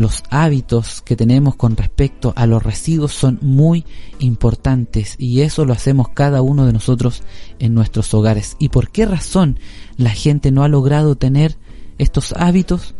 los 0.00 0.22
hábitos 0.30 1.02
que 1.02 1.14
tenemos 1.14 1.56
con 1.56 1.76
respecto 1.76 2.32
a 2.34 2.46
los 2.46 2.62
residuos 2.62 3.12
son 3.12 3.38
muy 3.42 3.84
importantes 4.18 5.14
y 5.18 5.42
eso 5.42 5.66
lo 5.66 5.74
hacemos 5.74 6.08
cada 6.08 6.40
uno 6.40 6.64
de 6.64 6.72
nosotros 6.72 7.22
en 7.58 7.74
nuestros 7.74 8.14
hogares. 8.14 8.56
¿Y 8.58 8.70
por 8.70 8.90
qué 8.90 9.04
razón 9.04 9.58
la 9.98 10.08
gente 10.08 10.52
no 10.52 10.64
ha 10.64 10.68
logrado 10.68 11.16
tener 11.16 11.58
estos 11.98 12.32
hábitos? 12.32 12.94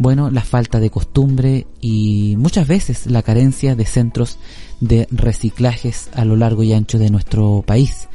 Bueno, 0.00 0.30
la 0.30 0.42
falta 0.42 0.80
de 0.80 0.88
costumbre 0.88 1.66
y 1.78 2.34
muchas 2.38 2.66
veces 2.66 3.04
la 3.04 3.22
carencia 3.22 3.76
de 3.76 3.84
centros 3.84 4.38
de 4.80 5.06
reciclajes 5.10 6.08
a 6.14 6.24
lo 6.24 6.36
largo 6.36 6.62
y 6.62 6.72
ancho 6.72 6.98
de 6.98 7.10
nuestro 7.10 7.62
país. 7.66 8.08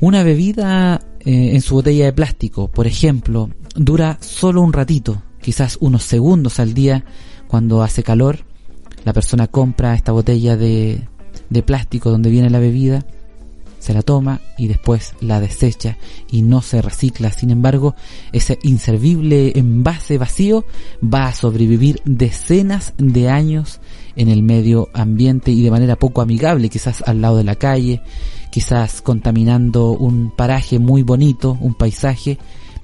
Una 0.00 0.22
bebida 0.22 1.00
eh, 1.20 1.52
en 1.54 1.62
su 1.62 1.76
botella 1.76 2.04
de 2.04 2.12
plástico, 2.12 2.68
por 2.68 2.86
ejemplo, 2.86 3.48
dura 3.74 4.18
solo 4.20 4.60
un 4.60 4.74
ratito, 4.74 5.22
quizás 5.40 5.78
unos 5.80 6.02
segundos 6.02 6.60
al 6.60 6.74
día 6.74 7.06
cuando 7.48 7.82
hace 7.82 8.02
calor. 8.02 8.40
La 9.06 9.14
persona 9.14 9.46
compra 9.46 9.94
esta 9.94 10.12
botella 10.12 10.58
de, 10.58 11.08
de 11.48 11.62
plástico 11.62 12.10
donde 12.10 12.28
viene 12.28 12.50
la 12.50 12.58
bebida 12.58 13.06
se 13.82 13.92
la 13.92 14.02
toma 14.02 14.40
y 14.56 14.68
después 14.68 15.14
la 15.20 15.40
desecha 15.40 15.96
y 16.30 16.42
no 16.42 16.62
se 16.62 16.80
recicla. 16.80 17.32
Sin 17.32 17.50
embargo, 17.50 17.96
ese 18.32 18.60
inservible 18.62 19.58
envase 19.58 20.18
vacío 20.18 20.64
va 21.02 21.26
a 21.26 21.34
sobrevivir 21.34 22.00
decenas 22.04 22.94
de 22.96 23.28
años 23.28 23.80
en 24.14 24.28
el 24.28 24.44
medio 24.44 24.88
ambiente 24.94 25.50
y 25.50 25.62
de 25.62 25.72
manera 25.72 25.96
poco 25.96 26.22
amigable, 26.22 26.68
quizás 26.68 27.02
al 27.04 27.20
lado 27.20 27.38
de 27.38 27.44
la 27.44 27.56
calle, 27.56 28.02
quizás 28.50 29.02
contaminando 29.02 29.90
un 29.90 30.30
paraje 30.30 30.78
muy 30.78 31.02
bonito, 31.02 31.58
un 31.60 31.74
paisaje, 31.74 32.38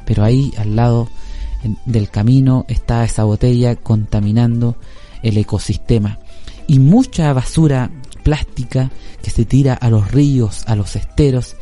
pero 0.05 0.25
ahí 0.25 0.53
al 0.59 0.75
lado 0.75 1.09
del 1.85 2.11
camino 2.11 2.65
está 2.67 3.05
esa 3.05 3.23
botella 3.23 3.77
contaminando 3.77 4.75
el 5.23 5.39
ecosistema. 5.39 6.19
Y 6.67 6.81
mucha 6.81 7.33
basura 7.33 7.89
plástica 8.29 8.91
que 9.23 9.31
se 9.31 9.47
tira 9.47 9.73
a 9.73 9.89
los 9.89 10.13
ríos, 10.13 10.65
a 10.67 10.77
los 10.77 10.97
esteros, 10.97 11.57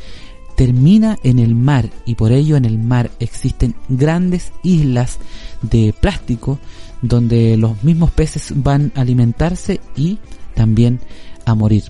termina 0.56 1.16
en 1.22 1.38
el 1.38 1.54
mar 1.54 1.90
y 2.04 2.16
por 2.16 2.32
ello 2.32 2.56
en 2.56 2.64
el 2.64 2.76
mar 2.76 3.12
existen 3.20 3.76
grandes 3.88 4.50
islas 4.64 5.18
de 5.62 5.94
plástico 6.00 6.58
donde 7.02 7.56
los 7.56 7.84
mismos 7.84 8.10
peces 8.10 8.52
van 8.52 8.90
a 8.96 9.02
alimentarse 9.02 9.80
y 9.94 10.18
también 10.56 10.98
a 11.44 11.54
morir. 11.54 11.84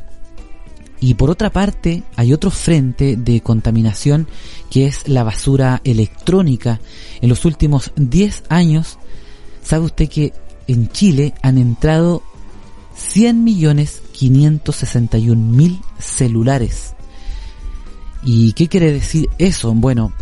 Y 1.00 1.14
por 1.14 1.30
otra 1.30 1.48
parte, 1.48 2.02
hay 2.14 2.34
otro 2.34 2.50
frente 2.50 3.16
de 3.16 3.40
contaminación 3.40 4.28
que 4.68 4.84
es 4.86 5.08
la 5.08 5.22
basura 5.24 5.80
electrónica. 5.84 6.80
En 7.22 7.30
los 7.30 7.46
últimos 7.46 7.92
10 7.96 8.44
años, 8.50 8.98
¿sabe 9.62 9.86
usted 9.86 10.10
que 10.10 10.34
en 10.66 10.90
Chile 10.90 11.32
han 11.40 11.56
entrado 11.56 12.22
100 12.96 13.42
millones 13.42 14.02
561 14.16 15.36
mil 15.36 15.80
celulares. 15.98 16.94
¿Y 18.22 18.54
qué 18.54 18.68
quiere 18.68 18.92
decir 18.92 19.28
eso? 19.38 19.72
Bueno, 19.74 20.12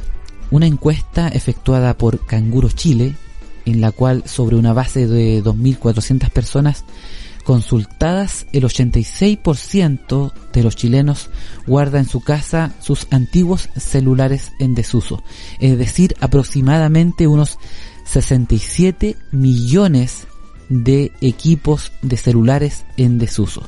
una 0.50 0.66
encuesta 0.66 1.28
efectuada 1.28 1.96
por 1.96 2.26
Canguro 2.26 2.68
Chile, 2.70 3.14
en 3.64 3.80
la 3.80 3.92
cual 3.92 4.24
sobre 4.26 4.56
una 4.56 4.72
base 4.72 5.06
de 5.06 5.42
2.400 5.42 6.30
personas 6.30 6.84
consultadas, 7.44 8.46
el 8.52 8.64
86% 8.64 10.32
de 10.52 10.62
los 10.62 10.76
chilenos 10.76 11.30
guarda 11.66 11.98
en 11.98 12.08
su 12.08 12.20
casa 12.20 12.72
sus 12.80 13.06
antiguos 13.10 13.68
celulares 13.76 14.52
en 14.58 14.74
desuso, 14.74 15.22
es 15.60 15.78
decir, 15.78 16.16
aproximadamente 16.20 17.26
unos 17.26 17.58
67 18.06 19.16
millones 19.30 20.26
de 20.68 21.12
equipos 21.20 21.92
de 22.02 22.16
celulares 22.16 22.84
en 22.96 23.18
desuso. 23.18 23.62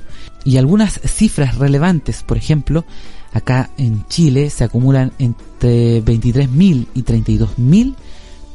Y 0.44 0.56
algunas 0.58 1.00
cifras 1.04 1.56
relevantes, 1.56 2.22
por 2.22 2.36
ejemplo, 2.36 2.84
acá 3.32 3.70
en 3.76 4.06
Chile 4.08 4.50
se 4.50 4.64
acumulan 4.64 5.12
entre 5.18 6.02
23.000 6.04 6.86
y 6.94 7.02
32.000 7.02 7.94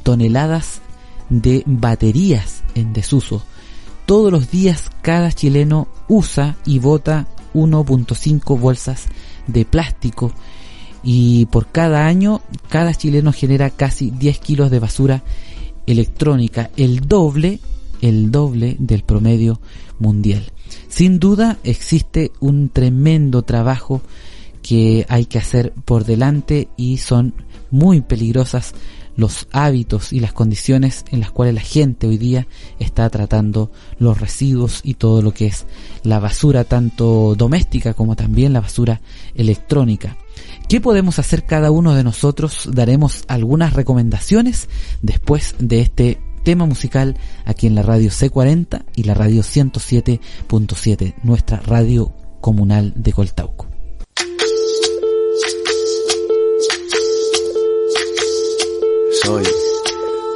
toneladas 0.03 0.81
de 1.29 1.63
baterías 1.65 2.63
en 2.75 2.93
desuso. 2.93 3.43
Todos 4.05 4.31
los 4.31 4.51
días 4.51 4.89
cada 5.01 5.31
chileno 5.31 5.87
usa 6.07 6.57
y 6.65 6.79
bota 6.79 7.27
1.5 7.53 8.59
bolsas 8.59 9.05
de 9.47 9.65
plástico 9.65 10.31
y 11.03 11.45
por 11.47 11.67
cada 11.67 12.05
año 12.05 12.41
cada 12.69 12.93
chileno 12.93 13.33
genera 13.33 13.69
casi 13.69 14.11
10 14.11 14.39
kilos 14.39 14.71
de 14.71 14.79
basura 14.79 15.23
electrónica, 15.85 16.69
el 16.77 17.07
doble 17.07 17.59
el 18.01 18.31
doble 18.31 18.75
del 18.79 19.03
promedio 19.03 19.61
mundial. 19.99 20.51
Sin 20.89 21.19
duda 21.19 21.57
existe 21.63 22.31
un 22.39 22.69
tremendo 22.69 23.43
trabajo 23.43 24.01
que 24.61 25.05
hay 25.09 25.25
que 25.25 25.39
hacer 25.39 25.73
por 25.85 26.05
delante 26.05 26.67
y 26.77 26.97
son 26.97 27.33
muy 27.71 28.01
peligrosas 28.01 28.73
los 29.15 29.47
hábitos 29.51 30.13
y 30.13 30.19
las 30.19 30.33
condiciones 30.33 31.05
en 31.11 31.19
las 31.19 31.31
cuales 31.31 31.53
la 31.53 31.61
gente 31.61 32.07
hoy 32.07 32.17
día 32.17 32.47
está 32.79 33.09
tratando 33.09 33.71
los 33.99 34.19
residuos 34.19 34.81
y 34.83 34.95
todo 34.95 35.21
lo 35.21 35.33
que 35.33 35.47
es 35.47 35.65
la 36.03 36.19
basura 36.19 36.63
tanto 36.63 37.35
doméstica 37.35 37.93
como 37.93 38.15
también 38.15 38.53
la 38.53 38.61
basura 38.61 39.01
electrónica. 39.35 40.17
¿Qué 40.69 40.79
podemos 40.79 41.19
hacer 41.19 41.45
cada 41.45 41.71
uno 41.71 41.93
de 41.93 42.03
nosotros? 42.03 42.69
Daremos 42.71 43.25
algunas 43.27 43.73
recomendaciones 43.73 44.69
después 45.01 45.55
de 45.59 45.81
este 45.81 46.19
tema 46.43 46.65
musical 46.65 47.17
aquí 47.45 47.67
en 47.67 47.75
la 47.75 47.83
radio 47.83 48.09
C40 48.09 48.83
y 48.95 49.03
la 49.03 49.13
radio 49.13 49.41
107.7, 49.41 51.15
nuestra 51.23 51.59
radio 51.59 52.11
comunal 52.41 52.93
de 52.95 53.13
Coltauco. 53.13 53.67
Soy 59.23 59.45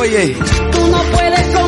Oye, 0.00 0.36
no 0.90 1.02
puedes 1.10 1.46
comprar 1.56 1.67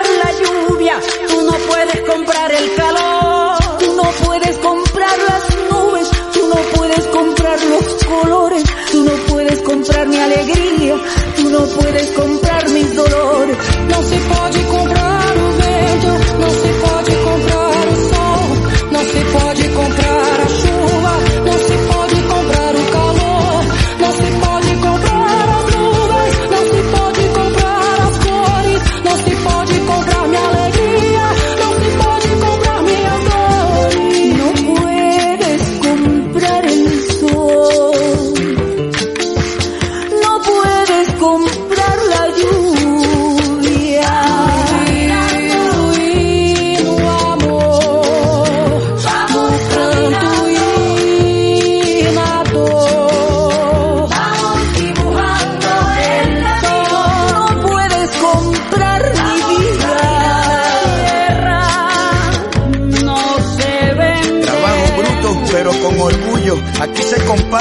comprar 9.71 10.07
mi 10.07 10.17
alegría, 10.17 10.95
tú 11.37 11.49
no 11.49 11.65
puedes 11.65 12.11
comprar 12.11 12.40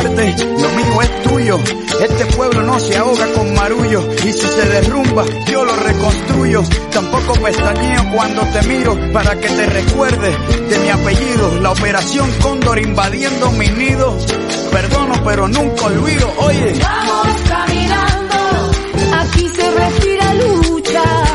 se 0.00 0.08
comparte, 0.08 0.44
lo 0.60 0.68
mío 0.70 1.02
es 1.02 1.22
tuyo. 1.22 1.58
Este 2.00 2.24
pueblo 2.36 2.62
no 2.62 2.80
se 2.80 2.96
ahoga 2.96 3.26
con 3.32 3.54
marullo. 3.54 4.08
Y 4.24 4.32
si 4.32 4.46
se 4.46 4.68
derrumba, 4.68 5.24
yo 5.46 5.64
lo 5.64 5.76
reconstruyo. 5.76 6.62
Tampoco 6.92 7.34
pestañeo 7.34 8.10
cuando 8.14 8.42
te 8.42 8.62
miro 8.68 8.96
para 9.12 9.38
que 9.38 9.48
te 9.48 9.66
recuerde 9.66 10.36
de 10.68 10.78
mi 10.78 10.88
apellido. 10.88 11.60
La 11.60 11.72
operación 11.72 12.30
Cóndor 12.42 12.78
invadiendo 12.78 13.50
mi 13.52 13.68
nido. 13.68 14.16
Perdono, 14.72 15.22
pero 15.24 15.48
nunca 15.48 15.86
olvido. 15.86 16.32
Oye. 16.38 16.80
Vamos 16.80 17.36
caminando, 17.48 18.70
aquí 19.20 19.48
se 19.48 19.70
respira 19.70 20.34
lucha. 20.34 21.29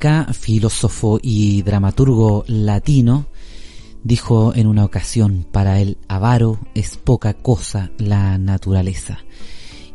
Filósofo 0.00 1.20
y 1.22 1.60
dramaturgo 1.60 2.44
latino, 2.46 3.26
dijo 4.02 4.54
en 4.54 4.66
una 4.66 4.86
ocasión, 4.86 5.46
para 5.52 5.78
el 5.78 5.98
avaro 6.08 6.58
es 6.74 6.96
poca 6.96 7.34
cosa 7.34 7.90
la 7.98 8.38
naturaleza. 8.38 9.18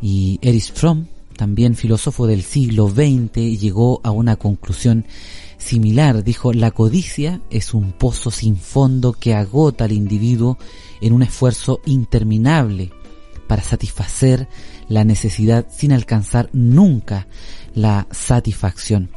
Y 0.04 0.38
Erich 0.44 0.72
Fromm, 0.74 1.08
también 1.36 1.76
filósofo 1.76 2.28
del 2.28 2.44
siglo 2.44 2.88
XX, 2.88 3.60
llegó 3.60 4.00
a 4.04 4.12
una 4.12 4.36
conclusión 4.36 5.08
similar. 5.58 6.24
Dijo, 6.24 6.54
la 6.54 6.70
codicia 6.70 7.42
es 7.50 7.74
un 7.74 7.92
pozo 7.92 8.30
sin 8.30 8.58
fondo 8.58 9.12
que 9.12 9.34
agota 9.34 9.86
al 9.86 9.92
individuo 9.92 10.60
en 11.02 11.14
un 11.14 11.24
esfuerzo 11.24 11.82
interminable 11.88 12.92
para 13.48 13.64
satisfacer 13.64 14.48
la 14.88 15.04
necesidad 15.04 15.66
sin 15.76 15.94
alcanzar 15.94 16.48
nunca 16.54 17.28
la 17.74 18.08
satisfacción. 18.12 19.10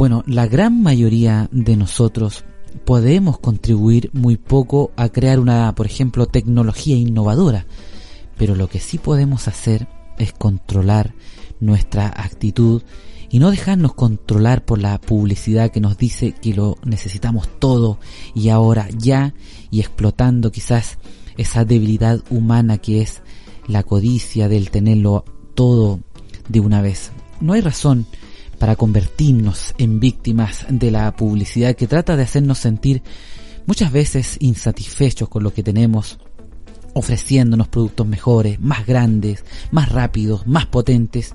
Bueno, 0.00 0.24
la 0.26 0.46
gran 0.46 0.82
mayoría 0.82 1.50
de 1.52 1.76
nosotros 1.76 2.46
podemos 2.86 3.38
contribuir 3.38 4.08
muy 4.14 4.38
poco 4.38 4.92
a 4.96 5.10
crear 5.10 5.38
una, 5.38 5.74
por 5.74 5.84
ejemplo, 5.84 6.24
tecnología 6.24 6.96
innovadora, 6.96 7.66
pero 8.38 8.56
lo 8.56 8.66
que 8.66 8.80
sí 8.80 8.96
podemos 8.96 9.46
hacer 9.46 9.88
es 10.16 10.32
controlar 10.32 11.12
nuestra 11.60 12.06
actitud 12.06 12.80
y 13.28 13.40
no 13.40 13.50
dejarnos 13.50 13.92
controlar 13.92 14.64
por 14.64 14.78
la 14.78 14.98
publicidad 14.98 15.70
que 15.70 15.82
nos 15.82 15.98
dice 15.98 16.32
que 16.32 16.54
lo 16.54 16.78
necesitamos 16.82 17.50
todo 17.58 17.98
y 18.34 18.48
ahora 18.48 18.88
ya 18.96 19.34
y 19.70 19.80
explotando 19.80 20.50
quizás 20.50 20.96
esa 21.36 21.66
debilidad 21.66 22.22
humana 22.30 22.78
que 22.78 23.02
es 23.02 23.20
la 23.66 23.82
codicia 23.82 24.48
del 24.48 24.70
tenerlo 24.70 25.26
todo 25.52 26.00
de 26.48 26.60
una 26.60 26.80
vez. 26.80 27.12
No 27.42 27.52
hay 27.52 27.60
razón 27.60 28.06
para 28.60 28.76
convertirnos 28.76 29.74
en 29.78 30.00
víctimas 30.00 30.66
de 30.68 30.90
la 30.90 31.10
publicidad 31.16 31.74
que 31.74 31.86
trata 31.86 32.14
de 32.14 32.24
hacernos 32.24 32.58
sentir 32.58 33.02
muchas 33.64 33.90
veces 33.90 34.36
insatisfechos 34.38 35.30
con 35.30 35.42
lo 35.42 35.54
que 35.54 35.62
tenemos, 35.62 36.18
ofreciéndonos 36.92 37.68
productos 37.68 38.06
mejores, 38.06 38.60
más 38.60 38.86
grandes, 38.86 39.46
más 39.72 39.88
rápidos, 39.88 40.46
más 40.46 40.66
potentes 40.66 41.34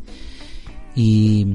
y 0.96 1.48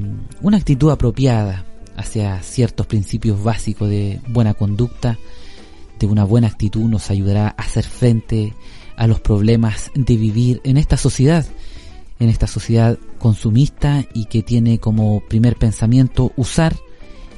una 0.42 0.56
actitud 0.56 0.90
apropiada 0.90 1.64
hacia 1.96 2.42
ciertos 2.42 2.88
principios 2.88 3.40
básicos 3.40 3.88
de 3.88 4.20
buena 4.28 4.54
conducta, 4.54 5.18
de 6.00 6.06
una 6.06 6.24
buena 6.24 6.48
actitud 6.48 6.82
nos 6.82 7.10
ayudará 7.10 7.46
a 7.46 7.62
hacer 7.62 7.84
frente 7.84 8.54
a 8.96 9.06
los 9.06 9.20
problemas 9.20 9.92
de 9.94 10.16
vivir 10.16 10.60
en 10.64 10.78
esta 10.78 10.96
sociedad, 10.96 11.46
en 12.20 12.28
esta 12.28 12.46
sociedad 12.46 12.98
consumista 13.18 14.04
y 14.14 14.26
que 14.26 14.42
tiene 14.42 14.78
como 14.78 15.20
primer 15.28 15.56
pensamiento 15.56 16.32
usar 16.36 16.76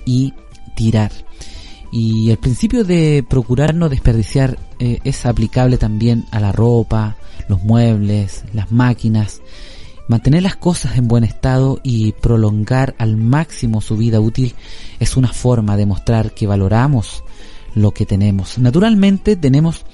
y 0.04 0.34
tirar. 0.74 1.12
Y 1.92 2.30
el 2.30 2.38
principio 2.38 2.84
de 2.84 3.24
procurar 3.28 3.74
no 3.74 3.88
desperdiciar 3.88 4.58
eh, 4.78 4.98
es 5.04 5.24
aplicable 5.24 5.78
también 5.78 6.24
a 6.30 6.40
la 6.40 6.50
ropa, 6.50 7.16
los 7.48 7.62
muebles, 7.62 8.44
las 8.52 8.72
máquinas. 8.72 9.40
Mantener 10.08 10.42
las 10.42 10.56
cosas 10.56 10.96
en 10.96 11.06
buen 11.06 11.22
estado 11.22 11.80
y 11.82 12.12
prolongar 12.12 12.94
al 12.98 13.16
máximo 13.16 13.80
su 13.80 13.96
vida 13.96 14.20
útil 14.20 14.54
es 14.98 15.16
una 15.16 15.28
forma 15.28 15.76
de 15.76 15.86
mostrar 15.86 16.32
que 16.32 16.46
valoramos 16.46 17.22
lo 17.74 17.92
que 17.92 18.04
tenemos. 18.04 18.58
Naturalmente 18.58 19.36
tenemos 19.36 19.84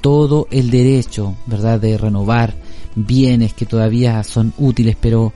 todo 0.00 0.46
el 0.50 0.70
derecho, 0.70 1.34
¿verdad?, 1.46 1.80
de 1.80 1.98
renovar 1.98 2.54
bienes 2.94 3.54
que 3.54 3.66
todavía 3.66 4.22
son 4.24 4.52
útiles, 4.58 4.96
pero 5.00 5.32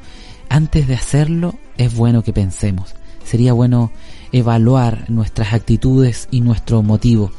antes 0.48 0.86
de 0.86 0.94
hacerlo 0.94 1.54
es 1.76 1.94
bueno 1.94 2.22
que 2.22 2.32
pensemos. 2.32 2.94
Sería 3.24 3.52
bueno 3.52 3.90
evaluar 4.32 5.08
nuestras 5.08 5.52
actitudes 5.52 6.28
y 6.30 6.40
nuestro 6.40 6.82
motivo. 6.82 7.30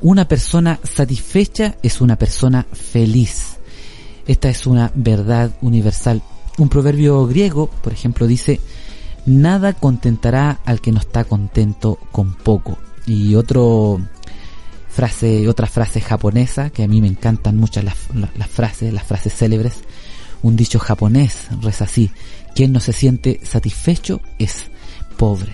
Una 0.00 0.26
persona 0.26 0.80
satisfecha 0.82 1.76
es 1.82 2.00
una 2.00 2.16
persona 2.16 2.66
feliz. 2.72 3.56
Esta 4.26 4.48
es 4.48 4.66
una 4.66 4.90
verdad 4.94 5.52
universal. 5.62 6.22
Un 6.58 6.68
proverbio 6.68 7.26
griego, 7.26 7.68
por 7.82 7.92
ejemplo, 7.92 8.26
dice, 8.26 8.60
nada 9.26 9.72
contentará 9.72 10.60
al 10.64 10.80
que 10.80 10.92
no 10.92 10.98
está 10.98 11.24
contento 11.24 11.98
con 12.10 12.34
poco. 12.34 12.78
Y 13.06 13.34
otro 13.34 14.00
frase, 14.92 15.48
otra 15.48 15.66
frase 15.66 16.00
japonesa, 16.00 16.70
que 16.70 16.82
a 16.82 16.88
mí 16.88 17.00
me 17.00 17.08
encantan 17.08 17.56
muchas 17.56 17.84
las, 17.84 17.96
las 18.14 18.48
frases, 18.48 18.92
las 18.92 19.04
frases 19.04 19.34
célebres. 19.34 19.74
Un 20.42 20.56
dicho 20.56 20.78
japonés 20.78 21.48
reza 21.60 21.84
así, 21.84 22.10
quien 22.54 22.72
no 22.72 22.80
se 22.80 22.92
siente 22.92 23.40
satisfecho 23.42 24.20
es 24.38 24.64
pobre. 25.16 25.52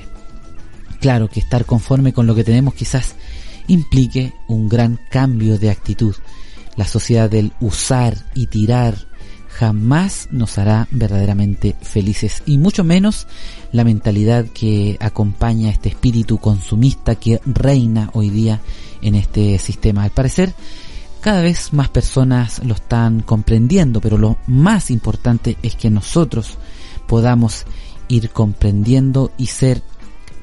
Claro 1.01 1.28
que 1.28 1.41
estar 1.41 1.64
conforme 1.64 2.12
con 2.12 2.26
lo 2.26 2.34
que 2.34 2.45
tenemos 2.45 2.74
quizás 2.74 3.14
implique 3.68 4.32
un 4.49 4.68
gran 4.68 4.99
cambio 5.11 5.59
de 5.59 5.70
actitud. 5.70 6.14
La 6.76 6.86
sociedad 6.86 7.30
del 7.30 7.53
usar 7.61 8.16
y 8.34 8.47
tirar 8.47 9.08
jamás 9.59 10.29
nos 10.31 10.57
hará 10.57 10.87
verdaderamente 10.93 11.75
felices 11.83 12.45
y 12.47 12.59
mucho 12.59 12.85
menos 12.85 13.27
la 13.73 13.83
mentalidad 13.83 14.47
que 14.47 14.97
acompaña 15.01 15.71
este 15.71 15.89
espíritu 15.89 16.39
consumista 16.39 17.17
que 17.17 17.41
reina 17.45 18.11
hoy 18.13 18.31
día 18.31 18.61
en 19.03 19.17
este 19.17 19.59
sistema. 19.59 20.05
Al 20.05 20.11
parecer, 20.11 20.55
cada 21.21 21.43
vez 21.43 21.73
más 21.73 21.89
personas 21.89 22.65
lo 22.65 22.75
están 22.75 23.21
comprendiendo, 23.21 24.01
pero 24.01 24.17
lo 24.17 24.39
más 24.47 24.93
importante 24.93 25.57
es 25.65 25.75
que 25.75 25.91
nosotros 25.91 26.57
podamos 27.09 27.65
ir 28.07 28.31
comprendiendo 28.31 29.33
y 29.39 29.47
ser 29.47 29.83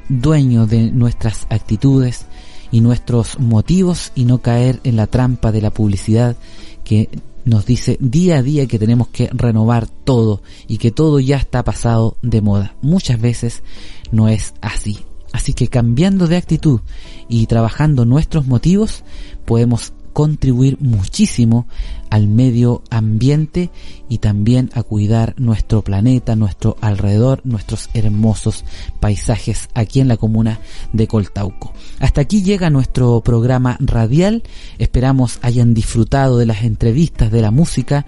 dueños 0.10 0.70
de 0.70 0.92
nuestras 0.92 1.48
actitudes 1.50 2.26
y 2.70 2.82
nuestros 2.82 3.40
motivos 3.40 4.12
y 4.14 4.26
no 4.26 4.40
caer 4.40 4.82
en 4.84 4.98
la 4.98 5.08
trampa 5.08 5.54
de 5.54 5.62
la 5.62 5.72
publicidad 5.72 6.36
que 6.84 7.08
nos 7.46 7.66
dice 7.66 7.98
día 8.02 8.38
a 8.38 8.42
día 8.42 8.68
que 8.68 8.80
tenemos 8.80 9.08
que 9.10 9.30
renovar 9.32 9.88
todo 9.88 10.42
y 10.68 10.78
que 10.78 10.92
todo 10.92 11.20
ya 11.20 11.38
está 11.38 11.64
pasado 11.64 12.18
de 12.22 12.42
moda. 12.42 12.76
Muchas 12.82 13.22
veces 13.22 13.64
no 14.12 14.28
es 14.28 14.54
así. 14.62 15.00
Así 15.32 15.54
que 15.54 15.68
cambiando 15.68 16.28
de 16.28 16.38
actitud 16.38 16.82
y 17.28 17.46
trabajando 17.48 18.06
nuestros 18.06 18.48
motivos, 18.48 19.04
podemos 19.46 19.94
contribuir 20.16 20.78
muchísimo 20.80 21.68
al 22.10 22.30
medio 22.30 22.84
ambiente 22.90 23.70
y 24.08 24.20
también 24.20 24.70
a 24.74 24.82
cuidar 24.82 25.36
nuestro 25.38 25.82
planeta, 25.82 26.38
nuestro 26.38 26.78
alrededor, 26.80 27.42
nuestros 27.44 27.90
hermosos 27.94 28.64
paisajes 29.02 29.68
aquí 29.74 30.00
en 30.00 30.08
la 30.08 30.16
comuna 30.16 30.62
de 30.94 31.08
Coltauco. 31.08 31.74
Hasta 32.00 32.22
aquí 32.22 32.44
llega 32.44 32.70
nuestro 32.70 33.20
programa 33.20 33.76
radial. 33.82 34.44
Esperamos 34.78 35.40
hayan 35.42 35.74
disfrutado 35.74 36.38
de 36.38 36.46
las 36.46 36.64
entrevistas, 36.64 37.30
de 37.30 37.42
la 37.42 37.52
música 37.52 38.06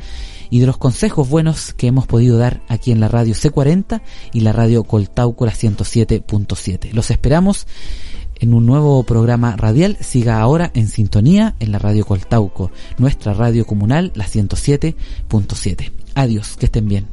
y 0.49 0.59
de 0.59 0.65
los 0.65 0.77
consejos 0.77 1.27
buenos 1.27 1.73
que 1.73 1.87
hemos 1.87 2.07
podido 2.07 2.37
dar 2.37 2.61
aquí 2.69 2.93
en 2.93 3.01
la 3.01 3.09
radio 3.09 3.33
C40 3.33 4.01
y 4.31 4.39
la 4.39 4.53
radio 4.53 4.85
Coltauco 4.85 5.45
la 5.45 5.51
107.7. 5.51 6.93
Los 6.93 7.11
esperamos 7.11 7.67
en 8.39 8.53
un 8.53 8.65
nuevo 8.65 9.03
programa 9.03 9.55
radial. 9.55 9.97
Siga 10.01 10.39
ahora 10.39 10.71
en 10.73 10.87
sintonía 10.87 11.55
en 11.59 11.71
la 11.71 11.79
radio 11.79 12.05
Coltauco, 12.05 12.71
nuestra 12.97 13.33
radio 13.33 13.65
comunal, 13.65 14.11
la 14.15 14.25
107.7. 14.25 15.91
Adiós, 16.15 16.57
que 16.57 16.65
estén 16.65 16.87
bien. 16.87 17.07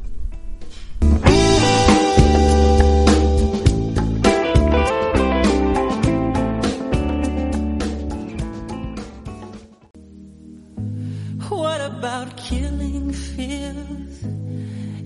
What 11.50 11.80
about 11.80 12.36
killing? 12.36 13.14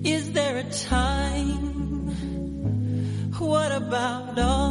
Is 0.04 0.32
there 0.32 0.58
a 0.58 0.64
time? 0.64 1.68
What 3.38 3.72
about 3.72 4.38
all 4.38 4.67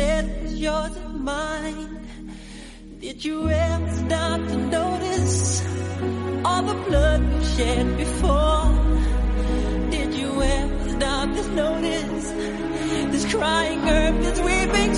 said 0.00 0.42
was 0.42 0.54
yours 0.66 0.96
and 0.96 1.24
mine? 1.30 1.92
Did 3.00 3.18
you 3.26 3.38
ever 3.50 3.90
stop 4.02 4.38
to 4.52 4.56
notice 4.78 5.36
all 6.46 6.62
the 6.70 6.78
blood 6.86 7.20
we 7.34 7.44
shed 7.54 7.86
before? 8.04 8.64
Did 9.96 10.10
you 10.20 10.30
ever 10.58 10.88
stop 10.96 11.26
to 11.38 11.44
notice 11.64 12.26
this 13.12 13.24
crying 13.34 13.82
earth, 13.96 14.18
this 14.24 14.38
weeping? 14.48 14.90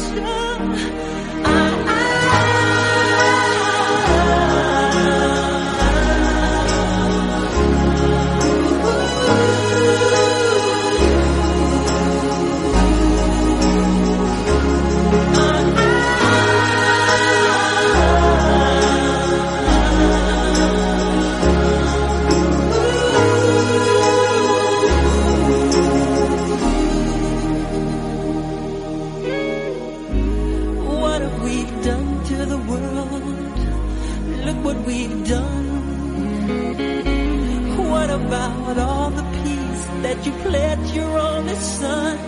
Your 40.94 41.18
only 41.18 41.54
son? 41.54 42.18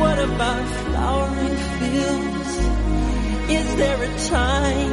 What 0.00 0.18
about 0.18 0.64
flowering 0.84 1.56
fields? 1.78 2.52
Is 3.58 3.76
there 3.76 4.02
a 4.02 4.18
time? 4.36 4.92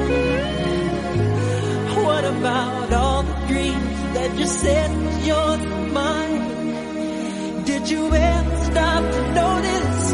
What 2.05 2.26
about 2.26 2.93
all 2.93 3.24
the 3.24 3.38
dreams 3.47 3.97
that 4.16 4.38
you 4.39 4.47
said 4.47 4.89
was 5.03 5.28
yours 5.28 5.61
and 5.61 5.93
mine? 5.93 7.63
Did 7.66 7.89
you 7.89 8.13
ever 8.13 8.57
stop 8.70 9.03
to 9.16 9.22
notice 9.41 10.13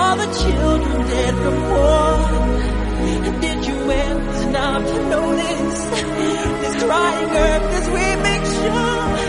all 0.00 0.16
the 0.16 0.30
children 0.42 1.06
dead 1.12 1.34
from 1.42 1.58
war? 1.74 2.14
Did 3.40 3.66
you 3.68 3.78
ever 3.90 4.32
stop 4.44 4.82
to 4.82 4.98
notice 5.16 5.80
this 6.62 6.74
crying 6.82 7.30
earth, 7.46 7.64
this 7.74 7.86
weeping 7.96 8.44
shore? 8.58 9.27